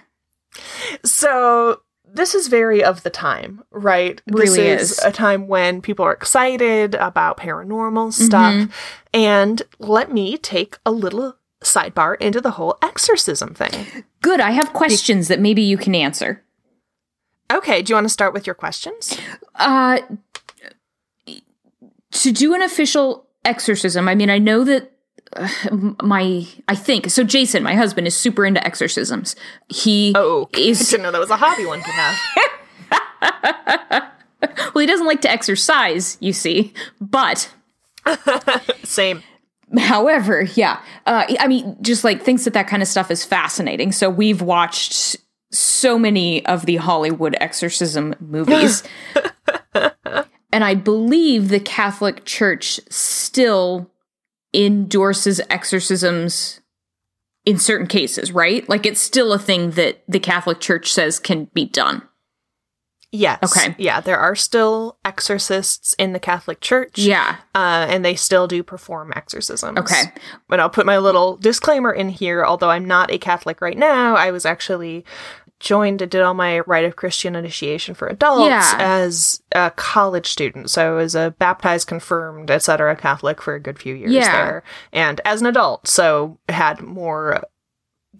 So 1.05 1.81
this 2.15 2.35
is 2.35 2.47
very 2.47 2.83
of 2.83 3.03
the 3.03 3.11
time, 3.11 3.63
right? 3.71 4.23
This 4.27 4.57
is, 4.57 4.93
is. 4.93 4.99
a 5.01 5.11
time 5.11 5.49
when 5.49 5.83
people 5.83 6.05
are 6.05 6.13
excited 6.13 6.95
about 6.95 7.37
paranormal 7.37 8.13
stuff. 8.13 8.55
Mm-hmm. 8.55 8.73
And 9.13 9.63
let 9.79 10.13
me 10.13 10.39
take 10.39 10.79
a 10.87 10.93
little 10.93 11.37
sidebar 11.63 12.17
into 12.21 12.41
the 12.41 12.53
whole 12.53 12.79
exorcism 12.83 13.55
thing. 13.55 14.05
Good. 14.23 14.41
I 14.41 14.53
have 14.53 14.73
questions 14.73 15.29
that 15.29 15.41
maybe 15.41 15.63
you 15.63 15.77
can 15.77 15.95
answer. 15.95 16.43
Okay, 17.53 17.83
do 17.83 17.91
you 17.91 17.97
want 17.97 18.05
to 18.05 18.11
start 18.11 18.33
with 18.33 18.47
your 18.47 18.55
questions? 18.55 19.19
Uh, 19.57 20.01
to 22.13 22.33
do 22.33 22.55
an 22.55 22.63
official 22.63 23.27
exorcism, 23.45 24.09
I 24.09 24.15
mean, 24.15 24.31
I 24.31 24.39
know 24.39 24.65
that 24.65 24.93
my, 26.03 26.47
I 26.69 26.75
think, 26.75 27.11
so 27.11 27.25
Jason, 27.25 27.63
my 27.63 27.75
husband, 27.75 28.07
is 28.07 28.17
super 28.17 28.45
into 28.45 28.65
exorcisms. 28.65 29.37
He 29.69 30.13
Oh, 30.17 30.49
I 30.55 30.59
is, 30.59 30.91
didn't 30.91 31.03
know 31.03 31.13
that 31.13 31.21
was 31.21 31.31
a 31.31 31.37
hobby 31.37 31.67
one 31.67 31.81
could 31.83 31.95
have. 31.95 32.17
well, 34.75 34.81
he 34.81 34.87
doesn't 34.87 35.07
like 35.07 35.21
to 35.23 35.31
exercise, 35.31 36.17
you 36.21 36.33
see, 36.33 36.73
but 37.01 37.51
Same. 38.85 39.23
However, 39.79 40.43
yeah, 40.55 40.81
uh, 41.07 41.25
I 41.41 41.49
mean, 41.49 41.77
just 41.81 42.05
like 42.05 42.23
thinks 42.23 42.45
that 42.45 42.53
that 42.55 42.69
kind 42.69 42.83
of 42.83 42.89
stuff 42.89 43.11
is 43.11 43.25
fascinating. 43.25 43.93
So 43.93 44.11
we've 44.11 44.43
watched 44.43 45.17
so 45.51 45.99
many 45.99 46.45
of 46.47 46.67
the 46.67 46.77
Hollywood 46.77 47.37
exorcism 47.41 48.15
movies, 48.21 48.83
and 50.53 50.65
I 50.65 50.75
believe 50.75 51.49
the 51.49 51.61
Catholic 51.61 52.25
Church 52.25 52.79
still 52.91 53.91
endorses 54.55 55.41
exorcisms 55.51 56.61
in 57.45 57.59
certain 57.59 57.87
cases, 57.87 58.33
right? 58.33 58.67
Like 58.69 58.87
it's 58.87 59.01
still 59.01 59.33
a 59.33 59.39
thing 59.39 59.73
that 59.73 60.03
the 60.09 60.21
Catholic 60.21 60.61
Church 60.61 60.93
says 60.93 61.19
can 61.19 61.47
be 61.55 61.67
done. 61.67 62.03
Yes. 63.13 63.39
Okay. 63.45 63.77
Yeah, 63.79 64.01
there 64.01 64.19
are 64.19 64.35
still 64.35 64.99
exorcists 65.05 65.95
in 66.01 66.15
the 66.15 66.19
Catholic 66.19 66.61
Church. 66.61 66.99
Yeah. 66.99 67.37
Uh, 67.55 67.87
and 67.89 68.05
they 68.05 68.17
still 68.17 68.49
do 68.49 68.65
perform 68.65 69.13
exorcisms. 69.15 69.79
Okay. 69.79 70.03
But 70.49 70.59
I'll 70.59 70.71
put 70.71 70.85
my 70.85 70.99
little 70.99 71.37
disclaimer 71.37 71.93
in 71.93 72.09
here. 72.09 72.45
Although 72.45 72.71
I'm 72.71 72.87
not 72.87 73.13
a 73.13 73.19
Catholic 73.19 73.61
right 73.61 73.79
now, 73.79 74.17
I 74.17 74.33
was 74.33 74.45
actually 74.45 75.05
joined 75.61 76.03
and 76.03 76.11
did 76.11 76.21
all 76.21 76.35
my 76.35 76.61
rite 76.61 76.85
of 76.85 76.97
Christian 76.97 77.35
initiation 77.37 77.95
for 77.95 78.07
adults 78.09 78.49
Yeah. 78.49 78.77
as 78.79 79.43
a 79.55 79.71
college 79.77 80.27
student. 80.27 80.69
So 80.71 80.93
I 80.93 80.97
was 80.97 81.15
a 81.15 81.35
baptized, 81.39 81.87
confirmed, 81.89 82.51
etc. 82.51 82.95
Catholic 82.97 83.41
for 83.41 83.55
a 83.55 83.61
good 83.61 83.79
few 83.79 83.95
years 83.95 84.13
Yeah. 84.13 84.33
there. 84.33 84.63
And 84.93 85.21
as 85.25 85.41
an 85.41 85.47
adult, 85.47 85.89
so 85.89 86.39
had 86.49 86.81
more 86.83 87.43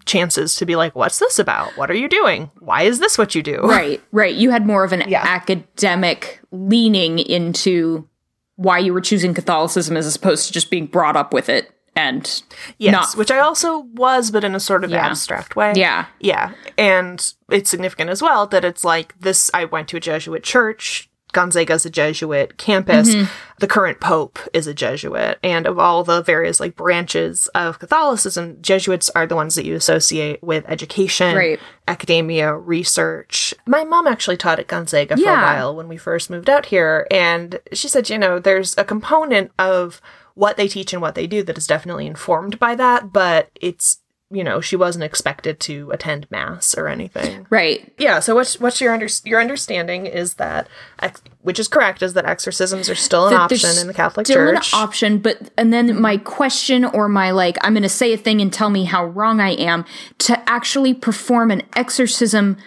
chances 0.05 0.55
to 0.55 0.65
be 0.65 0.75
like, 0.75 0.95
what's 0.95 1.19
this 1.19 1.39
about? 1.39 1.77
What 1.77 1.89
are 1.89 1.95
you 1.95 2.09
doing? 2.09 2.51
Why 2.59 2.83
is 2.83 2.99
this 2.99 3.17
what 3.17 3.35
you 3.35 3.43
do? 3.43 3.59
Right, 3.63 4.01
right. 4.11 4.33
You 4.35 4.49
had 4.51 4.65
more 4.65 4.83
of 4.83 4.91
an 4.93 5.03
Yeah. 5.07 5.23
academic 5.25 6.39
leaning 6.51 7.19
into 7.19 8.07
why 8.55 8.79
you 8.79 8.93
were 8.93 9.01
choosing 9.01 9.33
Catholicism 9.33 9.97
as 9.97 10.15
opposed 10.15 10.47
to 10.47 10.53
just 10.53 10.69
being 10.71 10.85
brought 10.87 11.15
up 11.17 11.33
with 11.33 11.49
it 11.49 11.71
and 11.95 12.43
Yes, 12.77 12.91
not 12.91 13.17
which 13.17 13.31
I 13.31 13.39
also 13.39 13.79
was, 13.93 14.31
but 14.31 14.43
in 14.43 14.55
a 14.55 14.59
sort 14.59 14.83
of 14.83 14.91
Yeah. 14.91 15.05
abstract 15.07 15.55
way. 15.55 15.73
yeah. 15.75 16.05
Yeah. 16.19 16.51
And 16.77 17.33
it's 17.49 17.69
significant 17.69 18.09
as 18.09 18.21
well 18.21 18.47
that 18.47 18.65
it's 18.65 18.83
like 18.83 19.13
this 19.19 19.49
I 19.53 19.65
went 19.65 19.87
to 19.89 19.97
a 19.97 20.01
Jesuit 20.01 20.43
church 20.43 21.09
Gonzaga's 21.33 21.85
a 21.85 21.89
Jesuit 21.89 22.57
campus. 22.57 23.13
Mm-hmm. 23.13 23.25
The 23.59 23.67
current 23.67 23.99
pope 23.99 24.39
is 24.53 24.67
a 24.67 24.73
Jesuit. 24.73 25.37
And 25.43 25.67
of 25.67 25.77
all 25.77 26.05
the 26.05 26.21
various 26.23 26.61
like 26.61 26.77
branches 26.77 27.49
of 27.49 27.77
Catholicism, 27.77 28.57
Jesuits 28.61 29.09
are 29.09 29.27
the 29.27 29.35
ones 29.35 29.55
that 29.55 29.65
you 29.65 29.75
associate 29.75 30.41
with 30.41 30.63
education, 30.69 31.35
Right. 31.35 31.59
academia, 31.89 32.55
research. 32.55 33.53
My 33.67 33.83
mom 33.83 34.07
actually 34.07 34.37
taught 34.37 34.59
at 34.59 34.67
Gonzaga 34.67 35.17
for 35.17 35.23
a 35.23 35.33
while 35.33 35.75
when 35.75 35.89
we 35.89 35.97
first 35.97 36.29
moved 36.29 36.49
out 36.49 36.67
here. 36.67 37.05
And 37.11 37.59
she 37.73 37.89
said, 37.89 38.09
you 38.09 38.17
know, 38.17 38.39
there's 38.39 38.77
a 38.77 38.85
component 38.85 39.51
of 39.59 39.99
what 40.35 40.55
they 40.57 40.67
teach 40.67 40.93
and 40.93 41.01
what 41.01 41.15
they 41.15 41.27
do 41.27 41.41
that 41.43 41.57
is 41.57 41.65
definitely 41.67 42.05
informed 42.07 42.59
by 42.59 42.75
that, 42.75 43.11
but 43.11 43.49
it's, 43.59 43.99
you 44.31 44.43
know, 44.43 44.59
she 44.59 44.75
wasn't 44.75 45.03
expected 45.03 45.59
to 45.61 45.91
attend 45.91 46.29
mass 46.31 46.75
or 46.75 46.87
anything. 46.87 47.45
Right. 47.49 47.93
Yeah. 47.97 48.19
So 48.19 48.35
what's 48.35 48.59
what's 48.59 48.81
your 48.81 48.91
under, 48.93 49.07
your 49.23 49.39
understanding 49.39 50.07
is 50.07 50.33
that, 50.35 50.67
ex- 50.99 51.21
which 51.41 51.59
is 51.59 51.67
correct, 51.67 52.01
is 52.01 52.13
that 52.13 52.25
exorcisms 52.25 52.89
are 52.89 52.95
still 52.95 53.27
an 53.27 53.33
That 53.33 53.51
option 53.51 53.77
in 53.79 53.87
the 53.87 53.93
Catholic 53.93 54.25
Church. 54.25 54.33
still 54.33 54.55
Church. 54.55 54.73
an 54.73 54.79
option, 54.79 55.17
but 55.19 55.51
and 55.57 55.71
then 55.71 56.01
my 56.01 56.17
question 56.17 56.85
or 56.85 57.07
my 57.07 57.31
like, 57.31 57.55
I'm 57.61 57.73
going 57.73 57.83
to 57.83 57.89
say 57.89 58.13
a 58.13 58.17
thing 58.17 58.41
and 58.41 58.51
tell 58.51 58.69
me 58.71 58.85
how 58.85 59.05
wrong 59.05 59.39
I 59.39 59.51
am 59.51 59.85
to 60.19 60.49
actually 60.49 60.93
perform 60.95 61.51
an 61.51 61.61
exorcism, 61.75 62.57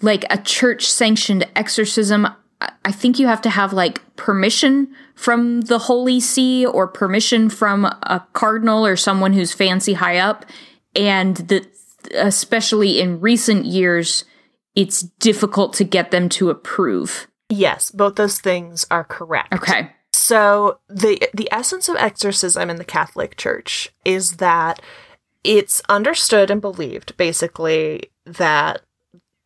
like 0.00 0.24
a 0.30 0.38
church 0.38 0.90
sanctioned 0.90 1.46
exorcism. 1.54 2.26
I- 2.60 2.92
think 2.92 3.18
you 3.18 3.26
have 3.26 3.42
to 3.42 3.50
have 3.50 3.72
like 3.72 4.00
permission 4.16 4.88
from 5.14 5.62
the 5.62 5.78
Holy 5.78 6.20
See 6.20 6.64
or 6.64 6.86
permission 6.88 7.48
from 7.50 7.84
a 7.84 8.24
cardinal 8.32 8.86
or 8.86 8.96
someone 8.96 9.32
who's 9.34 9.52
fancy 9.52 9.94
high 9.94 10.18
up, 10.18 10.46
and 10.94 11.36
that 11.48 11.66
especially 12.14 13.00
in 13.00 13.20
recent 13.20 13.64
years, 13.66 14.24
it's 14.74 15.02
difficult 15.02 15.72
to 15.74 15.84
get 15.84 16.10
them 16.10 16.28
to 16.30 16.50
approve. 16.50 17.26
yes, 17.48 17.90
both 17.90 18.16
those 18.16 18.40
things 18.40 18.86
are 18.90 19.04
correct. 19.04 19.52
Okay. 19.52 19.90
So 20.12 20.78
the 20.88 21.20
the 21.34 21.48
essence 21.52 21.88
of 21.88 21.96
exorcism 21.96 22.70
in 22.70 22.76
the 22.76 22.84
Catholic 22.84 23.36
Church 23.36 23.90
is 24.04 24.36
that 24.36 24.80
it's 25.44 25.82
understood 25.88 26.50
and 26.50 26.60
believed 26.60 27.16
basically 27.16 28.10
that 28.24 28.82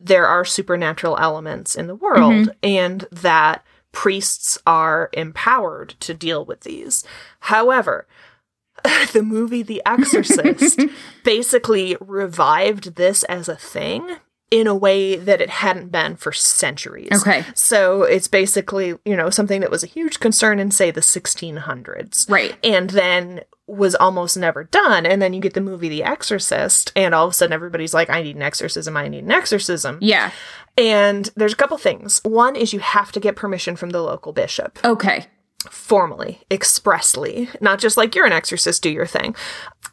there 0.03 0.27
are 0.27 0.45
supernatural 0.45 1.17
elements 1.17 1.75
in 1.75 1.87
the 1.87 1.95
world 1.95 2.47
mm-hmm. 2.47 2.49
and 2.63 3.07
that 3.11 3.63
priests 3.91 4.57
are 4.65 5.09
empowered 5.13 5.89
to 5.99 6.13
deal 6.13 6.45
with 6.45 6.61
these. 6.61 7.03
However, 7.41 8.07
the 9.13 9.23
movie 9.23 9.63
The 9.63 9.81
Exorcist 9.85 10.79
basically 11.23 11.97
revived 11.99 12.95
this 12.95 13.23
as 13.25 13.47
a 13.47 13.55
thing 13.55 14.17
in 14.49 14.67
a 14.67 14.75
way 14.75 15.15
that 15.15 15.39
it 15.39 15.49
hadn't 15.49 15.91
been 15.91 16.17
for 16.17 16.33
centuries. 16.33 17.21
Okay. 17.21 17.45
So 17.55 18.03
it's 18.03 18.27
basically, 18.27 18.97
you 19.05 19.15
know, 19.15 19.29
something 19.29 19.61
that 19.61 19.71
was 19.71 19.83
a 19.83 19.87
huge 19.87 20.19
concern 20.19 20.59
in, 20.59 20.71
say, 20.71 20.91
the 20.91 20.99
1600s. 21.01 22.29
Right. 22.29 22.57
And 22.61 22.89
then 22.89 23.41
was 23.71 23.95
almost 23.95 24.35
never 24.37 24.65
done. 24.65 25.05
And 25.05 25.21
then 25.21 25.33
you 25.33 25.39
get 25.39 25.53
the 25.53 25.61
movie 25.61 25.89
The 25.89 26.03
Exorcist, 26.03 26.91
and 26.95 27.15
all 27.15 27.25
of 27.25 27.31
a 27.31 27.33
sudden 27.33 27.53
everybody's 27.53 27.93
like, 27.93 28.09
I 28.09 28.21
need 28.21 28.35
an 28.35 28.41
exorcism, 28.41 28.97
I 28.97 29.07
need 29.07 29.23
an 29.23 29.31
exorcism. 29.31 29.97
Yeah. 30.01 30.31
And 30.77 31.29
there's 31.35 31.53
a 31.53 31.55
couple 31.57 31.77
things. 31.77 32.19
One 32.23 32.55
is 32.55 32.73
you 32.73 32.79
have 32.79 33.11
to 33.13 33.19
get 33.19 33.35
permission 33.35 33.75
from 33.75 33.91
the 33.91 34.01
local 34.01 34.33
bishop 34.33 34.77
Okay. 34.83 35.25
formally, 35.69 36.41
expressly, 36.51 37.49
not 37.59 37.79
just 37.79 37.97
like 37.97 38.15
you're 38.15 38.25
an 38.25 38.31
exorcist, 38.33 38.81
do 38.83 38.89
your 38.89 39.05
thing. 39.05 39.35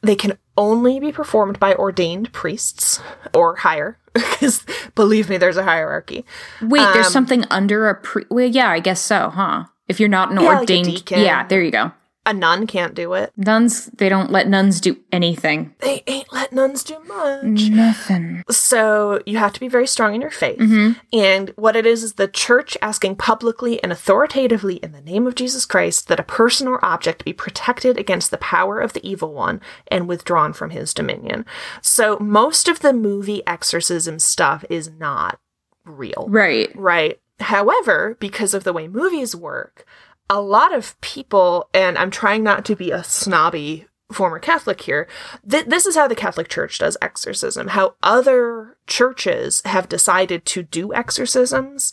They 0.02 0.14
can 0.16 0.38
only 0.56 0.98
be 1.00 1.12
performed 1.12 1.58
by 1.58 1.74
ordained 1.74 2.32
priests 2.32 3.00
or 3.34 3.56
higher, 3.56 3.98
because 4.14 4.64
believe 4.94 5.28
me, 5.28 5.36
there's 5.36 5.56
a 5.56 5.64
hierarchy. 5.64 6.24
Wait, 6.62 6.86
there's 6.94 7.06
Um, 7.06 7.12
something 7.12 7.44
under 7.50 7.88
a 7.88 7.94
pre. 7.94 8.24
Well, 8.30 8.46
yeah, 8.46 8.70
I 8.70 8.80
guess 8.80 9.00
so, 9.00 9.30
huh? 9.30 9.64
If 9.88 9.98
you're 10.00 10.08
not 10.08 10.30
an 10.30 10.36
Yeah, 10.40 10.46
like 10.48 10.56
a 10.56 10.60
ordained, 10.60 10.86
deacon. 10.86 11.20
yeah, 11.20 11.46
there 11.46 11.62
you 11.62 11.70
go. 11.70 11.92
A 12.28 12.34
nun 12.34 12.66
can't 12.66 12.92
do 12.92 13.14
it. 13.14 13.32
Nuns, 13.38 13.86
they 13.86 14.10
don't 14.10 14.30
let 14.30 14.46
nuns 14.46 14.82
do 14.82 14.98
anything. 15.10 15.74
They 15.78 16.02
ain't 16.06 16.30
let 16.30 16.52
nuns 16.52 16.84
do 16.84 17.02
much. 17.04 17.70
Nothing. 17.70 18.44
So 18.50 19.22
you 19.24 19.38
have 19.38 19.54
to 19.54 19.60
be 19.60 19.68
very 19.68 19.86
strong 19.86 20.14
in 20.14 20.20
your 20.20 20.30
faith. 20.30 20.58
Mm-hmm. 20.58 20.98
And 21.10 21.54
what 21.56 21.74
it 21.74 21.86
is 21.86 22.02
is 22.02 22.12
the 22.14 22.28
church 22.28 22.76
asking 22.82 23.16
publicly 23.16 23.82
and 23.82 23.90
authoritatively 23.90 24.74
in 24.76 24.92
the 24.92 25.00
name 25.00 25.26
of 25.26 25.36
Jesus 25.36 25.64
Christ 25.64 26.08
that 26.08 26.20
a 26.20 26.22
person 26.22 26.68
or 26.68 26.84
object 26.84 27.24
be 27.24 27.32
protected 27.32 27.96
against 27.96 28.30
the 28.30 28.36
power 28.36 28.78
of 28.78 28.92
the 28.92 29.08
evil 29.08 29.32
one 29.32 29.62
and 29.86 30.06
withdrawn 30.06 30.52
from 30.52 30.68
his 30.68 30.92
dominion. 30.92 31.46
So 31.80 32.18
most 32.18 32.68
of 32.68 32.80
the 32.80 32.92
movie 32.92 33.42
exorcism 33.46 34.18
stuff 34.18 34.66
is 34.68 34.90
not 34.90 35.40
real. 35.86 36.26
Right. 36.28 36.68
Right. 36.76 37.18
However, 37.40 38.18
because 38.20 38.52
of 38.52 38.64
the 38.64 38.74
way 38.74 38.86
movies 38.86 39.34
work, 39.34 39.86
a 40.30 40.40
lot 40.40 40.74
of 40.74 41.00
people, 41.00 41.68
and 41.72 41.96
I'm 41.96 42.10
trying 42.10 42.42
not 42.42 42.64
to 42.66 42.76
be 42.76 42.90
a 42.90 43.04
snobby 43.04 43.86
former 44.12 44.38
Catholic 44.38 44.80
here, 44.82 45.06
th- 45.48 45.66
this 45.66 45.86
is 45.86 45.94
how 45.94 46.08
the 46.08 46.14
Catholic 46.14 46.48
Church 46.48 46.78
does 46.78 46.96
exorcism. 47.02 47.68
How 47.68 47.94
other 48.02 48.76
churches 48.86 49.62
have 49.64 49.88
decided 49.88 50.44
to 50.46 50.62
do 50.62 50.94
exorcisms 50.94 51.92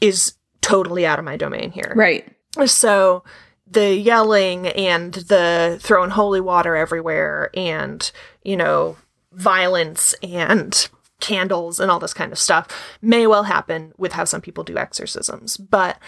is 0.00 0.34
totally 0.60 1.06
out 1.06 1.18
of 1.18 1.24
my 1.24 1.36
domain 1.36 1.70
here. 1.72 1.92
Right. 1.96 2.26
So 2.66 3.24
the 3.66 3.94
yelling 3.94 4.68
and 4.68 5.14
the 5.14 5.78
throwing 5.80 6.10
holy 6.10 6.40
water 6.40 6.76
everywhere 6.76 7.50
and, 7.54 8.10
you 8.42 8.56
know, 8.56 8.96
violence 9.32 10.14
and 10.22 10.88
candles 11.20 11.80
and 11.80 11.90
all 11.90 11.98
this 11.98 12.14
kind 12.14 12.30
of 12.30 12.38
stuff 12.38 12.68
may 13.02 13.26
well 13.26 13.44
happen 13.44 13.92
with 13.96 14.12
how 14.12 14.24
some 14.24 14.40
people 14.40 14.64
do 14.64 14.78
exorcisms. 14.78 15.56
But 15.56 15.98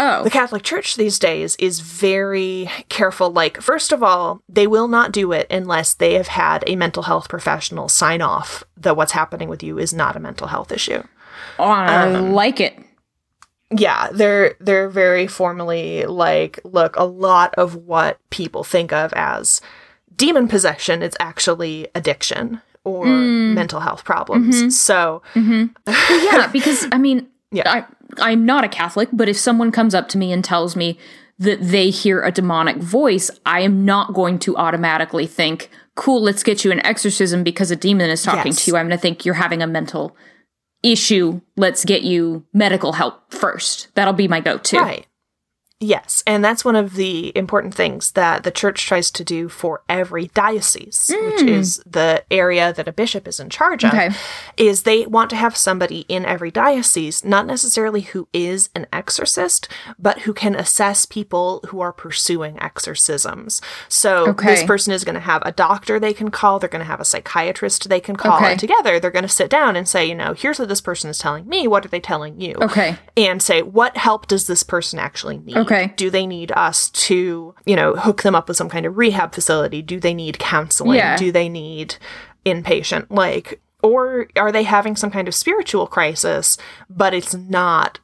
Oh. 0.00 0.24
the 0.24 0.30
Catholic 0.30 0.62
Church 0.62 0.96
these 0.96 1.18
days 1.18 1.56
is 1.56 1.80
very 1.80 2.70
careful. 2.88 3.30
Like, 3.30 3.60
first 3.60 3.92
of 3.92 4.02
all, 4.02 4.40
they 4.48 4.66
will 4.66 4.88
not 4.88 5.12
do 5.12 5.30
it 5.32 5.46
unless 5.50 5.92
they 5.92 6.14
have 6.14 6.28
had 6.28 6.64
a 6.66 6.74
mental 6.74 7.02
health 7.02 7.28
professional 7.28 7.90
sign 7.90 8.22
off 8.22 8.64
that 8.78 8.96
what's 8.96 9.12
happening 9.12 9.50
with 9.50 9.62
you 9.62 9.78
is 9.78 9.92
not 9.92 10.16
a 10.16 10.20
mental 10.20 10.46
health 10.46 10.72
issue. 10.72 11.02
Oh, 11.58 11.64
I 11.64 12.14
um, 12.14 12.32
like 12.32 12.60
it. 12.60 12.78
yeah 13.70 14.08
they're 14.10 14.56
they're 14.58 14.88
very 14.88 15.26
formally 15.26 16.04
like 16.04 16.58
look 16.64 16.96
a 16.96 17.04
lot 17.04 17.54
of 17.54 17.76
what 17.76 18.18
people 18.30 18.64
think 18.64 18.92
of 18.92 19.12
as 19.12 19.60
demon 20.16 20.48
possession 20.48 21.02
is 21.02 21.16
actually 21.20 21.86
addiction 21.94 22.60
or 22.84 23.04
hmm. 23.04 23.54
mental 23.54 23.80
health 23.80 24.04
problems 24.04 24.56
mm-hmm. 24.56 24.70
so 24.70 25.22
mm-hmm. 25.34 25.66
yeah, 26.34 26.46
because 26.48 26.86
I 26.92 26.98
mean, 26.98 27.28
Yeah. 27.52 27.70
I, 27.70 27.84
I'm 28.18 28.44
not 28.44 28.64
a 28.64 28.68
Catholic, 28.68 29.08
but 29.12 29.28
if 29.28 29.36
someone 29.36 29.72
comes 29.72 29.94
up 29.94 30.08
to 30.10 30.18
me 30.18 30.32
and 30.32 30.44
tells 30.44 30.76
me 30.76 30.98
that 31.38 31.58
they 31.60 31.90
hear 31.90 32.22
a 32.22 32.30
demonic 32.30 32.76
voice, 32.76 33.30
I 33.46 33.60
am 33.60 33.84
not 33.84 34.12
going 34.14 34.38
to 34.40 34.56
automatically 34.56 35.26
think, 35.26 35.70
cool, 35.96 36.20
let's 36.20 36.42
get 36.42 36.64
you 36.64 36.70
an 36.72 36.84
exorcism 36.84 37.42
because 37.42 37.70
a 37.70 37.76
demon 37.76 38.10
is 38.10 38.22
talking 38.22 38.52
Yes. 38.52 38.64
to 38.64 38.70
you. 38.70 38.76
I'm 38.76 38.86
going 38.88 38.96
to 38.98 39.00
think 39.00 39.24
you're 39.24 39.34
having 39.34 39.62
a 39.62 39.66
mental 39.66 40.16
issue. 40.82 41.40
Let's 41.56 41.84
get 41.84 42.02
you 42.02 42.44
medical 42.52 42.92
help 42.92 43.32
first. 43.32 43.88
That'll 43.94 44.12
be 44.14 44.28
my 44.28 44.40
go 44.40 44.58
to. 44.58 44.78
right 44.78 45.06
yes 45.80 46.22
and 46.26 46.44
that's 46.44 46.64
one 46.64 46.76
of 46.76 46.94
the 46.94 47.36
important 47.36 47.74
things 47.74 48.12
that 48.12 48.44
the 48.44 48.50
church 48.50 48.86
tries 48.86 49.10
to 49.10 49.24
do 49.24 49.48
for 49.48 49.82
every 49.88 50.26
diocese 50.28 51.10
which 51.10 51.40
hmm. 51.40 51.48
is 51.48 51.82
the 51.86 52.22
area 52.30 52.72
that 52.72 52.86
a 52.88 52.92
bishop 52.92 53.26
is 53.26 53.40
in 53.40 53.48
charge 53.50 53.84
of 53.84 53.90
Okay. 53.92 54.10
is 54.56 54.82
they 54.82 55.06
want 55.06 55.30
to 55.30 55.36
have 55.36 55.56
somebody 55.56 56.00
in 56.08 56.24
every 56.24 56.50
diocese, 56.50 57.24
not 57.24 57.46
necessarily 57.46 58.02
who 58.02 58.28
is 58.32 58.68
an 58.74 58.86
exorcist, 58.92 59.68
but 59.98 60.20
who 60.20 60.32
can 60.32 60.54
assess 60.54 61.06
people 61.06 61.60
who 61.68 61.80
are 61.80 61.92
pursuing 61.92 62.60
exorcisms. 62.62 63.60
So 63.88 64.28
Okay. 64.28 64.46
this 64.46 64.64
person 64.64 64.92
is 64.92 65.04
going 65.04 65.14
to 65.14 65.20
have 65.20 65.42
a 65.44 65.52
doctor 65.52 65.98
they 65.98 66.12
can 66.12 66.30
call, 66.30 66.58
they're 66.58 66.68
going 66.68 66.80
to 66.84 66.90
have 66.90 67.00
a 67.00 67.04
psychiatrist 67.04 67.88
they 67.88 68.00
can 68.00 68.16
call, 68.16 68.36
Okay. 68.36 68.52
and 68.52 68.60
together 68.60 69.00
they're 69.00 69.10
going 69.10 69.22
to 69.22 69.28
sit 69.28 69.50
down 69.50 69.76
and 69.76 69.88
say, 69.88 70.04
you 70.06 70.14
know, 70.14 70.34
here's 70.34 70.58
what 70.58 70.68
this 70.68 70.80
person 70.80 71.10
is 71.10 71.18
telling 71.18 71.48
me, 71.48 71.66
what 71.66 71.84
are 71.84 71.88
they 71.88 72.00
telling 72.00 72.40
you? 72.40 72.54
Okay. 72.60 72.96
and 73.16 73.42
say 73.42 73.62
what 73.62 73.96
help 73.96 74.26
does 74.26 74.46
this 74.46 74.62
person 74.62 74.98
actually 74.98 75.38
need 75.38 75.56
Okay. 75.70 75.92
do 75.96 76.10
they 76.10 76.26
need 76.26 76.50
us 76.52 76.90
to 76.90 77.54
you 77.66 77.76
know 77.76 77.94
hook 77.94 78.22
them 78.22 78.34
up 78.34 78.48
with 78.48 78.56
some 78.56 78.68
kind 78.68 78.86
of 78.86 78.96
rehab 78.98 79.32
facility 79.34 79.82
do 79.82 80.00
they 80.00 80.14
need 80.14 80.38
counseling 80.38 80.96
Yeah. 80.96 81.16
do 81.16 81.30
they 81.30 81.48
need 81.48 81.94
inpatient 82.44 83.06
like 83.10 83.60
or 83.82 84.26
are 84.36 84.52
they 84.52 84.62
having 84.64 84.96
some 84.96 85.10
kind 85.10 85.28
of 85.28 85.34
spiritual 85.34 85.86
crisis 85.86 86.58
but 86.88 87.14
it's 87.14 87.34
not 87.34 87.98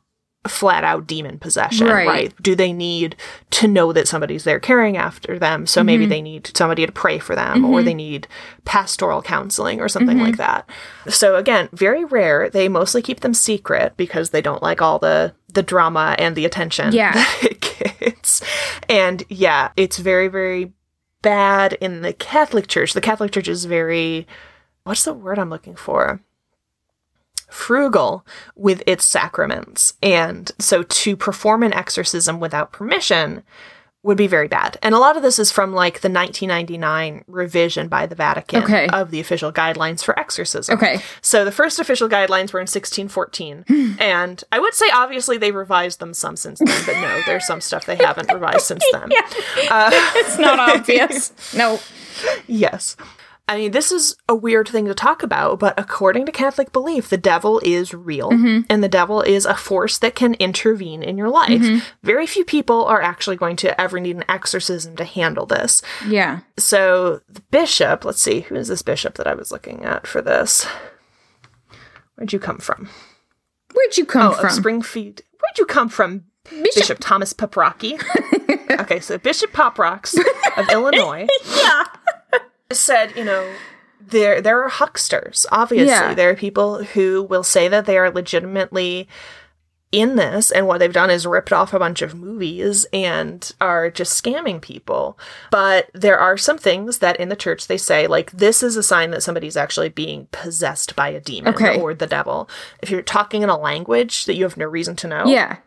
flat 0.47 0.85
out 0.85 1.09
demon 1.09 1.39
possession 1.41 1.89
Right. 1.89 2.07
right, 2.07 2.35
do 2.41 2.55
they 2.55 2.73
need 2.73 3.17
to 3.51 3.67
know 3.67 3.93
that 3.93 4.07
somebody's 4.07 4.45
there 4.45 4.61
caring 4.61 4.97
after 4.97 5.41
them 5.41 5.67
so 5.67 5.81
Mm-hmm. 5.81 5.87
maybe 5.87 6.07
they 6.07 6.23
need 6.23 6.51
somebody 6.57 6.87
to 6.87 6.93
pray 6.93 7.19
for 7.19 7.35
them 7.35 7.65
or 7.65 7.83
they 7.83 7.95
need 7.95 8.29
pastoral 8.65 9.23
counseling 9.23 9.81
or 9.81 9.89
something 9.89 10.19
Mm-hmm. 10.19 10.27
like 10.27 10.37
that 10.37 10.69
so 11.09 11.35
again 11.35 11.69
very 11.73 12.05
rare 12.05 12.49
they 12.49 12.69
mostly 12.69 13.03
keep 13.03 13.21
them 13.21 13.35
secret 13.35 13.95
because 13.97 14.31
they 14.31 14.41
don't 14.41 14.63
like 14.63 14.81
all 14.81 15.01
the 15.01 15.35
the 15.53 15.63
drama 15.65 16.15
and 16.19 16.37
the 16.37 16.45
attention 16.45 16.93
Yeah. 16.93 17.13
it 17.43 17.56
and 18.89 19.25
yeah 19.29 19.71
it's 19.77 19.99
very 19.99 20.29
very 20.29 20.73
bad 21.23 21.73
in 21.75 22.03
the 22.03 22.13
catholic 22.13 22.69
church. 22.69 22.93
The 22.93 23.01
catholic 23.01 23.33
church 23.33 23.49
is 23.49 23.65
very 23.65 24.27
what's 24.85 25.05
the 25.05 25.15
word 25.15 25.39
i'm 25.39 25.51
looking 25.51 25.77
for? 25.77 26.21
Frugal 27.49 28.27
with 28.57 28.83
its 28.87 29.05
sacraments. 29.05 29.95
And 30.03 30.51
so 30.59 30.83
to 30.83 31.17
perform 31.17 31.63
an 31.63 31.73
exorcism 31.73 32.41
without 32.41 32.73
permission 32.73 33.45
would 34.07 34.17
be 34.17 34.29
very 34.29 34.47
bad. 34.49 34.79
And 34.83 34.95
a 34.95 34.99
lot 34.99 35.17
of 35.17 35.23
this 35.23 35.39
is 35.39 35.51
from 35.51 35.73
like 35.73 36.01
the 36.01 36.09
1999 36.09 37.25
revision 37.27 37.89
by 37.89 38.07
the 38.07 38.15
Vatican 38.15 38.63
Okay. 38.63 38.87
of 38.93 39.11
the 39.11 39.19
official 39.21 39.53
guidelines 39.53 40.03
for 40.05 40.17
exorcism. 40.19 40.77
Okay. 40.77 41.01
So 41.21 41.45
the 41.45 41.51
first 41.53 41.81
official 41.81 42.09
guidelines 42.09 42.53
were 42.53 42.61
in 42.61 42.69
1614. 42.69 43.65
and 44.01 44.45
I 44.53 44.61
would 44.61 44.75
say 44.75 44.87
obviously 44.95 45.39
they 45.39 45.51
revised 45.51 45.99
them 45.99 46.15
some 46.15 46.37
since 46.37 46.61
then, 46.61 46.83
but 46.87 46.95
no, 47.01 47.21
there's 47.27 47.47
some 47.47 47.61
stuff 47.61 47.85
they 47.85 47.97
haven't 47.97 48.33
revised 48.33 48.67
since 48.67 48.85
then. 48.93 49.11
Uh, 49.71 49.91
it's 50.15 50.39
not 50.39 50.59
obvious. 50.77 51.33
No. 51.57 51.81
Yes. 52.47 52.97
I 53.49 53.59
mean, 53.59 53.71
this 53.71 53.93
is 53.93 54.17
a 54.29 54.35
weird 54.35 54.69
thing 54.69 54.87
to 54.87 54.95
talk 54.95 55.23
about, 55.23 55.61
but 55.61 55.79
according 55.79 56.27
to 56.27 56.33
Catholic 56.33 56.73
belief, 56.73 57.09
the 57.09 57.17
devil 57.17 57.61
is 57.65 57.95
real 57.95 58.31
mm-hmm. 58.31 58.63
and 58.69 58.83
the 58.83 58.89
devil 58.89 59.23
is 59.23 59.47
a 59.47 59.55
force 59.55 59.99
that 59.99 60.17
can 60.17 60.35
intervene 60.35 61.01
in 61.03 61.17
your 61.17 61.29
life. 61.29 61.63
Mm-hmm. 61.63 61.79
Very 62.03 62.27
few 62.27 62.45
people 62.45 62.85
are 62.87 63.01
actually 63.01 63.37
going 63.37 63.55
to 63.57 63.81
ever 63.81 64.01
need 64.01 64.17
an 64.17 64.25
exorcism 64.29 64.97
to 64.97 65.05
handle 65.05 65.47
this. 65.47 65.81
Yeah. 66.09 66.41
So, 66.59 67.21
the 67.29 67.41
bishop, 67.53 68.05
let's 68.05 68.21
see, 68.21 68.41
who 68.41 68.57
is 68.57 68.67
this 68.67 68.83
bishop 68.83 69.15
that 69.15 69.29
I 69.29 69.35
was 69.35 69.53
looking 69.53 69.85
at 69.85 70.09
for 70.09 70.21
this? 70.21 70.67
Where'd 72.17 72.33
you 72.33 72.41
come 72.41 72.59
from? 72.59 72.89
Where'd 73.75 73.97
you 73.97 74.07
come 74.07 74.33
Oh, 74.33 74.35
from? 74.41 74.51
Springfield. 74.51 75.21
Where'd 75.41 75.59
you 75.59 75.67
come 75.67 75.89
from, 75.89 76.25
Bishop. 76.45 76.75
Bishop 76.75 76.99
Thomas 77.01 77.33
Paprocki? 77.33 78.03
okay, 78.81 78.99
so 79.01 79.19
Bishop 79.19 79.53
Poprocks 79.53 80.17
of 80.57 80.69
Illinois. 80.73 81.27
Yeah. 81.57 81.85
Said, 82.73 83.17
you 83.17 83.25
know, 83.25 83.53
there 84.01 84.41
there 84.41 84.63
are 84.63 84.69
hucksters. 84.69 85.47
Obviously, 85.51 85.89
Yeah. 85.89 86.15
there 86.15 86.31
are 86.31 86.35
people 86.37 86.83
who 86.85 87.23
will 87.23 87.43
say 87.45 87.69
that 87.69 87.87
they 87.87 87.99
are 87.99 88.11
legitimately 88.11 89.09
in 89.93 90.17
this, 90.17 90.51
and 90.51 90.67
what 90.67 90.79
they've 90.79 90.93
done 90.93 91.11
is 91.11 91.27
ripped 91.27 91.53
off 91.53 91.73
a 91.73 91.79
bunch 91.79 92.03
of 92.03 92.15
movies 92.15 92.87
and 92.93 93.53
are 93.61 93.89
just 93.89 94.23
scamming 94.23 94.61
people. 94.61 95.19
But 95.51 95.89
there 95.95 96.19
are 96.19 96.37
some 96.37 96.59
things 96.59 96.99
that 96.99 97.19
in 97.19 97.29
the 97.29 97.37
church 97.37 97.67
they 97.69 97.79
say, 97.79 98.07
like 98.07 98.33
this 98.33 98.63
is 98.63 98.77
a 98.77 98.83
sign 98.83 99.11
that 99.13 99.23
somebody's 99.23 99.57
actually 99.57 99.89
being 99.89 100.27
possessed 100.33 100.97
by 100.97 101.09
a 101.09 101.21
demon 101.21 101.55
Okay. 101.55 101.81
or 101.81 101.95
the 101.95 102.07
devil. 102.09 102.51
If 102.83 102.91
you're 102.91 103.01
talking 103.01 103.43
in 103.43 103.49
a 103.49 103.57
language 103.59 104.25
that 104.27 104.35
you 104.35 104.43
have 104.43 104.57
no 104.57 104.67
reason 104.67 104.97
to 104.97 105.07
know, 105.09 105.25
Yeah. 105.27 105.59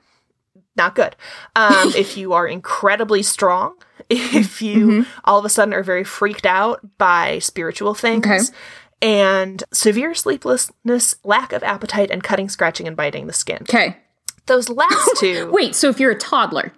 not 0.76 0.96
good. 0.96 1.16
Um, 1.56 1.94
if 1.96 2.16
you 2.18 2.34
are 2.34 2.46
incredibly 2.46 3.24
strong, 3.24 3.76
if 4.10 4.62
you 4.62 4.88
Mm-hmm. 4.88 5.10
all 5.26 5.40
of 5.40 5.46
a 5.46 5.50
sudden 5.50 5.74
are 5.74 5.84
very 5.84 6.04
freaked 6.04 6.46
out 6.46 6.80
by 6.98 7.40
spiritual 7.40 7.94
things, 7.94 8.26
Okay. 8.26 8.40
and 9.02 9.64
severe 9.72 10.14
sleeplessness, 10.14 11.16
lack 11.24 11.54
of 11.54 11.64
appetite, 11.64 12.10
and 12.12 12.24
cutting, 12.24 12.50
scratching, 12.50 12.88
and 12.88 12.98
biting 12.98 13.28
the 13.28 13.34
skin. 13.34 13.60
Okay. 13.64 13.98
Those 14.48 14.70
last 14.70 15.18
two, 15.18 15.50
Wait, 15.54 15.76
so 15.76 15.90
if 15.90 16.00
you're 16.00 16.12
a 16.12 16.18
toddler, 16.18 16.74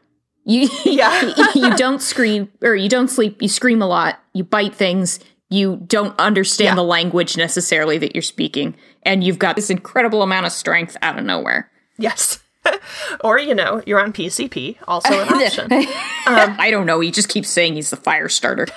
you 0.45 0.69
Yeah. 0.86 1.34
you 1.55 1.75
don't 1.77 2.01
scream 2.01 2.51
or 2.61 2.75
you 2.75 2.89
don't 2.89 3.07
sleep, 3.09 3.41
you 3.41 3.47
scream 3.47 3.82
a 3.82 3.88
lot, 3.88 4.19
you 4.34 4.43
bite 4.43 4.75
things, 4.75 5.19
you 5.49 5.77
don't 5.88 6.17
understand 6.19 6.69
Yeah. 6.69 6.75
the 6.75 6.84
language 6.84 7.38
necessarily 7.38 7.97
that 7.99 8.13
you're 8.15 8.21
speaking, 8.21 8.75
and 9.03 9.23
you've 9.23 9.39
got 9.39 9.55
this 9.55 9.69
incredible 9.69 10.21
amount 10.21 10.45
of 10.45 10.51
strength 10.51 10.97
out 11.01 11.17
of 11.17 11.25
nowhere. 11.25 11.69
yes. 11.97 12.39
or, 13.24 13.39
you 13.39 13.55
know, 13.55 13.82
you're 13.86 14.01
on 14.01 14.14
PCP, 14.14 14.78
also 14.88 15.22
an 15.22 15.30
option. 15.34 15.68
I 15.72 16.70
don't 16.72 16.86
know. 16.86 16.99
He 16.99 17.12
just 17.12 17.30
keeps 17.30 17.49
saying 17.49 17.76
he's 17.76 17.89
the 17.89 17.97
fire 17.97 18.30
starter. 18.30 18.68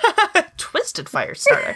twisted 0.57 1.09
fire 1.09 1.35
starter. 1.35 1.75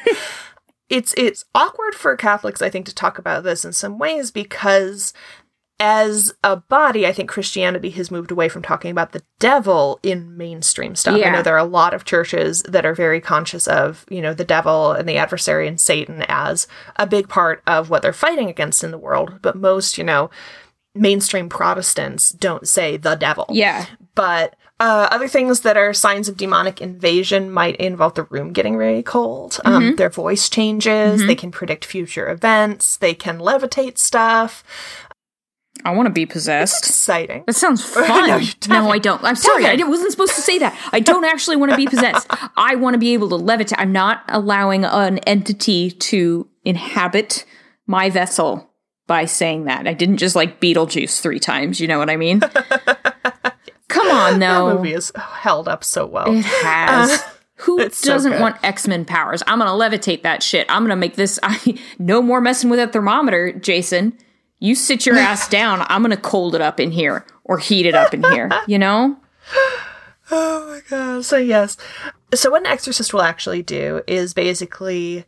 it's 0.90 1.14
it's 1.18 1.46
awkward 1.54 1.96
for 1.96 2.16
Catholics, 2.16 2.62
I 2.62 2.70
think, 2.70 2.86
to 2.88 2.96
talk 2.96 3.18
about 3.18 3.44
this 3.44 3.64
in 3.66 3.74
some 3.74 3.98
ways 3.98 4.32
because 4.32 5.14
as 5.80 6.34
a 6.44 6.58
body, 6.58 7.08
I 7.08 7.14
think 7.14 7.30
Christianity 7.30 7.90
has 7.92 8.12
moved 8.12 8.32
away 8.32 8.50
from 8.50 8.62
talking 8.62 8.92
about 8.92 9.14
the 9.14 9.24
devil 9.40 9.98
in 10.04 10.36
mainstream 10.36 10.94
stuff. 10.94 11.16
I 11.24 11.30
know 11.30 11.42
there 11.42 11.56
are 11.56 11.58
a 11.58 11.64
lot 11.64 11.94
of 11.94 12.04
churches 12.04 12.62
that 12.64 12.86
are 12.86 12.94
very 12.94 13.22
conscious 13.22 13.66
of, 13.66 14.06
you 14.10 14.22
know, 14.22 14.34
the 14.34 14.44
devil 14.44 14.92
and 14.92 15.08
the 15.08 15.16
adversary 15.16 15.70
and 15.70 15.80
Satan 15.80 16.26
as 16.28 16.68
a 16.98 17.08
big 17.08 17.30
part 17.30 17.64
of 17.66 17.90
what 17.90 18.02
they're 18.02 18.12
fighting 18.12 18.50
against 18.50 18.84
in 18.84 18.92
the 18.92 18.98
world. 18.98 19.40
But 19.42 19.56
most, 19.56 19.98
you 19.98 20.04
know, 20.04 20.30
mainstream 20.96 21.50
Protestants 21.50 22.32
don't 22.32 22.68
say 22.68 22.98
the 22.98 23.16
devil 23.16 23.46
yeah. 23.50 23.86
but 24.16 24.56
uh, 24.80 25.10
other 25.12 25.28
things 25.28 25.62
that 25.62 25.76
are 25.76 25.94
signs 25.94 26.30
of 26.30 26.38
demonic 26.38 26.82
invasion 26.82 27.52
might 27.52 27.76
involve 27.76 28.14
the 28.14 28.24
room 28.24 28.54
getting 28.54 28.78
very 28.78 29.04
cold. 29.04 29.60
Um, 29.66 29.98
their 29.98 30.10
voice 30.10 30.48
changes. 30.48 31.26
They 31.28 31.36
can 31.36 31.52
predict 31.52 31.84
future 31.84 32.30
events. 32.30 32.96
They 32.96 33.14
can 33.14 33.40
levitate 33.40 33.98
stuff. 33.98 34.64
I 35.86 35.92
want 35.92 36.08
to 36.08 36.14
be 36.14 36.26
possessed. 36.26 36.86
Exciting. 36.86 37.44
That 37.46 37.54
sounds 37.54 37.84
fun. 37.94 38.28
No, 38.28 38.40
no. 38.70 38.90
I 38.90 39.00
don't. 39.00 39.24
I'm 39.24 39.36
sorry. 39.36 39.66
I 39.66 39.76
wasn't 39.84 40.12
supposed 40.12 40.36
to 40.36 40.42
say 40.42 40.60
that. 40.60 40.78
I 40.92 41.00
don't 41.00 41.26
actually 41.26 41.56
want 41.58 41.72
to 41.72 41.78
be 41.78 41.88
possessed. 41.88 42.28
I 42.58 42.76
want 42.76 42.94
to 42.94 42.98
be 42.98 43.14
able 43.14 43.30
to 43.30 43.38
levitate. 43.38 43.76
I'm 43.78 43.92
not 43.92 44.24
allowing 44.28 44.86
an 44.86 45.20
entity 45.20 45.92
to 45.92 46.48
inhabit 46.64 47.46
my 47.88 48.10
vessel 48.10 48.69
by 49.10 49.26
saying 49.26 49.66
that. 49.66 49.88
I 49.88 49.94
didn't 49.94 50.18
just 50.18 50.36
like 50.36 50.62
Beetlejuice 50.62 51.20
three 51.20 51.40
times. 51.40 51.82
You 51.82 51.88
know 51.88 51.98
what 51.98 52.12
I 52.12 52.16
mean? 52.16 52.40
Come 53.90 54.08
on, 54.08 54.40
That 54.40 54.54
though. 54.60 54.76
movie 54.76 54.94
is 54.94 55.12
held 55.18 55.68
up 55.68 55.84
so 55.84 56.06
well. 56.06 56.32
It 56.32 56.46
has. 56.46 57.22
Who 57.64 57.78
doesn't 57.90 58.34
good. 58.34 58.40
want 58.40 58.56
X 58.64 58.88
Men 58.88 59.04
powers? 59.04 59.42
I'm 59.48 59.58
gonna 59.60 59.72
levitate 59.72 60.22
that 60.22 60.42
shit. 60.44 60.68
I'm 60.70 60.84
gonna 60.84 60.96
make 60.96 61.16
this. 61.16 61.40
I, 61.44 61.78
no 61.98 62.22
more 62.22 62.40
messing 62.40 62.70
with 62.70 62.80
a 62.80 62.88
thermometer, 62.88 63.52
Jason. 63.52 64.16
You 64.60 64.76
sit 64.76 65.06
your 65.08 65.18
ass 65.18 65.50
down. 65.50 65.86
I'm 65.90 66.02
gonna 66.04 66.16
cold 66.16 66.54
it 66.54 66.62
up 66.62 66.80
in 66.80 66.92
here 66.92 67.26
or 67.44 67.58
heat 67.58 67.86
it 67.88 67.96
up 67.96 68.14
in 68.14 68.24
here. 68.24 68.50
You 68.68 68.78
know? 68.80 69.18
Oh 70.32 70.68
my 70.68 70.82
god. 70.88 71.26
So 71.26 71.38
yes. 71.38 71.76
So 72.36 72.52
what 72.52 72.62
an 72.62 72.68
exorcist 72.68 73.12
will 73.16 73.24
actually 73.24 73.64
do 73.64 74.04
is 74.06 74.36
basically 74.36 75.26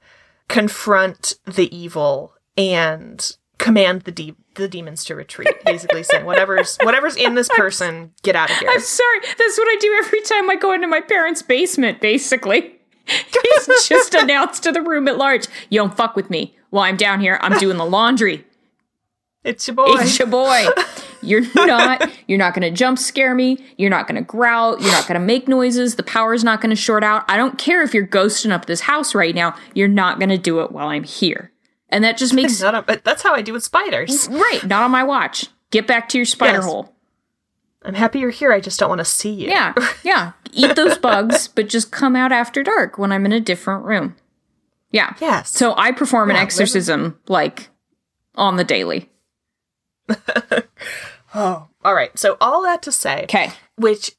confront 0.48 1.34
the 1.46 1.76
evil 1.76 2.36
and 2.56 3.36
command 3.62 4.02
the 4.02 4.12
de- 4.12 4.36
the 4.56 4.68
demons 4.68 5.06
to 5.06 5.16
retreat. 5.16 5.54
Basically 5.66 6.04
saying 6.04 6.26
whatever's 6.26 6.78
whatever's 6.84 7.16
in 7.16 7.36
this 7.36 7.50
person, 7.50 8.12
get 8.24 8.36
out 8.36 8.50
of 8.50 8.58
here. 8.58 8.70
I'm 8.70 8.80
sorry. 8.82 9.20
That's 9.22 9.58
what 9.58 9.68
I 9.68 9.78
do 9.80 10.02
every 10.04 10.22
time 10.22 10.50
I 10.50 10.56
go 10.56 10.74
into 10.74 10.88
my 10.88 11.02
parents' 11.02 11.42
basement. 11.42 12.02
Basically, 12.02 12.76
he's 13.06 13.88
just 13.88 14.14
announced 14.14 14.64
to 14.64 14.72
the 14.72 14.82
room 14.82 15.08
at 15.08 15.18
large, 15.18 15.48
"You 15.70 15.80
don't 15.80 15.96
fuck 15.96 16.16
with 16.16 16.30
me 16.30 16.56
while 16.70 16.84
I'm 16.84 16.98
down 16.98 17.22
here. 17.22 17.40
I'm 17.42 17.58
doing 17.60 17.78
the 17.78 17.86
laundry." 17.86 18.46
It's 19.44 19.68
your 19.68 19.76
boy. 19.76 19.86
It's 19.88 20.20
your 20.20 20.28
boy. 20.28 20.68
You're 21.24 21.46
not. 21.56 22.12
You're 22.28 22.38
not 22.38 22.54
going 22.54 22.62
to 22.62 22.72
jump 22.72 23.00
scare 23.00 23.34
me. 23.34 23.58
You're 23.78 23.90
not 23.90 24.08
going 24.08 24.16
to 24.16 24.22
growl. 24.22 24.80
You're 24.80 24.92
not 24.92 25.08
going 25.08 25.20
to 25.20 25.26
make 25.26 25.48
noises. 25.48 25.96
The 25.96 26.04
power's 26.04 26.44
not 26.44 26.62
going 26.62 26.70
to 26.70 26.76
short 26.76 27.04
out. 27.04 27.26
I 27.28 27.38
don't 27.38 27.58
care 27.58 27.82
if 27.82 27.94
you're 27.94 28.06
ghosting 28.06 28.52
up 28.52 28.66
this 28.66 28.82
house 28.82 29.16
right 29.16 29.34
now. 29.34 29.56
You're 29.74 29.88
not 29.88 30.20
going 30.20 30.30
to 30.30 30.38
do 30.38 30.62
it 30.62 30.72
while 30.72 30.90
I'm 30.90 31.04
here. 31.04 31.52
And 31.92 32.04
that 32.04 32.18
just 32.18 32.34
makes 32.34 32.62
Not 32.62 32.90
a- 32.90 33.02
that's 33.04 33.22
how 33.22 33.34
I 33.34 33.42
do 33.42 33.54
with 33.54 33.64
spiders. 33.64 34.28
right. 34.30 34.66
Not 34.66 34.84
on 34.84 34.92
my 34.92 35.04
watch. 35.04 35.48
Get 35.72 35.88
back 35.88 36.08
to 36.10 36.18
your 36.18 36.26
spider 36.26 36.58
Yes. 36.60 36.66
hole. 36.66 36.96
I'm 37.84 37.96
happy 37.96 38.20
you're 38.20 38.30
here. 38.30 38.52
I 38.54 38.60
just 38.60 38.80
don't 38.80 38.90
want 38.90 39.00
to 39.00 39.06
see 39.06 39.32
you. 39.32 39.48
Yeah, 39.50 39.74
yeah. 40.04 40.34
Eat 40.54 40.76
those 40.76 40.98
bugs, 40.98 41.48
but 41.48 41.68
just 41.68 41.92
come 41.92 42.16
out 42.16 42.32
after 42.32 42.62
dark 42.64 42.98
when 42.98 43.12
I'm 43.12 43.26
in 43.26 43.32
a 43.32 43.40
different 43.40 43.86
room. 43.86 44.16
Yeah. 44.92 45.16
Yes. 45.20 45.50
So 45.52 45.74
I 45.78 45.92
perform 45.92 46.30
an 46.30 46.36
Yeah, 46.36 46.44
exorcism 46.44 47.20
like 47.28 47.70
on 48.36 48.58
the 48.58 48.64
daily. 48.64 49.10
oh, 51.36 51.68
all 51.84 51.94
right. 51.94 52.18
So 52.18 52.38
all 52.42 52.62
that 52.64 52.82
to 52.84 52.92
say, 52.92 53.24
Okay. 53.24 53.52
which 53.78 54.12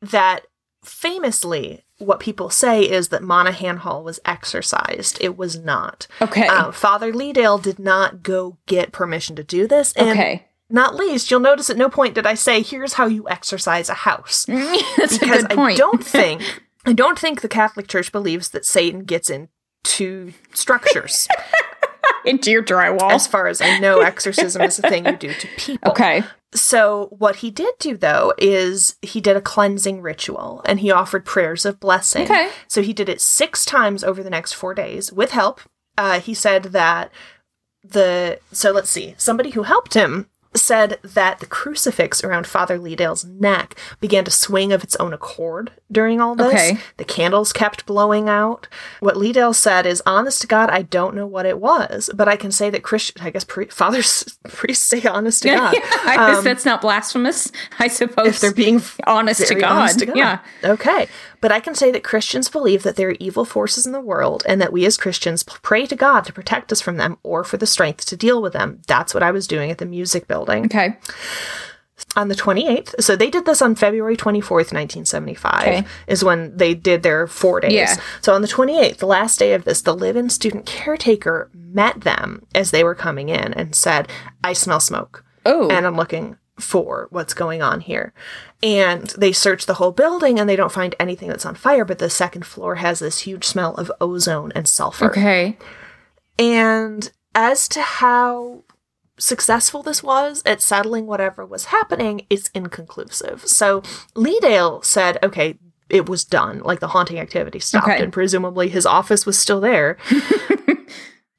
that 0.00 0.40
famously 0.84 1.83
what 1.98 2.20
people 2.20 2.50
say 2.50 2.82
is 2.82 3.08
that 3.08 3.22
Monaghan 3.22 3.78
Hall 3.78 4.02
was 4.02 4.20
exorcised. 4.24 5.18
It 5.20 5.36
was 5.36 5.58
not. 5.58 6.06
Okay. 6.20 6.46
Um, 6.46 6.72
Father 6.72 7.12
Leedale 7.12 7.62
did 7.62 7.78
not 7.78 8.22
go 8.22 8.58
get 8.66 8.92
permission 8.92 9.36
to 9.36 9.44
do 9.44 9.66
this. 9.66 9.92
And 9.92 10.10
okay. 10.10 10.46
not 10.68 10.94
least, 10.96 11.30
you'll 11.30 11.40
notice 11.40 11.70
at 11.70 11.76
no 11.76 11.88
point 11.88 12.14
did 12.14 12.26
I 12.26 12.34
say, 12.34 12.62
here's 12.62 12.94
how 12.94 13.06
you 13.06 13.28
exorcise 13.28 13.88
a 13.88 13.94
house. 13.94 14.44
That's 14.96 15.16
a 15.16 15.20
Because 15.20 15.44
I 15.50 15.74
don't 15.74 16.04
think 16.04 16.62
I 16.86 16.92
don't 16.92 17.18
think 17.18 17.40
the 17.40 17.48
Catholic 17.48 17.88
Church 17.88 18.12
believes 18.12 18.50
that 18.50 18.66
Satan 18.66 19.04
gets 19.04 19.30
into 19.30 20.32
structures. 20.52 21.28
into 22.24 22.50
your 22.50 22.62
drywall. 22.62 23.10
as 23.12 23.26
far 23.26 23.46
as 23.46 23.60
I 23.60 23.78
know, 23.78 24.00
exorcism 24.00 24.62
is 24.62 24.78
a 24.78 24.82
thing 24.82 25.06
you 25.06 25.16
do 25.16 25.32
to 25.32 25.48
people. 25.56 25.90
Okay. 25.92 26.22
So, 26.54 27.08
what 27.10 27.36
he 27.36 27.50
did 27.50 27.74
do 27.80 27.96
though 27.96 28.32
is 28.38 28.96
he 29.02 29.20
did 29.20 29.36
a 29.36 29.40
cleansing 29.40 30.02
ritual 30.02 30.62
and 30.66 30.80
he 30.80 30.90
offered 30.90 31.24
prayers 31.24 31.64
of 31.64 31.80
blessing. 31.80 32.24
Okay. 32.24 32.50
So, 32.68 32.82
he 32.82 32.92
did 32.92 33.08
it 33.08 33.20
six 33.20 33.64
times 33.64 34.04
over 34.04 34.22
the 34.22 34.30
next 34.30 34.52
four 34.52 34.74
days 34.74 35.12
with 35.12 35.32
help. 35.32 35.60
Uh, 35.98 36.20
he 36.20 36.34
said 36.34 36.64
that 36.64 37.10
the, 37.84 38.38
so 38.50 38.72
let's 38.72 38.90
see, 38.90 39.14
somebody 39.18 39.50
who 39.50 39.62
helped 39.64 39.94
him 39.94 40.28
said 40.56 40.98
that 41.02 41.40
the 41.40 41.46
crucifix 41.46 42.22
around 42.22 42.46
Father 42.46 42.78
Leedale's 42.78 43.24
neck 43.24 43.74
began 44.00 44.24
to 44.24 44.30
swing 44.30 44.72
of 44.72 44.84
its 44.84 44.94
own 44.96 45.12
accord 45.12 45.72
during 45.90 46.20
all 46.20 46.34
this. 46.34 46.46
Okay. 46.54 46.78
The 46.96 47.04
candles 47.04 47.52
kept 47.52 47.86
blowing 47.86 48.28
out. 48.28 48.68
What 49.00 49.16
Leedale 49.16 49.54
said 49.54 49.84
is, 49.86 50.02
honest 50.06 50.40
to 50.42 50.46
God, 50.46 50.70
I 50.70 50.82
don't 50.82 51.14
know 51.16 51.26
what 51.26 51.46
it 51.46 51.58
was, 51.58 52.08
but 52.14 52.28
I 52.28 52.36
can 52.36 52.52
say 52.52 52.70
that 52.70 52.82
Christian, 52.82 53.22
I 53.22 53.30
guess 53.30 53.44
pri- 53.44 53.66
fathers, 53.66 54.38
priests 54.48 54.86
say 54.86 55.02
honest 55.02 55.42
to 55.42 55.48
God. 55.56 55.74
I 56.04 56.16
guess 56.32 56.44
that's 56.44 56.64
not 56.64 56.80
blasphemous. 56.80 57.50
I 57.78 57.88
suppose 57.88 58.16
Um, 58.18 58.26
If 58.28 58.40
they're 58.40 58.52
being 58.54 58.80
honest 59.06 59.46
to 59.48 59.54
God. 59.54 59.64
honest 59.72 59.98
to 60.00 60.06
God. 60.06 60.16
Yeah. 60.16 60.38
Okay. 60.62 61.08
But 61.40 61.52
I 61.52 61.60
can 61.60 61.74
say 61.74 61.90
that 61.90 62.02
Christians 62.04 62.48
believe 62.48 62.84
that 62.84 62.96
there 62.96 63.10
are 63.10 63.16
evil 63.20 63.44
forces 63.44 63.84
in 63.86 63.92
the 63.92 64.00
world 64.00 64.42
and 64.48 64.62
that 64.62 64.72
we 64.72 64.86
as 64.86 64.96
Christians 64.96 65.42
pray 65.42 65.84
to 65.86 65.94
God 65.96 66.24
to 66.24 66.32
protect 66.32 66.72
us 66.72 66.80
from 66.80 66.96
them 66.96 67.18
or 67.22 67.44
for 67.44 67.58
the 67.58 67.66
strength 67.66 68.06
to 68.06 68.16
deal 68.16 68.40
with 68.40 68.54
them. 68.54 68.80
That's 68.86 69.12
what 69.12 69.22
I 69.22 69.30
was 69.30 69.46
doing 69.46 69.70
at 69.70 69.76
the 69.76 69.84
music 69.84 70.26
building. 70.26 70.43
Okay. 70.50 70.96
On 72.16 72.28
the 72.28 72.34
28th, 72.34 72.94
so 73.02 73.16
they 73.16 73.28
did 73.30 73.44
this 73.44 73.60
on 73.62 73.74
February 73.74 74.16
24th, 74.16 74.72
1975, 74.72 75.60
Okay. 75.62 75.84
is 76.06 76.22
when 76.24 76.56
they 76.56 76.74
did 76.74 77.02
their 77.02 77.26
four 77.26 77.60
days. 77.60 77.72
Yeah. 77.72 77.96
So 78.20 78.34
on 78.34 78.42
the 78.42 78.48
28th, 78.48 78.98
the 78.98 79.06
last 79.06 79.38
day 79.38 79.52
of 79.52 79.64
this, 79.64 79.80
the 79.82 79.94
live 79.94 80.16
in 80.16 80.28
student 80.30 80.66
caretaker 80.66 81.50
met 81.54 82.02
them 82.02 82.46
as 82.54 82.70
they 82.70 82.84
were 82.84 82.94
coming 82.94 83.28
in 83.30 83.52
and 83.54 83.74
said, 83.74 84.08
I 84.44 84.52
smell 84.52 84.80
smoke 84.80 85.24
Oh. 85.46 85.68
and 85.70 85.86
I'm 85.86 85.96
looking 85.96 86.36
for 86.58 87.08
what's 87.10 87.34
going 87.34 87.62
on 87.62 87.80
here. 87.80 88.12
And 88.62 89.08
they 89.18 89.32
search 89.32 89.66
the 89.66 89.74
whole 89.74 89.92
building 89.92 90.38
and 90.38 90.48
they 90.48 90.56
don't 90.56 90.70
find 90.72 90.94
anything 91.00 91.28
that's 91.28 91.46
on 91.46 91.54
fire, 91.56 91.84
but 91.84 91.98
the 91.98 92.10
second 92.10 92.44
floor 92.46 92.76
has 92.76 92.98
this 93.00 93.20
huge 93.20 93.44
smell 93.44 93.74
of 93.74 93.90
ozone 94.00 94.52
and 94.54 94.68
sulfur. 94.68 95.06
okay. 95.10 95.56
And 96.38 97.10
as 97.34 97.66
to 97.68 97.80
how 97.82 98.63
successful 99.18 99.82
this 99.82 100.02
was 100.02 100.42
at 100.44 100.60
settling 100.60 101.06
whatever 101.06 101.44
was 101.46 101.66
happening, 101.66 102.26
it's 102.30 102.48
inconclusive. 102.54 103.46
So 103.46 103.80
Leedale 104.14 104.84
said, 104.84 105.18
okay, 105.22 105.58
it 105.88 106.08
was 106.08 106.24
done. 106.24 106.60
Like 106.60 106.80
the 106.80 106.88
haunting 106.88 107.18
activity 107.18 107.60
stopped, 107.60 107.86
Okay. 107.88 108.02
and 108.02 108.12
presumably 108.12 108.68
his 108.68 108.86
office 108.86 109.26
was 109.26 109.38
still 109.38 109.60
there. 109.60 109.96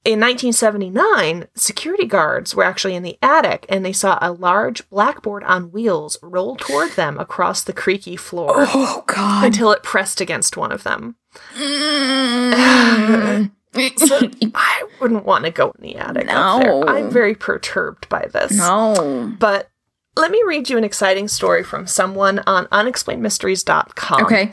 In 0.06 0.20
1979, 0.20 1.48
security 1.56 2.06
guards 2.06 2.54
were 2.54 2.64
actually 2.64 2.94
in 2.94 3.02
the 3.02 3.18
attic 3.24 3.66
and 3.70 3.84
they 3.84 3.92
saw 3.92 4.20
a 4.22 4.32
large 4.32 4.88
blackboard 4.92 5.44
on 5.46 5.72
wheels 5.72 6.20
roll 6.22 6.56
toward 6.58 6.92
them 6.92 7.20
across 7.20 7.64
the 7.64 7.74
creaky 7.74 8.16
floor 8.16 8.54
Oh 8.56 9.04
God. 9.08 9.46
until 9.46 9.72
it 9.72 9.82
pressed 9.82 10.22
against 10.22 10.58
one 10.58 10.72
of 10.72 10.84
them. 10.84 11.16
Mm. 11.58 13.50
So 13.98 14.20
I 14.56 14.88
wouldn't 15.02 15.26
want 15.26 15.46
to 15.46 15.52
go 15.52 15.72
in 15.78 15.82
the 15.82 15.96
attic. 15.98 16.28
No. 16.28 16.84
I'm 16.88 17.10
very 17.12 17.36
perturbed 17.36 18.08
by 18.10 18.28
this. 18.32 18.58
no. 18.58 19.34
But 19.40 19.70
let 20.18 20.32
me 20.32 20.42
read 20.48 20.70
you 20.70 20.78
an 20.78 20.84
exciting 20.84 21.28
story 21.28 21.64
from 21.64 21.88
someone 21.88 22.40
on 22.48 22.68
unexplainedmysteries.com 22.68 24.24
Okay. 24.26 24.52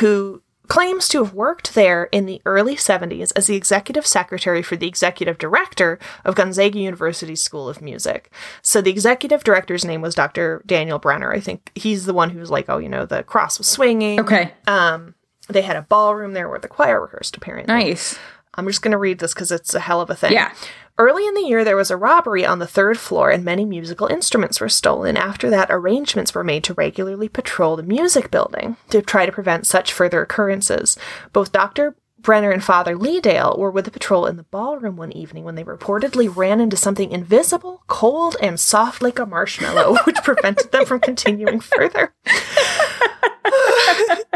who 0.00 0.42
claims 0.68 1.06
to 1.08 1.22
have 1.22 1.34
worked 1.34 1.74
there 1.74 2.04
in 2.12 2.24
the 2.24 2.40
early 2.46 2.76
70s 2.76 3.30
as 3.36 3.46
the 3.46 3.54
executive 3.56 4.06
secretary 4.06 4.62
for 4.62 4.74
the 4.76 4.86
executive 4.86 5.36
director 5.36 5.98
of 6.24 6.34
Gonzaga 6.34 6.78
University 6.78 7.36
School 7.36 7.68
of 7.68 7.82
Music. 7.82 8.32
So 8.62 8.80
the 8.80 8.90
executive 8.90 9.44
director's 9.44 9.84
name 9.84 10.00
was 10.00 10.14
Dr. 10.14 10.62
Daniel 10.64 10.98
Brenner. 10.98 11.30
I 11.30 11.40
think 11.40 11.70
he's 11.74 12.06
the 12.06 12.14
one 12.14 12.30
who 12.30 12.38
was 12.38 12.50
like, 12.50 12.70
oh, 12.70 12.78
you 12.78 12.88
know, 12.88 13.04
the 13.04 13.22
cross 13.22 13.58
was 13.58 13.66
swinging. 13.66 14.18
Okay. 14.20 14.52
Um, 14.66 15.14
they 15.48 15.60
had 15.62 15.76
a 15.76 15.82
ballroom 15.82 16.32
there 16.32 16.48
where 16.48 16.60
the 16.60 16.68
choir 16.68 17.02
rehearsed, 17.02 17.36
apparently. 17.36 17.74
Nice. 17.74 18.18
I'm 18.54 18.66
just 18.66 18.82
going 18.82 18.92
to 18.92 18.98
read 18.98 19.18
this 19.18 19.34
because 19.34 19.50
it's 19.50 19.74
a 19.74 19.80
hell 19.80 20.00
of 20.00 20.10
a 20.10 20.14
thing. 20.14 20.32
Yeah. 20.32 20.52
Early 20.98 21.26
in 21.26 21.34
the 21.34 21.40
year, 21.40 21.64
there 21.64 21.76
was 21.76 21.90
a 21.90 21.96
robbery 21.96 22.44
on 22.44 22.58
the 22.58 22.66
third 22.66 22.98
floor 22.98 23.30
and 23.30 23.44
many 23.44 23.64
musical 23.64 24.08
instruments 24.08 24.60
were 24.60 24.68
stolen. 24.68 25.16
After 25.16 25.48
that, 25.48 25.68
arrangements 25.70 26.34
were 26.34 26.44
made 26.44 26.64
to 26.64 26.74
regularly 26.74 27.28
patrol 27.28 27.76
the 27.76 27.82
music 27.82 28.30
building 28.30 28.76
to 28.90 29.00
try 29.00 29.24
to 29.24 29.32
prevent 29.32 29.66
such 29.66 29.92
further 29.92 30.20
occurrences. 30.20 30.98
Both 31.32 31.50
Dr. 31.50 31.96
Brenner 32.20 32.50
and 32.50 32.62
Father 32.62 32.94
Leedale 32.94 33.58
were 33.58 33.70
with 33.70 33.86
the 33.86 33.90
patrol 33.90 34.26
in 34.26 34.36
the 34.36 34.44
ballroom 34.44 34.96
one 34.96 35.12
evening 35.12 35.44
when 35.44 35.54
they 35.54 35.64
reportedly 35.64 36.30
ran 36.34 36.60
into 36.60 36.76
something 36.76 37.10
invisible, 37.10 37.82
cold, 37.88 38.36
and 38.40 38.60
soft 38.60 39.02
like 39.02 39.18
a 39.18 39.26
marshmallow, 39.26 39.96
which 40.04 40.22
prevented 40.22 40.70
them 40.72 40.84
from 40.84 41.00
continuing 41.00 41.58
further. 41.58 42.14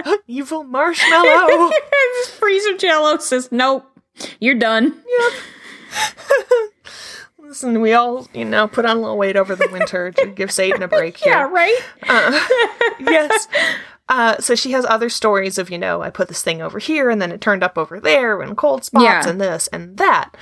Evil 0.27 0.65
marshmallow. 0.65 1.71
Freezer 2.39 2.77
Jello 2.77 3.19
says, 3.19 3.51
nope, 3.53 3.87
you're 4.41 4.55
done. 4.55 5.03
Yep. 5.19 5.33
Listen, 7.39 7.81
we 7.81 7.93
all, 7.93 8.27
you 8.35 8.45
know, 8.45 8.67
put 8.67 8.85
on 8.85 8.97
a 8.97 9.01
little 9.01 9.17
weight 9.17 9.37
over 9.37 9.55
the 9.55 9.69
winter 9.71 10.11
to 10.13 10.27
give 10.27 10.51
Satan 10.51 10.83
a 10.83 10.89
break 10.89 11.17
here. 11.23 11.33
Yeah, 11.33 11.43
right? 11.49 11.79
yes. 13.01 13.49
Uh, 14.09 14.37
so 14.39 14.55
she 14.55 14.73
has 14.73 14.85
other 14.85 15.09
stories 15.09 15.57
of, 15.59 15.71
you 15.71 15.79
know, 15.79 16.03
I 16.03 16.11
put 16.11 16.29
this 16.29 16.43
thing 16.43 16.61
over 16.61 16.79
here 16.79 17.09
and 17.09 17.21
then 17.23 17.33
it 17.33 17.41
turned 17.41 17.63
up 17.63 17.79
over 17.79 18.01
there 18.01 18.41
and 18.43 18.57
cold 18.57 18.85
spots 18.85 19.05
Yeah. 19.05 19.29
and 19.29 19.41
this 19.41 19.69
and 19.69 19.97
that. 19.99 20.35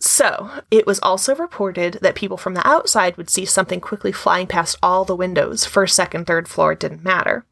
So 0.00 0.50
it 0.70 0.86
was 0.86 1.00
also 1.00 1.34
reported 1.34 1.98
that 2.02 2.14
people 2.14 2.36
from 2.36 2.54
the 2.54 2.66
outside 2.66 3.16
would 3.16 3.30
see 3.30 3.44
something 3.44 3.80
quickly 3.80 4.12
flying 4.12 4.46
past 4.46 4.76
all 4.82 5.04
the 5.04 5.16
windows, 5.16 5.64
first, 5.64 5.96
second, 5.96 6.26
third 6.26 6.48
floor, 6.48 6.72
it 6.72 6.80
didn't 6.80 7.02
matter. 7.04 7.44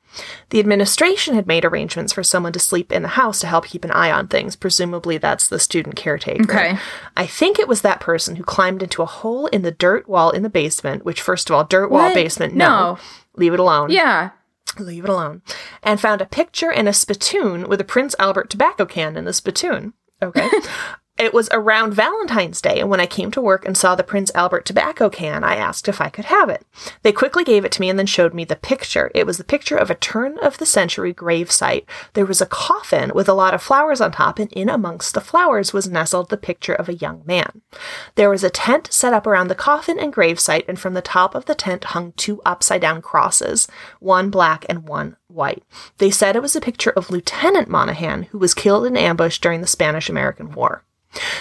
The 0.50 0.60
administration 0.60 1.34
had 1.34 1.46
made 1.46 1.64
arrangements 1.64 2.12
for 2.12 2.22
someone 2.22 2.52
to 2.52 2.58
sleep 2.58 2.92
in 2.92 3.02
the 3.02 3.08
house 3.08 3.40
to 3.40 3.46
help 3.46 3.66
keep 3.66 3.84
an 3.84 3.90
eye 3.90 4.10
on 4.10 4.28
things. 4.28 4.56
Presumably, 4.56 5.18
that's 5.18 5.48
the 5.48 5.58
student 5.58 5.96
caretaker. 5.96 6.42
Okay. 6.44 6.78
I 7.16 7.26
think 7.26 7.58
it 7.58 7.68
was 7.68 7.82
that 7.82 8.00
person 8.00 8.36
who 8.36 8.44
climbed 8.44 8.82
into 8.82 9.02
a 9.02 9.06
hole 9.06 9.46
in 9.48 9.62
the 9.62 9.70
dirt 9.70 10.08
wall 10.08 10.30
in 10.30 10.42
the 10.42 10.48
basement, 10.50 11.04
which, 11.04 11.20
first 11.20 11.50
of 11.50 11.56
all, 11.56 11.64
dirt 11.64 11.90
wall 11.90 12.04
What? 12.06 12.14
basement, 12.14 12.54
no. 12.54 12.66
No. 12.66 12.98
Leave 13.34 13.52
it 13.54 13.60
alone. 13.60 13.90
Yeah. 13.90 14.30
Leave 14.78 15.04
it 15.04 15.10
alone. 15.10 15.42
And 15.82 16.00
found 16.00 16.20
a 16.20 16.26
picture 16.26 16.70
and 16.72 16.88
a 16.88 16.92
spittoon 16.92 17.68
with 17.68 17.80
a 17.80 17.84
Prince 17.84 18.14
Albert 18.18 18.50
tobacco 18.50 18.84
can 18.86 19.16
in 19.16 19.24
the 19.24 19.32
spittoon. 19.32 19.92
Okay. 20.22 20.48
it 21.18 21.32
was 21.32 21.48
around 21.50 21.94
Valentine's 21.94 22.60
Day, 22.60 22.78
and 22.78 22.90
when 22.90 23.00
I 23.00 23.06
came 23.06 23.30
to 23.30 23.40
work 23.40 23.64
and 23.64 23.76
saw 23.76 23.94
the 23.94 24.02
Prince 24.02 24.30
Albert 24.34 24.66
tobacco 24.66 25.08
can, 25.08 25.44
I 25.44 25.56
asked 25.56 25.88
if 25.88 26.00
I 26.00 26.10
could 26.10 26.26
have 26.26 26.50
it. 26.50 26.66
They 27.02 27.12
quickly 27.12 27.42
gave 27.42 27.64
it 27.64 27.72
to 27.72 27.80
me 27.80 27.88
and 27.88 27.98
then 27.98 28.06
showed 28.06 28.34
me 28.34 28.44
the 28.44 28.56
picture. 28.56 29.10
It 29.14 29.26
was 29.26 29.38
the 29.38 29.44
picture 29.44 29.76
of 29.76 29.90
a 29.90 29.94
turn 29.94 30.38
of 30.38 30.58
the 30.58 30.66
century 30.66 31.14
grave 31.14 31.50
site. 31.50 31.88
There 32.12 32.26
was 32.26 32.40
a 32.42 32.46
coffin 32.46 33.12
with 33.14 33.28
a 33.28 33.34
lot 33.34 33.54
of 33.54 33.62
flowers 33.62 34.00
on 34.00 34.12
top, 34.12 34.38
and 34.38 34.52
in 34.52 34.68
amongst 34.68 35.14
the 35.14 35.20
flowers 35.20 35.72
was 35.72 35.88
nestled 35.88 36.28
the 36.28 36.36
picture 36.36 36.74
of 36.74 36.88
a 36.88 36.94
young 36.94 37.22
man. 37.24 37.62
There 38.16 38.30
was 38.30 38.44
a 38.44 38.50
tent 38.50 38.92
set 38.92 39.14
up 39.14 39.26
around 39.26 39.48
the 39.48 39.54
coffin 39.54 39.98
and 39.98 40.12
gravesite, 40.12 40.68
and 40.68 40.78
from 40.78 40.94
the 40.94 41.02
top 41.02 41.34
of 41.34 41.46
the 41.46 41.54
tent 41.54 41.84
hung 41.84 42.12
two 42.12 42.42
upside 42.44 42.82
down 42.82 43.00
crosses, 43.00 43.68
one 44.00 44.28
black 44.28 44.66
and 44.68 44.86
one 44.86 45.16
white. 45.28 45.62
They 45.98 46.10
said 46.10 46.36
it 46.36 46.42
was 46.42 46.56
a 46.56 46.60
picture 46.60 46.90
of 46.90 47.10
Lieutenant 47.10 47.68
Monaghan, 47.68 48.24
who 48.24 48.38
was 48.38 48.54
killed 48.54 48.86
in 48.86 48.96
ambush 48.96 49.38
during 49.38 49.60
the 49.60 49.66
Spanish 49.66 50.08
American 50.08 50.52
War. 50.52 50.82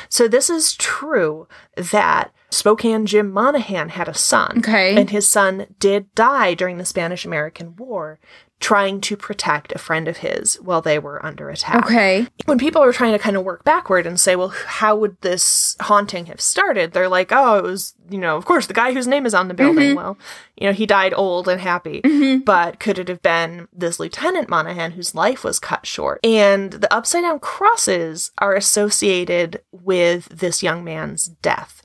So 0.09 0.27
this 0.27 0.49
is 0.49 0.75
true 0.75 1.47
that 1.75 2.33
Spokane 2.55 3.05
Jim 3.05 3.31
Monaghan 3.31 3.89
had 3.89 4.07
a 4.07 4.13
son. 4.13 4.59
Okay. 4.59 4.95
And 4.99 5.09
his 5.09 5.27
son 5.27 5.67
did 5.79 6.13
die 6.15 6.53
during 6.53 6.77
the 6.77 6.85
Spanish 6.85 7.25
American 7.25 7.75
War 7.75 8.19
trying 8.61 9.01
to 9.01 9.17
protect 9.17 9.73
a 9.73 9.77
friend 9.77 10.07
of 10.07 10.17
his 10.17 10.55
while 10.61 10.81
they 10.81 10.97
were 10.97 11.23
under 11.25 11.49
attack 11.49 11.85
Okay. 11.85 12.25
when 12.45 12.57
people 12.57 12.81
are 12.81 12.93
trying 12.93 13.11
to 13.11 13.19
kind 13.19 13.35
of 13.35 13.43
work 13.43 13.65
backward 13.65 14.07
and 14.07 14.17
say, 14.17 14.35
well, 14.37 14.47
how 14.47 14.95
would 14.95 15.19
this 15.19 15.75
haunting 15.81 16.27
have 16.27 16.39
started? 16.39 16.93
They're 16.93 17.09
like, 17.09 17.31
oh, 17.33 17.57
it 17.57 17.63
was, 17.63 17.93
you 18.09 18.17
know, 18.17 18.37
of 18.37 18.45
course, 18.45 18.67
the 18.67 18.73
guy 18.73 18.93
whose 18.93 19.07
name 19.07 19.25
is 19.25 19.33
on 19.33 19.49
the 19.49 19.53
building. 19.53 19.89
Mm-hmm. 19.89 19.97
Well, 19.97 20.17
you 20.55 20.67
know, 20.67 20.73
he 20.73 20.85
died 20.85 21.13
old 21.13 21.49
and 21.49 21.59
happy. 21.59 22.01
Mm-hmm. 22.01 22.39
But 22.39 22.79
could 22.79 22.97
it 22.97 23.09
have 23.09 23.21
been 23.21 23.67
this 23.73 23.99
Lieutenant 23.99 24.47
Monaghan 24.47 24.91
whose 24.91 25.13
life 25.13 25.43
was 25.43 25.59
cut 25.59 25.85
short? 25.85 26.21
And 26.23 26.71
the 26.71 26.91
upside 26.93 27.23
down 27.23 27.39
crosses 27.39 28.31
are 28.37 28.55
associated 28.55 29.61
with 29.73 30.29
this 30.29 30.63
young 30.63 30.83
man's 30.83 31.27
death. 31.27 31.83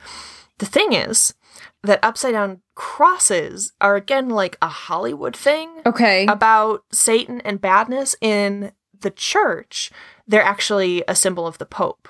The 0.60 0.66
thing 0.66 0.92
is 0.92 1.34
that 1.82 1.98
upside 2.02 2.32
down 2.32 2.60
crosses 2.74 3.72
are 3.80 3.96
again 3.96 4.28
like 4.28 4.56
a 4.62 4.68
Hollywood 4.68 5.34
thing 5.34 5.68
Okay. 5.84 6.26
about 6.26 6.84
Satan 6.92 7.40
and 7.42 7.60
badness 7.60 8.14
in 8.20 8.72
the 9.00 9.10
church, 9.10 9.90
they're 10.28 10.42
actually 10.42 11.02
a 11.08 11.14
symbol 11.14 11.46
of 11.46 11.58
the 11.58 11.66
Pope. 11.66 12.08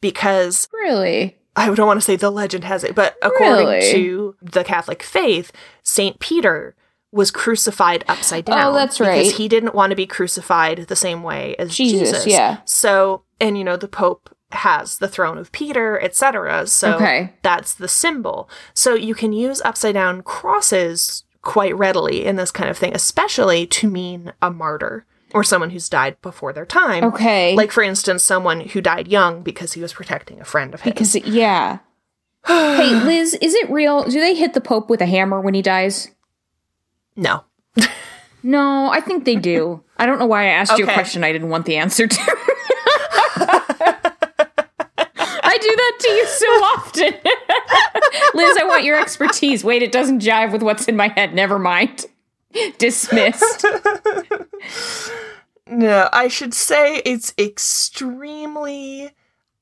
Because 0.00 0.68
really? 0.72 1.36
I 1.56 1.74
don't 1.74 1.86
want 1.88 1.98
to 2.00 2.04
say 2.04 2.14
the 2.14 2.30
legend 2.30 2.62
has 2.64 2.84
it, 2.84 2.94
but 2.94 3.16
according 3.20 3.66
Really? 3.66 3.92
to 3.92 4.36
the 4.40 4.62
Catholic 4.62 5.02
faith, 5.02 5.50
Saint 5.82 6.20
Peter 6.20 6.76
was 7.10 7.30
crucified 7.32 8.04
upside 8.06 8.48
oh, 8.48 8.52
down. 8.52 8.72
Oh, 8.72 8.74
that's 8.74 9.00
right. 9.00 9.18
Because 9.24 9.36
he 9.36 9.48
didn't 9.48 9.74
want 9.74 9.90
to 9.90 9.96
be 9.96 10.06
crucified 10.06 10.78
the 10.86 10.94
same 10.96 11.22
way 11.24 11.56
as 11.58 11.74
Jesus, 11.74 12.10
Jesus. 12.10 12.26
yeah. 12.26 12.58
So, 12.64 13.24
and 13.40 13.58
you 13.58 13.64
know, 13.64 13.76
the 13.76 13.88
Pope 13.88 14.30
has 14.50 14.98
the 14.98 15.08
throne 15.08 15.36
of 15.38 15.52
Peter, 15.52 16.00
etc. 16.00 16.66
So 16.66 16.94
Okay. 16.94 17.34
that's 17.42 17.74
the 17.74 17.88
symbol. 17.88 18.48
So 18.74 18.94
you 18.94 19.14
can 19.14 19.32
use 19.32 19.60
upside 19.62 19.94
down 19.94 20.22
crosses 20.22 21.24
quite 21.42 21.76
readily 21.76 22.24
in 22.24 22.36
this 22.36 22.50
kind 22.50 22.68
of 22.70 22.76
thing, 22.78 22.94
especially 22.94 23.66
to 23.66 23.88
mean 23.88 24.32
a 24.42 24.50
martyr 24.50 25.04
or 25.34 25.44
someone 25.44 25.70
who's 25.70 25.88
died 25.88 26.16
before 26.22 26.52
their 26.54 26.64
time. 26.66 27.04
Okay. 27.04 27.54
Like, 27.54 27.70
for 27.70 27.82
instance, 27.82 28.24
someone 28.24 28.60
who 28.60 28.80
died 28.80 29.08
young 29.08 29.42
because 29.42 29.74
he 29.74 29.82
was 29.82 29.92
protecting 29.92 30.40
a 30.40 30.44
friend 30.44 30.72
of 30.72 30.80
his. 30.80 30.92
because 30.92 31.14
yeah. 31.16 31.78
hey, 32.46 32.94
Liz, 33.04 33.34
is 33.34 33.54
it 33.54 33.68
real? 33.70 34.04
Do 34.04 34.18
they 34.20 34.34
hit 34.34 34.54
the 34.54 34.60
Pope 34.62 34.88
with 34.88 35.02
a 35.02 35.06
hammer 35.06 35.40
when 35.40 35.54
he 35.54 35.62
dies? 35.62 36.08
No. 37.16 37.44
No, 38.40 38.88
I 38.88 39.00
think 39.00 39.24
they 39.24 39.34
do. 39.34 39.82
I 39.96 40.06
don't 40.06 40.20
know 40.20 40.26
why 40.26 40.44
I 40.44 40.50
asked 40.50 40.78
you 40.78 40.86
a 40.88 40.92
question 40.94 41.24
I 41.24 41.32
didn't 41.32 41.48
want 41.48 41.66
the 41.66 41.76
answer 41.76 42.06
to. 42.06 42.36
do 45.68 45.76
that 45.76 45.96
to 46.00 46.08
you 46.08 46.26
so 46.26 46.46
often. 46.46 47.14
Liz, 48.34 48.56
I 48.60 48.64
want 48.64 48.84
your 48.84 49.00
expertise. 49.00 49.64
Wait, 49.64 49.82
it 49.82 49.92
doesn't 49.92 50.20
jive 50.22 50.52
with 50.52 50.62
what's 50.62 50.88
in 50.88 50.96
my 50.96 51.08
head. 51.08 51.34
Never 51.34 51.58
mind. 51.58 52.06
Dismissed. 52.78 53.64
No, 55.70 56.08
I 56.12 56.28
should 56.28 56.54
say 56.54 57.02
it's 57.04 57.34
extremely 57.38 59.10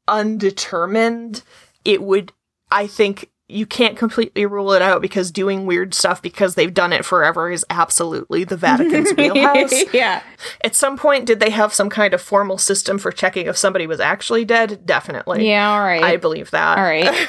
undetermined. 0.06 1.42
It 1.84 2.02
would, 2.02 2.32
I 2.70 2.86
think, 2.86 3.30
you 3.48 3.64
can't 3.64 3.96
completely 3.96 4.44
rule 4.44 4.72
it 4.72 4.82
out 4.82 5.00
because 5.00 5.30
doing 5.30 5.66
weird 5.66 5.94
stuff 5.94 6.20
because 6.20 6.56
they've 6.56 6.74
done 6.74 6.92
it 6.92 7.04
forever 7.04 7.48
is 7.48 7.64
absolutely 7.70 8.42
the 8.42 8.56
Vatican's 8.56 9.12
wheelhouse. 9.16 9.72
yeah. 9.94 10.22
At 10.64 10.74
some 10.74 10.96
point, 10.96 11.26
did 11.26 11.38
they 11.38 11.50
have 11.50 11.72
some 11.72 11.88
kind 11.88 12.12
of 12.12 12.20
formal 12.20 12.58
system 12.58 12.98
for 12.98 13.12
checking 13.12 13.46
if 13.46 13.56
somebody 13.56 13.86
was 13.86 14.00
actually 14.00 14.44
dead? 14.44 14.84
Definitely. 14.84 15.48
Yeah, 15.48 15.70
all 15.70 15.80
right. 15.80 16.02
I 16.02 16.16
believe 16.16 16.50
that. 16.50 16.76
all 16.76 16.84
right. 16.84 17.28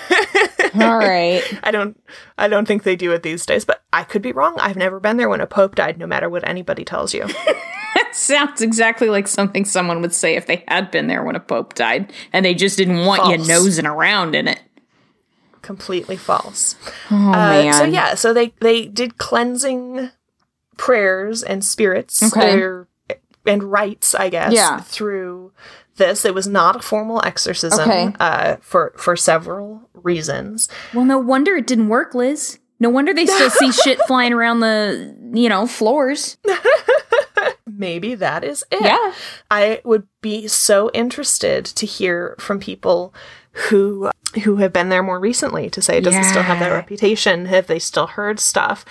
all 0.75 0.97
right. 0.97 1.43
I 1.61 1.69
don't 1.69 1.99
I 2.37 2.47
don't 2.47 2.67
think 2.67 2.81
they 2.81 2.95
do 2.95 3.11
it 3.11 3.21
these 3.21 3.45
days, 3.45 3.63
but 3.63 3.83
I 3.93 4.03
could 4.03 4.23
be 4.23 4.31
wrong. 4.31 4.57
I've 4.59 4.75
never 4.75 4.99
been 4.99 5.17
there 5.17 5.29
when 5.29 5.41
a 5.41 5.47
pope 5.47 5.75
died, 5.75 5.99
no 5.99 6.07
matter 6.07 6.29
what 6.29 6.47
anybody 6.47 6.83
tells 6.83 7.13
you. 7.13 7.27
That 7.27 8.09
sounds 8.13 8.61
exactly 8.61 9.09
like 9.09 9.27
something 9.27 9.65
someone 9.65 10.01
would 10.01 10.15
say 10.15 10.35
if 10.35 10.47
they 10.47 10.63
had 10.67 10.89
been 10.89 11.05
there 11.05 11.23
when 11.23 11.35
a 11.35 11.39
pope 11.39 11.75
died 11.75 12.11
and 12.33 12.43
they 12.43 12.55
just 12.55 12.77
didn't 12.77 13.05
want 13.05 13.27
you 13.29 13.47
nosing 13.47 13.85
around 13.85 14.33
in 14.33 14.47
it. 14.47 14.59
Completely 15.61 16.15
false. 16.17 16.75
Oh, 17.11 17.15
Uh, 17.29 17.31
man. 17.31 17.73
so 17.73 17.83
yeah, 17.85 18.15
so 18.15 18.33
they 18.33 18.53
they 18.61 18.85
did 18.85 19.17
cleansing 19.17 20.11
prayers 20.77 21.43
and 21.43 21.63
spirits 21.65 22.21
Okay. 22.23 22.61
or, 22.61 22.87
and 23.45 23.63
rites, 23.63 24.13
I 24.15 24.29
guess, 24.29 24.53
Yeah. 24.53 24.79
through 24.81 25.51
this. 25.95 26.23
It 26.25 26.35
was 26.35 26.47
not 26.47 26.75
a 26.75 26.79
formal 26.79 27.21
exorcism 27.25 27.89
Okay. 27.89 28.13
uh, 28.19 28.57
for 28.61 28.93
for 28.97 29.15
several 29.15 29.89
reasons. 29.93 30.69
Well, 30.93 31.05
no 31.05 31.17
wonder 31.17 31.55
it 31.55 31.65
didn't 31.67 31.89
work, 31.89 32.13
Liz. 32.13 32.59
No 32.79 32.89
wonder 32.89 33.11
they 33.13 33.25
still 33.25 33.49
see 33.49 33.71
shit 33.83 33.99
flying 34.07 34.33
around 34.33 34.59
the, 34.59 35.15
you 35.33 35.49
know, 35.49 35.65
floors. 35.65 36.37
Maybe 37.65 38.15
that 38.15 38.43
is 38.43 38.63
it. 38.71 38.81
Yeah. 38.81 39.13
I 39.51 39.81
would 39.83 40.07
be 40.21 40.47
so 40.47 40.89
interested 40.93 41.65
to 41.65 41.85
hear 41.85 42.35
from 42.39 42.59
people 42.59 43.13
who 43.69 44.09
who 44.43 44.57
have 44.57 44.71
been 44.73 44.89
there 44.89 45.01
more 45.03 45.19
recently 45.19 45.69
to 45.69 45.81
say 45.81 45.99
does 45.99 46.15
it 46.15 46.23
still 46.25 46.43
have 46.43 46.59
that 46.59 46.71
reputation 46.71 47.45
have 47.47 47.67
they 47.67 47.79
still 47.79 48.07
heard 48.07 48.39
stuff 48.39 48.85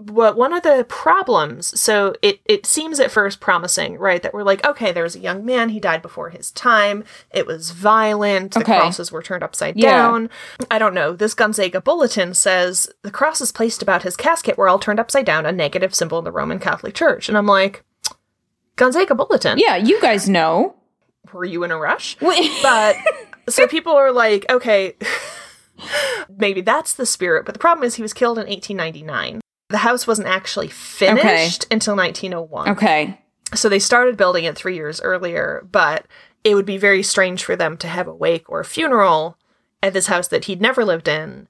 but 0.00 0.36
one 0.36 0.52
of 0.52 0.62
the 0.62 0.84
problems 0.88 1.78
so 1.78 2.14
it 2.22 2.40
it 2.44 2.64
seems 2.66 2.98
at 2.98 3.10
first 3.10 3.38
promising 3.40 3.96
right 3.98 4.22
that 4.22 4.32
we're 4.34 4.42
like 4.42 4.64
okay 4.66 4.90
there 4.92 5.02
was 5.04 5.14
a 5.14 5.20
young 5.20 5.44
man 5.44 5.68
he 5.68 5.78
died 5.78 6.02
before 6.02 6.30
his 6.30 6.50
time 6.52 7.04
it 7.30 7.46
was 7.46 7.70
violent 7.70 8.52
the 8.54 8.60
Okay. 8.60 8.78
crosses 8.78 9.12
were 9.12 9.22
turned 9.22 9.42
upside 9.44 9.76
Yeah. 9.76 9.90
down 9.90 10.30
i 10.70 10.78
don't 10.78 10.94
know 10.94 11.12
this 11.12 11.34
gonzaga 11.34 11.80
bulletin 11.80 12.34
says 12.34 12.88
the 13.02 13.10
crosses 13.10 13.52
placed 13.52 13.82
about 13.82 14.02
his 14.02 14.16
casket 14.16 14.56
were 14.58 14.68
all 14.68 14.78
turned 14.78 14.98
upside 15.00 15.26
down 15.26 15.46
a 15.46 15.52
negative 15.52 15.94
symbol 15.94 16.18
in 16.18 16.24
the 16.24 16.32
roman 16.32 16.58
catholic 16.58 16.94
church 16.94 17.28
and 17.28 17.36
i'm 17.38 17.46
like 17.46 17.84
gonzaga 18.76 19.14
bulletin 19.14 19.58
Yeah, 19.58 19.76
you 19.76 20.00
guys 20.00 20.28
know. 20.28 20.74
were 21.32 21.44
you 21.44 21.62
in 21.64 21.70
a 21.70 21.76
rush? 21.76 22.16
Wait. 22.22 22.50
But 22.62 22.96
so 23.48 23.66
people 23.66 23.92
are 23.92 24.12
like, 24.12 24.46
okay, 24.50 24.94
maybe 26.38 26.60
that's 26.60 26.94
the 26.94 27.06
spirit. 27.06 27.44
But 27.44 27.54
the 27.54 27.58
problem 27.60 27.84
is 27.86 27.94
he 27.94 28.02
was 28.02 28.12
killed 28.12 28.38
in 28.38 28.46
1899. 28.46 29.40
The 29.70 29.78
house 29.78 30.06
wasn't 30.06 30.28
actually 30.28 30.68
finished 30.68 31.66
until 31.70 31.94
1901. 31.96 32.70
Okay. 32.70 33.20
So 33.54 33.68
they 33.68 33.78
started 33.78 34.16
building 34.16 34.44
it 34.44 34.56
three 34.56 34.74
years 34.76 35.00
earlier, 35.00 35.66
but 35.70 36.06
it 36.44 36.54
would 36.54 36.66
be 36.66 36.78
very 36.78 37.02
strange 37.02 37.44
for 37.44 37.56
them 37.56 37.76
to 37.78 37.88
have 37.88 38.06
a 38.06 38.14
wake 38.14 38.48
or 38.48 38.60
a 38.60 38.64
funeral 38.64 39.36
at 39.82 39.92
this 39.92 40.06
house 40.06 40.28
that 40.28 40.46
he'd 40.46 40.60
never 40.60 40.84
lived 40.84 41.08
in, 41.08 41.48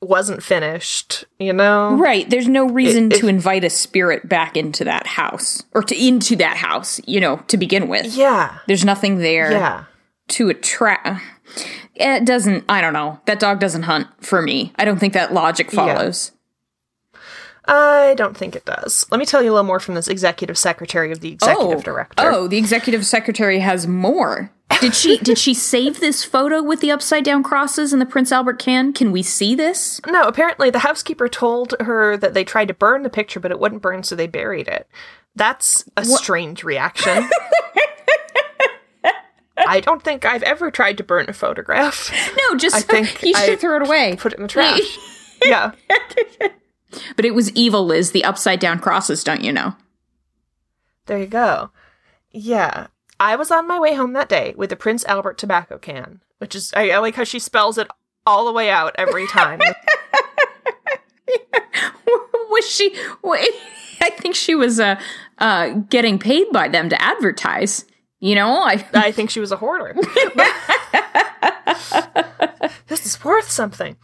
wasn't 0.00 0.42
finished, 0.42 1.24
you 1.38 1.52
know? 1.52 1.94
Right. 1.94 2.28
There's 2.28 2.48
no 2.48 2.66
reason 2.68 3.12
It- 3.12 3.18
to 3.18 3.28
invite 3.28 3.64
a 3.64 3.70
spirit 3.70 4.28
back 4.28 4.56
into 4.56 4.84
that 4.84 5.06
house 5.06 5.62
or 5.72 5.82
to 5.82 5.94
into 6.06 6.36
that 6.36 6.56
house, 6.56 7.00
you 7.06 7.20
know, 7.20 7.36
to 7.48 7.56
begin 7.56 7.88
with. 7.88 8.06
Yeah. 8.14 8.58
There's 8.66 8.84
nothing 8.84 9.18
there 9.18 9.52
Yeah. 9.52 9.84
To 10.30 10.48
attract. 10.48 11.22
It 11.94 12.24
doesn't, 12.24 12.64
I 12.68 12.80
don't 12.80 12.92
know. 12.92 13.20
That 13.26 13.40
dog 13.40 13.60
doesn't 13.60 13.82
hunt 13.82 14.08
for 14.20 14.40
me. 14.40 14.72
I 14.76 14.84
don't 14.84 14.98
think 14.98 15.12
that 15.14 15.34
logic 15.34 15.70
follows. 15.70 16.32
I 17.66 18.14
don't 18.16 18.36
think 18.36 18.56
it 18.56 18.64
does. 18.64 19.06
Let 19.10 19.18
me 19.20 19.26
tell 19.26 19.42
you 19.42 19.50
a 19.50 19.52
little 19.52 19.66
more 19.66 19.80
from 19.80 19.94
this 19.94 20.08
executive 20.08 20.58
secretary 20.58 21.12
of 21.12 21.20
the 21.20 21.32
executive 21.32 21.78
oh. 21.78 21.82
director. 21.82 22.30
Oh, 22.30 22.48
the 22.48 22.56
executive 22.56 23.06
secretary 23.06 23.60
has 23.60 23.86
more. 23.86 24.50
Did 24.80 24.94
she 24.94 25.18
did 25.18 25.38
she 25.38 25.54
save 25.54 26.00
this 26.00 26.24
photo 26.24 26.62
with 26.62 26.80
the 26.80 26.90
upside 26.90 27.24
down 27.24 27.42
crosses 27.42 27.92
and 27.92 28.00
the 28.00 28.06
Prince 28.06 28.32
Albert 28.32 28.58
can? 28.58 28.92
Can 28.92 29.12
we 29.12 29.22
see 29.22 29.54
this? 29.54 30.00
No, 30.06 30.22
apparently 30.22 30.70
the 30.70 30.80
housekeeper 30.80 31.28
told 31.28 31.74
her 31.80 32.16
that 32.16 32.34
they 32.34 32.44
tried 32.44 32.68
to 32.68 32.74
burn 32.74 33.02
the 33.02 33.10
picture, 33.10 33.40
but 33.40 33.50
it 33.50 33.60
wouldn't 33.60 33.82
burn, 33.82 34.02
so 34.02 34.16
they 34.16 34.26
buried 34.26 34.66
it. 34.66 34.88
That's 35.36 35.84
a 35.96 36.04
strange 36.04 36.64
reaction. 36.64 37.28
I 39.66 39.80
don't 39.80 40.02
think 40.02 40.24
I've 40.24 40.42
ever 40.42 40.70
tried 40.70 40.96
to 40.98 41.04
burn 41.04 41.26
a 41.28 41.32
photograph. 41.32 42.10
No, 42.36 42.56
just 42.56 42.76
I 42.76 42.80
think 42.80 43.22
you 43.22 43.34
should 43.34 43.50
I 43.50 43.56
throw 43.56 43.76
it 43.76 43.86
away. 43.86 44.16
Put 44.16 44.32
it 44.32 44.38
in 44.38 44.42
the 44.42 44.48
trash. 44.48 44.98
yeah. 45.44 45.72
But 47.14 47.24
it 47.24 47.34
was 47.34 47.52
evil, 47.52 47.86
Liz. 47.86 48.10
The 48.10 48.24
upside 48.24 48.58
down 48.58 48.80
crosses, 48.80 49.22
don't 49.22 49.42
you 49.42 49.52
know? 49.52 49.76
There 51.06 51.18
you 51.18 51.26
go. 51.26 51.70
Yeah. 52.30 52.88
I 53.18 53.36
was 53.36 53.50
on 53.50 53.68
my 53.68 53.78
way 53.78 53.94
home 53.94 54.12
that 54.14 54.28
day 54.28 54.54
with 54.56 54.70
the 54.70 54.76
Prince 54.76 55.04
Albert 55.04 55.38
tobacco 55.38 55.78
can, 55.78 56.20
which 56.38 56.54
is, 56.54 56.72
I, 56.74 56.90
I 56.90 56.98
like 56.98 57.14
how 57.14 57.24
she 57.24 57.38
spells 57.38 57.78
it 57.78 57.88
all 58.26 58.46
the 58.46 58.52
way 58.52 58.70
out 58.70 58.94
every 58.98 59.26
time. 59.26 59.60
was 62.06 62.68
she? 62.68 62.94
I 63.24 64.10
think 64.10 64.34
she 64.34 64.54
was 64.54 64.80
uh, 64.80 65.00
uh, 65.38 65.70
getting 65.90 66.18
paid 66.18 66.50
by 66.52 66.68
them 66.68 66.88
to 66.88 67.00
advertise. 67.00 67.84
You 68.20 68.34
know, 68.34 68.62
I 68.62 68.84
I 68.94 69.12
think 69.12 69.30
she 69.30 69.40
was 69.40 69.52
a 69.52 69.56
hoarder. 69.56 69.94
this 72.88 73.06
is 73.06 73.22
worth 73.24 73.48
something. 73.50 73.96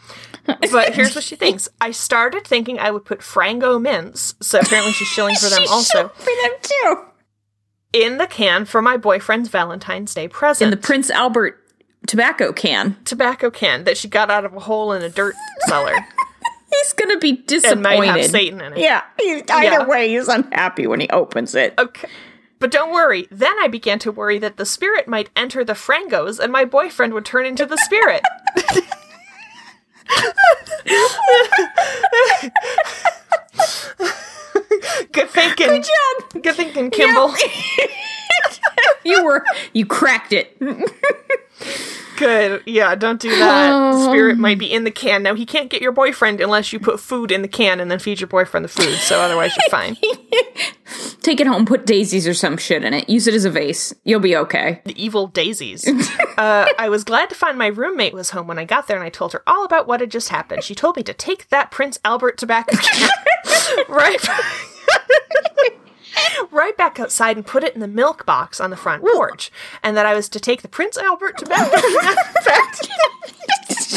But 0.46 0.94
here's 0.94 1.14
what 1.14 1.24
she 1.24 1.36
thinks. 1.36 1.68
I 1.80 1.90
started 1.90 2.46
thinking 2.46 2.78
I 2.78 2.90
would 2.90 3.04
put 3.04 3.20
Frango 3.20 3.80
mints, 3.80 4.34
so 4.40 4.60
apparently 4.60 4.92
she's 4.92 5.08
shilling 5.08 5.34
for 5.34 5.48
them 5.50 5.64
also, 5.70 6.08
for 6.08 6.24
them 6.42 6.52
too. 6.62 6.96
in 7.92 8.18
the 8.18 8.26
can 8.26 8.64
for 8.64 8.80
my 8.80 8.96
boyfriend's 8.96 9.48
Valentine's 9.48 10.14
Day 10.14 10.28
present. 10.28 10.66
In 10.66 10.70
the 10.70 10.76
Prince 10.82 11.10
Albert 11.10 11.58
tobacco 12.06 12.52
can. 12.52 12.96
tobacco 13.04 13.50
can 13.50 13.84
that 13.84 13.96
she 13.96 14.06
got 14.08 14.30
out 14.30 14.44
of 14.44 14.54
a 14.54 14.60
hole 14.60 14.92
in 14.92 15.02
a 15.02 15.08
dirt 15.08 15.34
cellar 15.66 15.94
He's 16.70 16.92
gonna 16.92 17.18
be 17.18 17.30
and 17.30 17.46
disappointed. 17.46 17.82
might 17.82 18.04
have 18.06 18.24
Satan 18.26 18.60
in 18.60 18.72
it. 18.74 18.78
Yeah, 18.78 19.02
either 19.20 19.44
Yeah. 19.50 19.86
way, 19.86 20.08
he's 20.10 20.28
unhappy 20.28 20.86
when 20.86 21.00
he 21.00 21.08
opens 21.08 21.54
it. 21.54 21.74
Okay. 21.78 22.08
But 22.58 22.70
don't 22.70 22.92
worry. 22.92 23.28
Then 23.30 23.54
I 23.60 23.68
began 23.68 23.98
to 24.00 24.12
worry 24.12 24.38
that 24.38 24.56
the 24.56 24.64
spirit 24.64 25.06
might 25.06 25.30
enter 25.36 25.64
the 25.64 25.74
Frangos 25.74 26.38
and 26.38 26.50
my 26.50 26.64
boyfriend 26.64 27.12
would 27.14 27.24
turn 27.24 27.46
into 27.46 27.66
the 27.66 27.76
spirit. 27.76 28.22
Good 35.12 35.30
thinking. 35.30 35.66
Good 35.66 35.84
job. 35.84 36.42
Good 36.42 36.54
thinking, 36.54 36.90
Kimball. 36.90 37.34
You 39.04 39.24
were 39.24 39.44
you 39.72 39.86
cracked 39.86 40.32
it. 40.32 40.60
Good. 42.16 42.62
Yeah, 42.66 42.94
don't 42.94 43.20
do 43.20 43.30
that. 43.30 44.04
Spirit 44.10 44.38
might 44.38 44.58
be 44.58 44.72
in 44.72 44.84
the 44.84 44.90
can. 44.90 45.22
Now, 45.22 45.34
he 45.34 45.46
can't 45.46 45.70
get 45.70 45.82
your 45.82 45.92
boyfriend 45.92 46.40
unless 46.40 46.72
you 46.72 46.80
put 46.80 47.00
food 47.00 47.30
in 47.30 47.42
the 47.42 47.48
can 47.48 47.80
and 47.80 47.90
then 47.90 47.98
feed 47.98 48.20
your 48.20 48.28
boyfriend 48.28 48.64
the 48.64 48.68
food. 48.68 48.94
So 48.98 49.20
otherwise, 49.20 49.52
you're 49.56 49.70
fine. 49.70 49.96
Take 51.22 51.40
it 51.40 51.46
home, 51.46 51.66
put 51.66 51.86
daisies 51.86 52.26
or 52.26 52.34
some 52.34 52.56
shit 52.56 52.84
in 52.84 52.94
it. 52.94 53.08
Use 53.08 53.26
it 53.26 53.34
as 53.34 53.44
a 53.44 53.50
vase. 53.50 53.92
You'll 54.04 54.20
be 54.20 54.36
okay. 54.36 54.80
the 54.84 55.02
evil 55.02 55.26
daisies. 55.26 55.86
uh, 56.38 56.66
I 56.78 56.88
was 56.88 57.02
glad 57.02 57.28
to 57.30 57.34
find 57.34 57.58
my 57.58 57.66
roommate 57.66 58.14
was 58.14 58.30
home 58.30 58.46
when 58.46 58.58
I 58.58 58.64
got 58.64 58.86
there, 58.86 58.96
and 58.96 59.04
I 59.04 59.08
told 59.08 59.32
her 59.32 59.42
all 59.46 59.64
about 59.64 59.88
what 59.88 60.00
had 60.00 60.10
just 60.10 60.28
happened. 60.28 60.62
She 60.62 60.74
told 60.74 60.96
me 60.96 61.02
to 61.02 61.12
take 61.12 61.48
that 61.48 61.70
Prince 61.72 61.98
Albert 62.04 62.38
tobacco 62.38 62.76
can 62.76 63.10
right, 63.88 64.20
right 66.50 66.76
back 66.76 66.98
outside 67.00 67.36
and 67.36 67.46
put 67.46 67.64
it 67.64 67.74
in 67.74 67.80
the 67.80 67.88
milk 67.88 68.26
box 68.26 68.60
on 68.60 68.70
the 68.70 68.76
front 68.76 69.02
porch, 69.02 69.50
and 69.82 69.96
that 69.96 70.06
I 70.06 70.14
was 70.14 70.28
to 70.30 70.40
take 70.40 70.62
the 70.62 70.68
Prince 70.68 70.96
Albert 70.96 71.38
to 71.38 71.46
bed. 71.46 71.70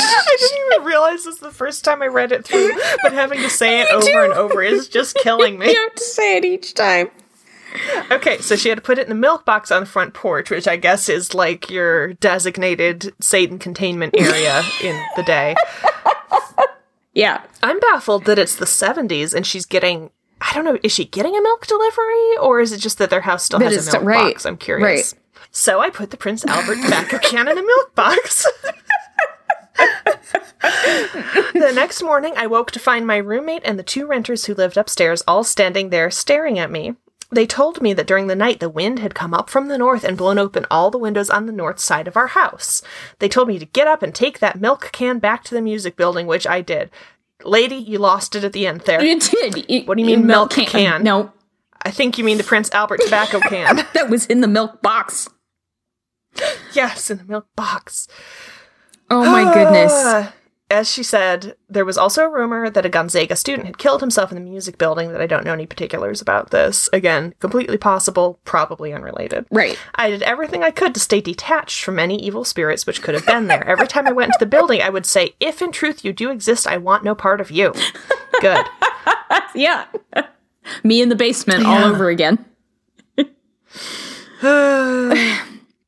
I 0.01 0.37
didn't 0.39 0.73
even 0.73 0.87
realize 0.87 1.25
this 1.25 1.39
the 1.39 1.51
first 1.51 1.83
time 1.83 2.01
I 2.01 2.07
read 2.07 2.31
it 2.31 2.45
through, 2.45 2.71
but 3.03 3.13
having 3.13 3.39
to 3.39 3.49
say 3.49 3.81
it 3.81 3.91
over 3.91 4.23
and 4.23 4.33
over 4.33 4.61
is 4.61 4.87
just 4.87 5.15
killing 5.23 5.59
me. 5.59 5.71
You 5.71 5.81
have 5.81 5.95
to 5.95 6.03
say 6.03 6.37
it 6.37 6.45
each 6.45 6.73
time. 6.73 7.09
Okay, 8.11 8.39
so 8.39 8.55
she 8.55 8.69
had 8.69 8.77
to 8.77 8.81
put 8.81 8.97
it 8.97 9.03
in 9.03 9.09
the 9.09 9.15
milk 9.15 9.45
box 9.45 9.71
on 9.71 9.81
the 9.81 9.85
front 9.85 10.13
porch, 10.13 10.49
which 10.49 10.67
I 10.67 10.75
guess 10.75 11.07
is 11.07 11.35
like 11.35 11.69
your 11.69 12.13
designated 12.15 13.13
Satan 13.19 13.59
containment 13.59 14.15
area 14.17 14.63
in 14.83 14.99
the 15.15 15.23
day. 15.23 15.55
Yeah. 17.13 17.41
I'm 17.61 17.79
baffled 17.79 18.25
that 18.25 18.39
it's 18.39 18.55
the 18.55 18.65
70s 18.65 19.33
and 19.33 19.45
she's 19.45 19.65
getting. 19.65 20.11
I 20.41 20.53
don't 20.53 20.65
know. 20.65 20.77
Is 20.83 20.91
she 20.91 21.05
getting 21.05 21.35
a 21.35 21.41
milk 21.41 21.67
delivery, 21.67 22.37
or 22.41 22.59
is 22.59 22.71
it 22.71 22.77
just 22.79 22.97
that 22.97 23.09
their 23.09 23.21
house 23.21 23.43
still 23.43 23.59
That 23.59 23.71
has 23.71 23.87
a 23.87 23.91
milk 23.93 24.05
right, 24.05 24.33
box? 24.33 24.45
I'm 24.45 24.57
curious. 24.57 25.15
So 25.51 25.79
I 25.79 25.89
put 25.89 26.11
the 26.11 26.17
Prince 26.17 26.45
Albert 26.45 26.75
tobacco 26.83 27.17
can 27.17 27.47
in 27.47 27.57
a 27.57 27.61
milk 27.61 27.95
box. 27.95 28.45
the 31.53 31.71
next 31.73 32.03
morning, 32.03 32.33
I 32.37 32.47
woke 32.47 32.71
to 32.71 32.79
find 32.79 33.05
my 33.07 33.17
roommate 33.17 33.63
and 33.65 33.79
the 33.79 33.83
two 33.83 34.05
renters 34.05 34.45
who 34.45 34.53
lived 34.53 34.77
upstairs 34.77 35.23
all 35.27 35.43
standing 35.43 35.89
there 35.89 36.11
staring 36.11 36.59
at 36.59 36.71
me. 36.71 36.95
They 37.31 37.45
told 37.45 37.81
me 37.81 37.93
that 37.93 38.07
during 38.07 38.27
the 38.27 38.35
night 38.35 38.59
the 38.59 38.69
wind 38.69 38.99
had 38.99 39.13
come 39.13 39.33
up 39.33 39.49
from 39.49 39.67
the 39.67 39.77
north 39.77 40.03
and 40.03 40.17
blown 40.17 40.39
open 40.39 40.65
all 40.71 40.89
the 40.89 40.97
windows 40.97 41.29
on 41.29 41.45
the 41.45 41.51
north 41.51 41.79
side 41.79 42.07
of 42.07 42.17
our 42.17 42.27
house. 42.27 42.81
They 43.19 43.29
told 43.29 43.47
me 43.47 43.59
to 43.59 43.65
get 43.65 43.87
up 43.87 44.01
and 44.01 44.13
take 44.15 44.39
that 44.39 44.59
milk 44.59 44.89
can 44.91 45.19
back 45.19 45.43
to 45.45 45.53
the 45.53 45.61
music 45.61 45.95
building, 45.95 46.25
which 46.25 46.47
I 46.47 46.61
did. 46.61 46.89
Lady, 47.43 47.75
you 47.75 47.99
lost 47.99 48.35
it 48.35 48.43
at 48.43 48.53
the 48.53 48.67
end 48.67 48.81
there. 48.81 49.01
You 49.03 49.19
did. 49.19 49.87
What 49.87 49.95
do 49.97 50.01
you 50.03 50.07
mean 50.07 50.25
milk 50.25 50.51
can? 50.51 51.03
No, 51.03 51.31
I 51.83 51.91
think 51.91 52.17
you 52.17 52.23
mean 52.23 52.37
the 52.37 52.43
Prince 52.43 52.69
Albert 52.71 53.01
tobacco 53.03 53.39
can. 53.49 53.85
that 53.93 54.09
was 54.09 54.25
in 54.25 54.41
the 54.41 54.47
milk 54.47 54.81
box. 54.81 55.29
yes, 56.73 57.09
in 57.09 57.17
the 57.19 57.23
milk 57.25 57.47
box. 57.55 58.07
Oh 59.09 59.23
my 59.23 59.53
goodness. 59.53 59.91
Ah. 59.95 60.33
As 60.71 60.91
she 60.91 61.01
said, 61.01 61.55
there 61.67 61.85
was 61.85 61.97
also 61.97 62.23
a 62.23 62.29
rumor 62.29 62.69
that 62.69 62.85
a 62.85 62.89
Gonzaga 62.89 63.35
student 63.35 63.65
had 63.65 63.79
killed 63.79 64.01
himself 64.01 64.31
in 64.31 64.35
the 64.35 64.49
music 64.49 64.77
building 64.77 65.11
that 65.11 65.21
I 65.21 65.25
don't 65.25 65.43
know 65.43 65.53
any 65.53 65.65
particulars 65.65 66.21
about 66.21 66.51
this. 66.51 66.87
Again, 66.93 67.33
completely 67.39 67.77
possible, 67.77 68.39
probably 68.45 68.93
unrelated. 68.93 69.47
Right. 69.49 69.79
I 69.95 70.11
did 70.11 70.21
everything 70.21 70.63
I 70.63 70.69
could 70.69 70.93
to 70.93 70.99
stay 70.99 71.21
detached 71.21 71.83
from 71.83 71.97
any 71.97 72.21
evil 72.21 72.43
spirits 72.43 72.85
which 72.85 73.01
could 73.01 73.15
have 73.15 73.25
been 73.25 73.47
there. 73.47 73.67
Every 73.67 73.87
time 73.87 74.07
I 74.07 74.11
went 74.11 74.27
into 74.27 74.39
the 74.39 74.45
building, 74.45 74.81
I 74.81 74.89
would 74.89 75.07
say, 75.07 75.33
If 75.39 75.63
in 75.63 75.71
truth 75.71 76.05
you 76.05 76.13
do 76.13 76.29
exist, 76.29 76.67
I 76.67 76.77
want 76.77 77.03
no 77.03 77.15
part 77.15 77.41
of 77.41 77.49
you. 77.51 77.73
Good. 78.41 78.65
Yeah. 79.55 79.85
Me 80.83 81.01
in 81.01 81.09
the 81.09 81.15
basement 81.15 81.65
all 81.65 81.83
over 81.85 82.09
again. 82.09 82.45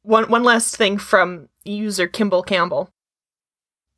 one 0.03 0.29
one 0.29 0.43
last 0.43 0.75
thing 0.75 0.97
from 0.97 1.49
user 1.63 2.07
Kimball 2.07 2.43
Campbell. 2.43 2.89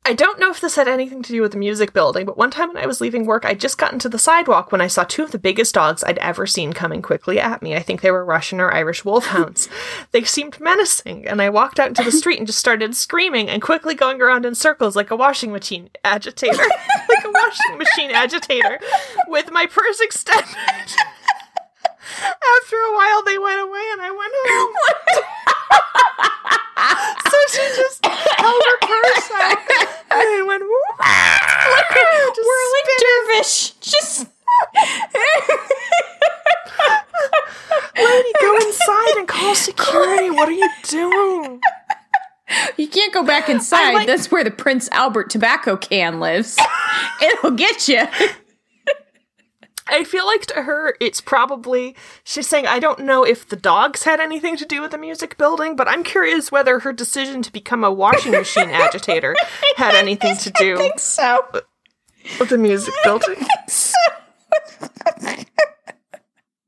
I 0.06 0.12
don't 0.12 0.38
know 0.38 0.50
if 0.50 0.60
this 0.60 0.76
had 0.76 0.86
anything 0.86 1.22
to 1.22 1.32
do 1.32 1.40
with 1.40 1.52
the 1.52 1.58
music 1.58 1.94
building, 1.94 2.26
but 2.26 2.36
one 2.36 2.50
time 2.50 2.68
when 2.68 2.76
I 2.76 2.84
was 2.84 3.00
leaving 3.00 3.24
work, 3.24 3.46
I 3.46 3.54
just 3.54 3.78
got 3.78 3.94
into 3.94 4.10
the 4.10 4.18
sidewalk 4.18 4.70
when 4.70 4.82
I 4.82 4.86
saw 4.86 5.04
two 5.04 5.22
of 5.22 5.30
the 5.30 5.38
biggest 5.38 5.74
dogs 5.74 6.04
I'd 6.04 6.18
ever 6.18 6.46
seen 6.46 6.74
coming 6.74 7.00
quickly 7.00 7.40
at 7.40 7.62
me. 7.62 7.74
I 7.74 7.80
think 7.80 8.02
they 8.02 8.10
were 8.10 8.22
Russian 8.22 8.60
or 8.60 8.70
Irish 8.70 9.02
wolfhounds. 9.02 9.66
they 10.12 10.22
seemed 10.22 10.60
menacing, 10.60 11.26
and 11.26 11.40
I 11.40 11.48
walked 11.48 11.80
out 11.80 11.88
into 11.88 12.04
the 12.04 12.12
street 12.12 12.36
and 12.36 12.46
just 12.46 12.58
started 12.58 12.94
screaming 12.94 13.48
and 13.48 13.62
quickly 13.62 13.94
going 13.94 14.20
around 14.20 14.44
in 14.44 14.54
circles 14.54 14.94
like 14.94 15.10
a 15.10 15.16
washing 15.16 15.52
machine 15.52 15.88
agitator. 16.04 16.52
like 17.08 17.24
a 17.24 17.30
washing 17.30 17.78
machine 17.78 18.10
agitator 18.10 18.78
with 19.28 19.50
my 19.52 19.64
purse 19.64 20.00
extended. 20.00 20.44
After 22.20 22.76
a 22.76 22.94
while, 22.94 23.22
they 23.24 23.38
went 23.38 23.60
away, 23.60 23.82
and 23.92 24.02
I 24.02 24.10
went 24.10 24.32
home. 24.36 24.74
So 27.30 27.36
she 27.50 27.62
just 27.76 28.04
held 28.06 28.62
her 28.62 28.78
purse 28.86 29.30
out 29.34 29.58
and 30.10 30.20
then 30.20 30.46
went. 30.46 30.62
"Whoop." 30.62 31.06
Just 32.34 32.48
Whirling 32.48 32.88
dervish. 33.00 33.70
Just. 33.80 34.26
Lady, 37.96 38.32
go 38.40 38.56
inside 38.56 39.14
and 39.18 39.28
call 39.28 39.54
security. 39.54 40.30
What 40.30 40.48
are 40.48 40.52
you 40.52 40.68
doing? 40.84 41.60
You 42.76 42.88
can't 42.88 43.12
go 43.12 43.22
back 43.22 43.48
inside. 43.48 43.92
like- 43.94 44.06
That's 44.06 44.30
where 44.30 44.44
the 44.44 44.50
Prince 44.50 44.88
Albert 44.92 45.30
tobacco 45.30 45.76
can 45.76 46.20
lives. 46.20 46.58
It'll 47.22 47.50
get 47.52 47.88
you. 47.88 48.06
I 49.86 50.04
feel 50.04 50.24
like 50.26 50.46
to 50.46 50.62
her, 50.62 50.96
it's 51.00 51.20
probably 51.20 51.94
she's 52.24 52.46
saying, 52.46 52.66
I 52.66 52.78
don't 52.78 53.00
know 53.00 53.22
if 53.24 53.46
the 53.48 53.56
dogs 53.56 54.04
had 54.04 54.18
anything 54.20 54.56
to 54.56 54.64
do 54.64 54.80
with 54.80 54.92
the 54.92 54.98
music 54.98 55.36
building, 55.36 55.76
but 55.76 55.86
I'm 55.88 56.02
curious 56.02 56.50
whether 56.50 56.78
her 56.80 56.92
decision 56.92 57.42
to 57.42 57.52
become 57.52 57.84
a 57.84 57.92
washing 57.92 58.32
machine 58.32 58.70
agitator 58.72 59.36
had 59.76 59.94
anything 59.94 60.36
to 60.38 60.50
do 60.52 60.90
So. 60.96 61.46
with 62.40 62.48
the 62.48 62.58
music 62.58 62.94
building. 63.04 63.36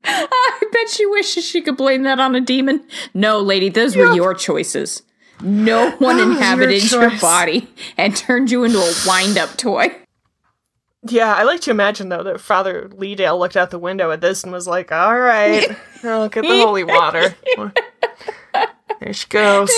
I 0.03 0.61
bet 0.71 0.89
she 0.89 1.05
wishes 1.05 1.43
she 1.45 1.61
could 1.61 1.75
blame 1.77 2.03
that 2.03 2.19
on 2.19 2.35
a 2.35 2.41
demon. 2.41 2.85
No, 3.13 3.39
lady, 3.39 3.69
those 3.69 3.95
were 3.95 4.13
your 4.13 4.33
choices. 4.33 5.01
No 5.41 5.91
one 5.97 6.19
inhabited 6.19 6.89
your, 6.91 7.09
choice. 7.09 7.21
body 7.21 7.67
and 7.97 8.15
turned 8.15 8.49
you 8.51 8.63
into 8.63 8.79
a 8.79 8.93
wind 9.05 9.37
up 9.37 9.55
toy. 9.57 9.95
Yeah, 11.03 11.33
I 11.33 11.43
like 11.43 11.61
to 11.61 11.71
imagine 11.71 12.09
though 12.09 12.23
that 12.23 12.41
Father 12.41 12.89
Leedale 12.89 13.37
looked 13.39 13.55
out 13.55 13.69
the 13.71 13.79
window 13.79 14.11
at 14.11 14.19
this 14.21 14.43
and 14.43 14.51
was 14.51 14.67
like, 14.67 14.91
"All 14.91 15.17
right, 15.17 15.69
look 16.03 16.35
at 16.37 16.41
the 16.43 16.47
holy 16.61 16.83
water." 16.83 17.35
There 18.99 19.13
she 19.13 19.27
goes. 19.27 19.69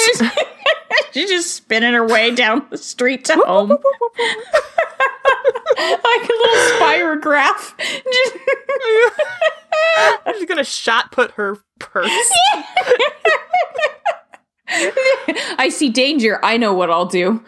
She's 1.12 1.30
just 1.30 1.54
spinning 1.54 1.92
her 1.92 2.08
way 2.08 2.34
down 2.34 2.66
the 2.70 2.78
street 2.78 3.26
to 3.26 3.34
home. 3.36 3.68
like 3.70 3.80
a 6.24 6.34
little 6.38 6.80
spirograph. 6.80 7.74
Just- 7.78 8.36
She's 10.38 10.46
gonna 10.46 10.64
shot 10.64 11.12
put 11.12 11.32
her 11.32 11.58
purse. 11.80 12.10
I 14.70 15.68
see 15.70 15.90
danger. 15.90 16.40
I 16.42 16.56
know 16.56 16.74
what 16.74 16.90
I'll 16.90 17.06
do. 17.08 17.44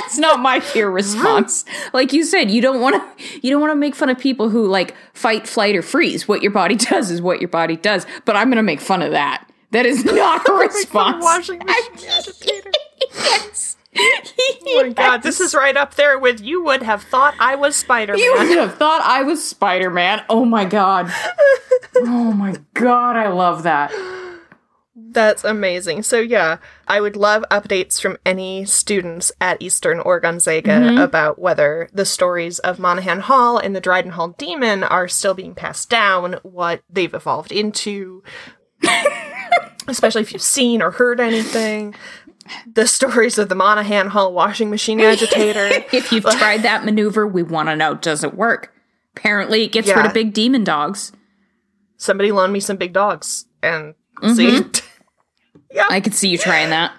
That's 0.00 0.18
not 0.18 0.40
my 0.40 0.60
fear 0.60 0.90
response. 0.90 1.64
Like 1.92 2.12
you 2.12 2.24
said, 2.24 2.50
you 2.50 2.60
don't 2.60 2.80
want 2.80 2.96
to 2.96 3.40
you 3.40 3.50
don't 3.50 3.60
want 3.60 3.70
to 3.72 3.76
make 3.76 3.94
fun 3.94 4.08
of 4.10 4.18
people 4.18 4.50
who 4.50 4.66
like 4.66 4.94
fight, 5.14 5.46
flight, 5.48 5.74
or 5.74 5.82
freeze. 5.82 6.28
What 6.28 6.42
your 6.42 6.52
body 6.52 6.74
does 6.90 7.10
is 7.10 7.22
what 7.22 7.40
your 7.40 7.48
body 7.48 7.76
does. 7.76 8.06
But 8.24 8.36
I'm 8.36 8.48
gonna 8.50 8.62
make 8.62 8.80
fun 8.80 9.02
of 9.02 9.12
that. 9.12 9.46
That 9.70 9.86
is 9.86 10.04
not 10.04 10.48
a 10.48 10.52
response. 10.52 11.22
washing 11.24 11.58
machine 11.60 12.08
agitator. 12.10 12.70
yes. 13.14 13.76
Oh 14.00 14.82
my 14.82 14.90
god, 14.90 15.22
this 15.22 15.40
is 15.40 15.54
right 15.54 15.76
up 15.76 15.94
there 15.94 16.18
with 16.18 16.40
you 16.40 16.62
would 16.62 16.82
have 16.82 17.02
thought 17.02 17.34
I 17.40 17.56
was 17.56 17.74
Spider 17.74 18.16
You 18.16 18.34
would 18.38 18.56
have 18.58 18.76
thought 18.76 19.00
I 19.02 19.22
was 19.22 19.42
Spider 19.42 19.90
Man. 19.90 20.22
Oh 20.28 20.44
my 20.44 20.64
god. 20.64 21.10
Oh 21.96 22.32
my 22.32 22.54
god, 22.74 23.16
I 23.16 23.28
love 23.28 23.64
that. 23.64 23.90
That's 25.10 25.44
amazing. 25.44 26.02
So 26.02 26.20
yeah, 26.20 26.58
I 26.86 27.00
would 27.00 27.16
love 27.16 27.44
updates 27.50 28.00
from 28.00 28.18
any 28.26 28.64
students 28.64 29.32
at 29.40 29.60
Eastern 29.60 30.00
or 30.00 30.20
Gonzaga 30.20 30.70
mm-hmm. 30.70 30.98
about 30.98 31.38
whether 31.38 31.88
the 31.92 32.04
stories 32.04 32.58
of 32.58 32.78
Monaghan 32.78 33.20
Hall 33.20 33.58
and 33.58 33.74
the 33.74 33.80
Dryden 33.80 34.12
Hall 34.12 34.34
Demon 34.38 34.82
are 34.82 35.08
still 35.08 35.34
being 35.34 35.54
passed 35.54 35.88
down, 35.88 36.34
what 36.42 36.82
they've 36.90 37.12
evolved 37.14 37.52
into, 37.52 38.22
especially 39.86 40.22
if 40.22 40.32
you've 40.32 40.42
seen 40.42 40.82
or 40.82 40.90
heard 40.90 41.20
anything. 41.20 41.94
The 42.72 42.86
stories 42.86 43.38
of 43.38 43.48
the 43.48 43.54
Monaghan 43.54 44.08
Hall 44.08 44.32
washing 44.32 44.70
machine 44.70 45.00
agitator. 45.00 45.84
If 45.92 46.12
you've 46.12 46.24
tried 46.24 46.62
that 46.62 46.84
maneuver, 46.84 47.26
we 47.26 47.42
want 47.42 47.68
to 47.68 47.76
know 47.76 47.94
does 47.94 48.24
it 48.24 48.34
work? 48.34 48.74
Apparently, 49.16 49.64
it 49.64 49.72
gets 49.72 49.88
rid 49.88 50.06
of 50.06 50.14
big 50.14 50.32
demon 50.32 50.64
dogs. 50.64 51.12
Somebody 51.96 52.30
loan 52.30 52.52
me 52.52 52.60
some 52.60 52.76
big 52.76 52.92
dogs 52.92 53.46
and 53.62 53.94
see. 54.34 54.60
Mm-hmm. 54.60 54.84
I 55.90 56.00
could 56.00 56.14
see 56.14 56.28
you 56.28 56.38
trying 56.38 56.70
that. 56.70 56.92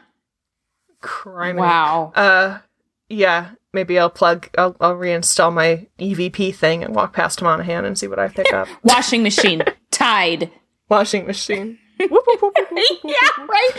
Crime. 1.02 1.56
Wow. 1.56 2.12
Uh, 2.16 2.60
yeah. 3.08 3.52
Maybe 3.72 4.00
I'll 4.00 4.10
plug. 4.10 4.50
I'll, 4.58 4.76
I'll 4.82 4.96
reinstall 4.96 5.54
my 5.54 5.88
EVP 6.00 6.56
thing 6.56 6.84
and 6.84 6.96
walk 6.96 7.14
past 7.14 7.42
Monaghan 7.42 7.86
and 7.86 7.98
see 7.98 8.08
what 8.08 8.18
I 8.20 8.28
pick 8.28 8.52
up. 8.52 8.68
Washing 8.84 9.22
machine, 9.22 9.64
Tide. 9.92 10.52
Washing 10.90 11.28
machine. 11.28 11.78
Whoop, 12.00 12.12
whoop, 12.12 12.42
whoop, 12.42 12.56
whoop, 12.58 12.72
whoop. 12.72 13.00
Yeah, 13.04 13.46
right? 13.46 13.72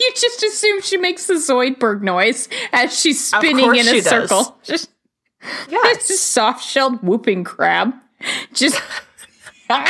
you 0.00 0.12
just 0.14 0.42
assume 0.42 0.82
she 0.82 0.96
makes 0.98 1.26
the 1.26 1.34
Zoidberg 1.34 2.02
noise 2.02 2.48
as 2.72 2.98
she's 2.98 3.24
spinning 3.24 3.64
course 3.64 3.78
in 3.78 3.86
a 3.86 3.90
she 3.90 4.00
does. 4.00 4.28
circle. 4.28 4.58
Just 4.62 4.90
Yes. 5.68 5.96
It's 5.96 6.10
a 6.10 6.14
soft 6.14 6.64
shelled 6.64 7.02
whooping 7.02 7.44
crab. 7.44 7.94
Just 8.52 8.80
oh 9.70 9.84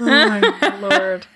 my 0.00 0.78
lord. 0.80 1.26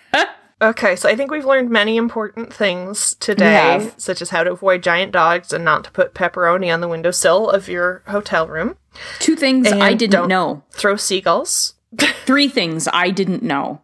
Okay, 0.62 0.94
so 0.94 1.08
I 1.08 1.16
think 1.16 1.30
we've 1.30 1.46
learned 1.46 1.70
many 1.70 1.96
important 1.96 2.52
things 2.52 3.14
today, 3.14 3.90
such 3.96 4.20
as 4.20 4.28
how 4.28 4.44
to 4.44 4.52
avoid 4.52 4.82
giant 4.82 5.10
dogs 5.12 5.54
and 5.54 5.64
not 5.64 5.84
to 5.84 5.90
put 5.90 6.14
pepperoni 6.14 6.72
on 6.72 6.82
the 6.82 6.88
windowsill 6.88 7.48
of 7.48 7.68
your 7.68 8.02
hotel 8.08 8.46
room. 8.46 8.76
two 9.20 9.36
things 9.36 9.72
I 9.72 9.94
didn't 9.94 10.28
know. 10.28 10.62
Throw 10.70 10.96
seagulls. 10.96 11.74
Three 12.26 12.48
things 12.48 12.88
I 12.92 13.10
didn't 13.10 13.42
know. 13.42 13.82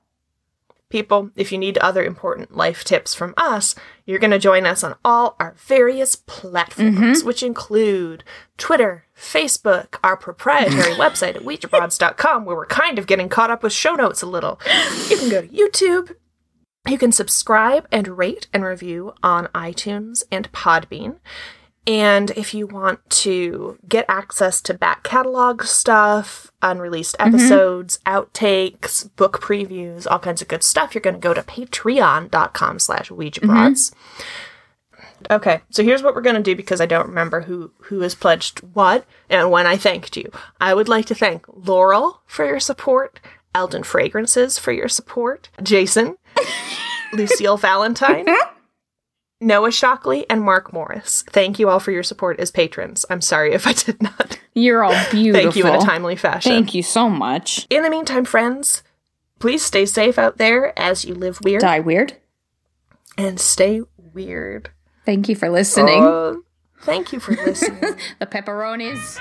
People, 0.91 1.31
if 1.35 1.51
you 1.51 1.59
need 1.59 1.79
other 1.79 2.05
important 2.05 2.57
life 2.57 2.85
tips 2.85 3.15
from 3.15 3.35
us, 3.37 3.75
you're 4.05 4.21
going 4.21 4.31
to 4.31 4.39
join 4.39 4.67
us 4.67 4.85
on 4.85 4.95
all 5.05 5.35
our 5.41 5.57
various 5.59 6.15
platforms, 6.15 6.99
mm-hmm. 7.19 7.27
which 7.27 7.43
include 7.43 8.23
Twitter, 8.57 9.05
Facebook, 9.19 9.99
our 10.05 10.17
proprietary 10.17 10.95
website 10.95 11.37
at 11.37 11.43
OuijaBroads.com, 11.43 12.45
where 12.45 12.55
we're 12.55 12.67
kind 12.67 12.99
of 12.99 13.07
getting 13.07 13.29
caught 13.29 13.51
up 13.51 13.63
with 13.63 13.73
show 13.73 13.95
notes 13.95 14.23
a 14.23 14.27
little. 14.27 14.61
You 15.09 15.17
can 15.17 15.31
go 15.31 15.41
to 15.41 15.49
YouTube. 15.49 16.15
You 16.87 16.99
can 16.99 17.13
subscribe 17.13 17.87
and 17.91 18.17
rate 18.17 18.47
and 18.53 18.65
review 18.65 19.15
on 19.23 19.47
iTunes 19.49 20.23
and 20.31 20.51
Podbean. 20.53 21.17
And 21.87 22.31
if 22.33 22.53
you 22.53 22.67
want 22.67 23.09
to 23.11 23.79
get 23.89 24.07
access 24.09 24.61
to 24.63 24.75
back 24.75 25.05
catalog 25.05 25.63
stuff, 25.63 26.51
unreleased 26.61 27.17
mm-hmm. 27.19 27.35
episodes, 27.35 27.99
outtakes, 28.07 29.09
book 29.17 29.41
previews, 29.41 30.07
all 30.11 30.19
kinds 30.19 30.43
of 30.43 30.49
good 30.49 30.65
stuff, 30.65 30.95
you're 30.95 31.03
going 31.03 31.15
to 31.15 31.21
go 31.21 31.35
to 31.35 31.43
patreon.com 31.43 32.79
slash 32.81 33.11
Ouija 33.11 33.41
Broads. 33.41 33.91
Mm-hmm. 33.91 34.23
Okay, 35.31 35.61
so 35.71 35.83
here's 35.83 36.03
what 36.03 36.15
we're 36.15 36.21
going 36.21 36.37
to 36.37 36.43
do 36.43 36.55
because 36.55 36.81
I 36.81 36.87
don't 36.87 37.09
remember 37.09 37.41
who, 37.43 37.71
who 37.83 38.01
has 38.01 38.15
pledged 38.15 38.59
what 38.75 39.07
and 39.31 39.51
when 39.51 39.67
I 39.67 39.77
thanked 39.77 40.17
you. 40.17 40.31
I 40.61 40.75
would 40.75 40.89
like 40.89 41.07
to 41.07 41.15
thank 41.15 41.47
Laurel 41.49 42.21
for 42.27 42.45
your 42.45 42.61
support, 42.61 43.19
Eldon 43.55 43.83
Fragrances 43.83 44.59
for 44.59 44.73
your 44.73 44.89
support, 44.89 45.49
Jason, 45.63 46.17
Lucille 47.13 47.57
Valentine, 47.57 48.27
Noah 49.41 49.71
Shockley, 49.73 50.29
and 50.31 50.43
Mark 50.43 50.73
Morris. 50.73 51.25
Thank 51.31 51.59
you 51.59 51.69
all 51.69 51.79
for 51.81 51.91
your 51.93 52.03
support 52.03 52.41
as 52.41 52.51
patrons. 52.51 53.05
I'm 53.11 53.21
sorry 53.21 53.53
if 53.53 53.67
I 53.67 53.73
did 53.73 54.03
not 54.03 54.39
You're 54.55 54.83
all 54.85 54.95
beautiful. 55.11 55.43
thank 55.53 55.57
you 55.57 55.67
in 55.67 55.75
a 55.75 55.81
timely 55.81 56.17
fashion. 56.17 56.53
Thank 56.53 56.75
you 56.75 56.83
so 56.83 57.09
much. 57.09 57.67
In 57.71 57.83
the 57.83 57.91
meantime, 57.91 58.25
friends, 58.25 58.83
please 59.39 59.65
stay 59.65 59.85
safe 59.87 60.19
out 60.19 60.39
there 60.39 60.79
as 60.79 61.05
you 61.05 61.15
live 61.15 61.39
weird 61.43 61.61
Die 61.61 61.81
weird. 61.81 62.17
and 63.19 63.39
stay 63.39 63.83
weird. 64.15 64.71
Thank 65.05 65.29
you 65.29 65.37
for 65.37 65.49
listening. 65.51 66.03
Oh, 66.03 66.43
thank 66.83 67.13
you 67.13 67.21
for 67.21 67.33
listening. 67.33 67.81
the 68.19 68.27
pepperonis. 68.27 69.21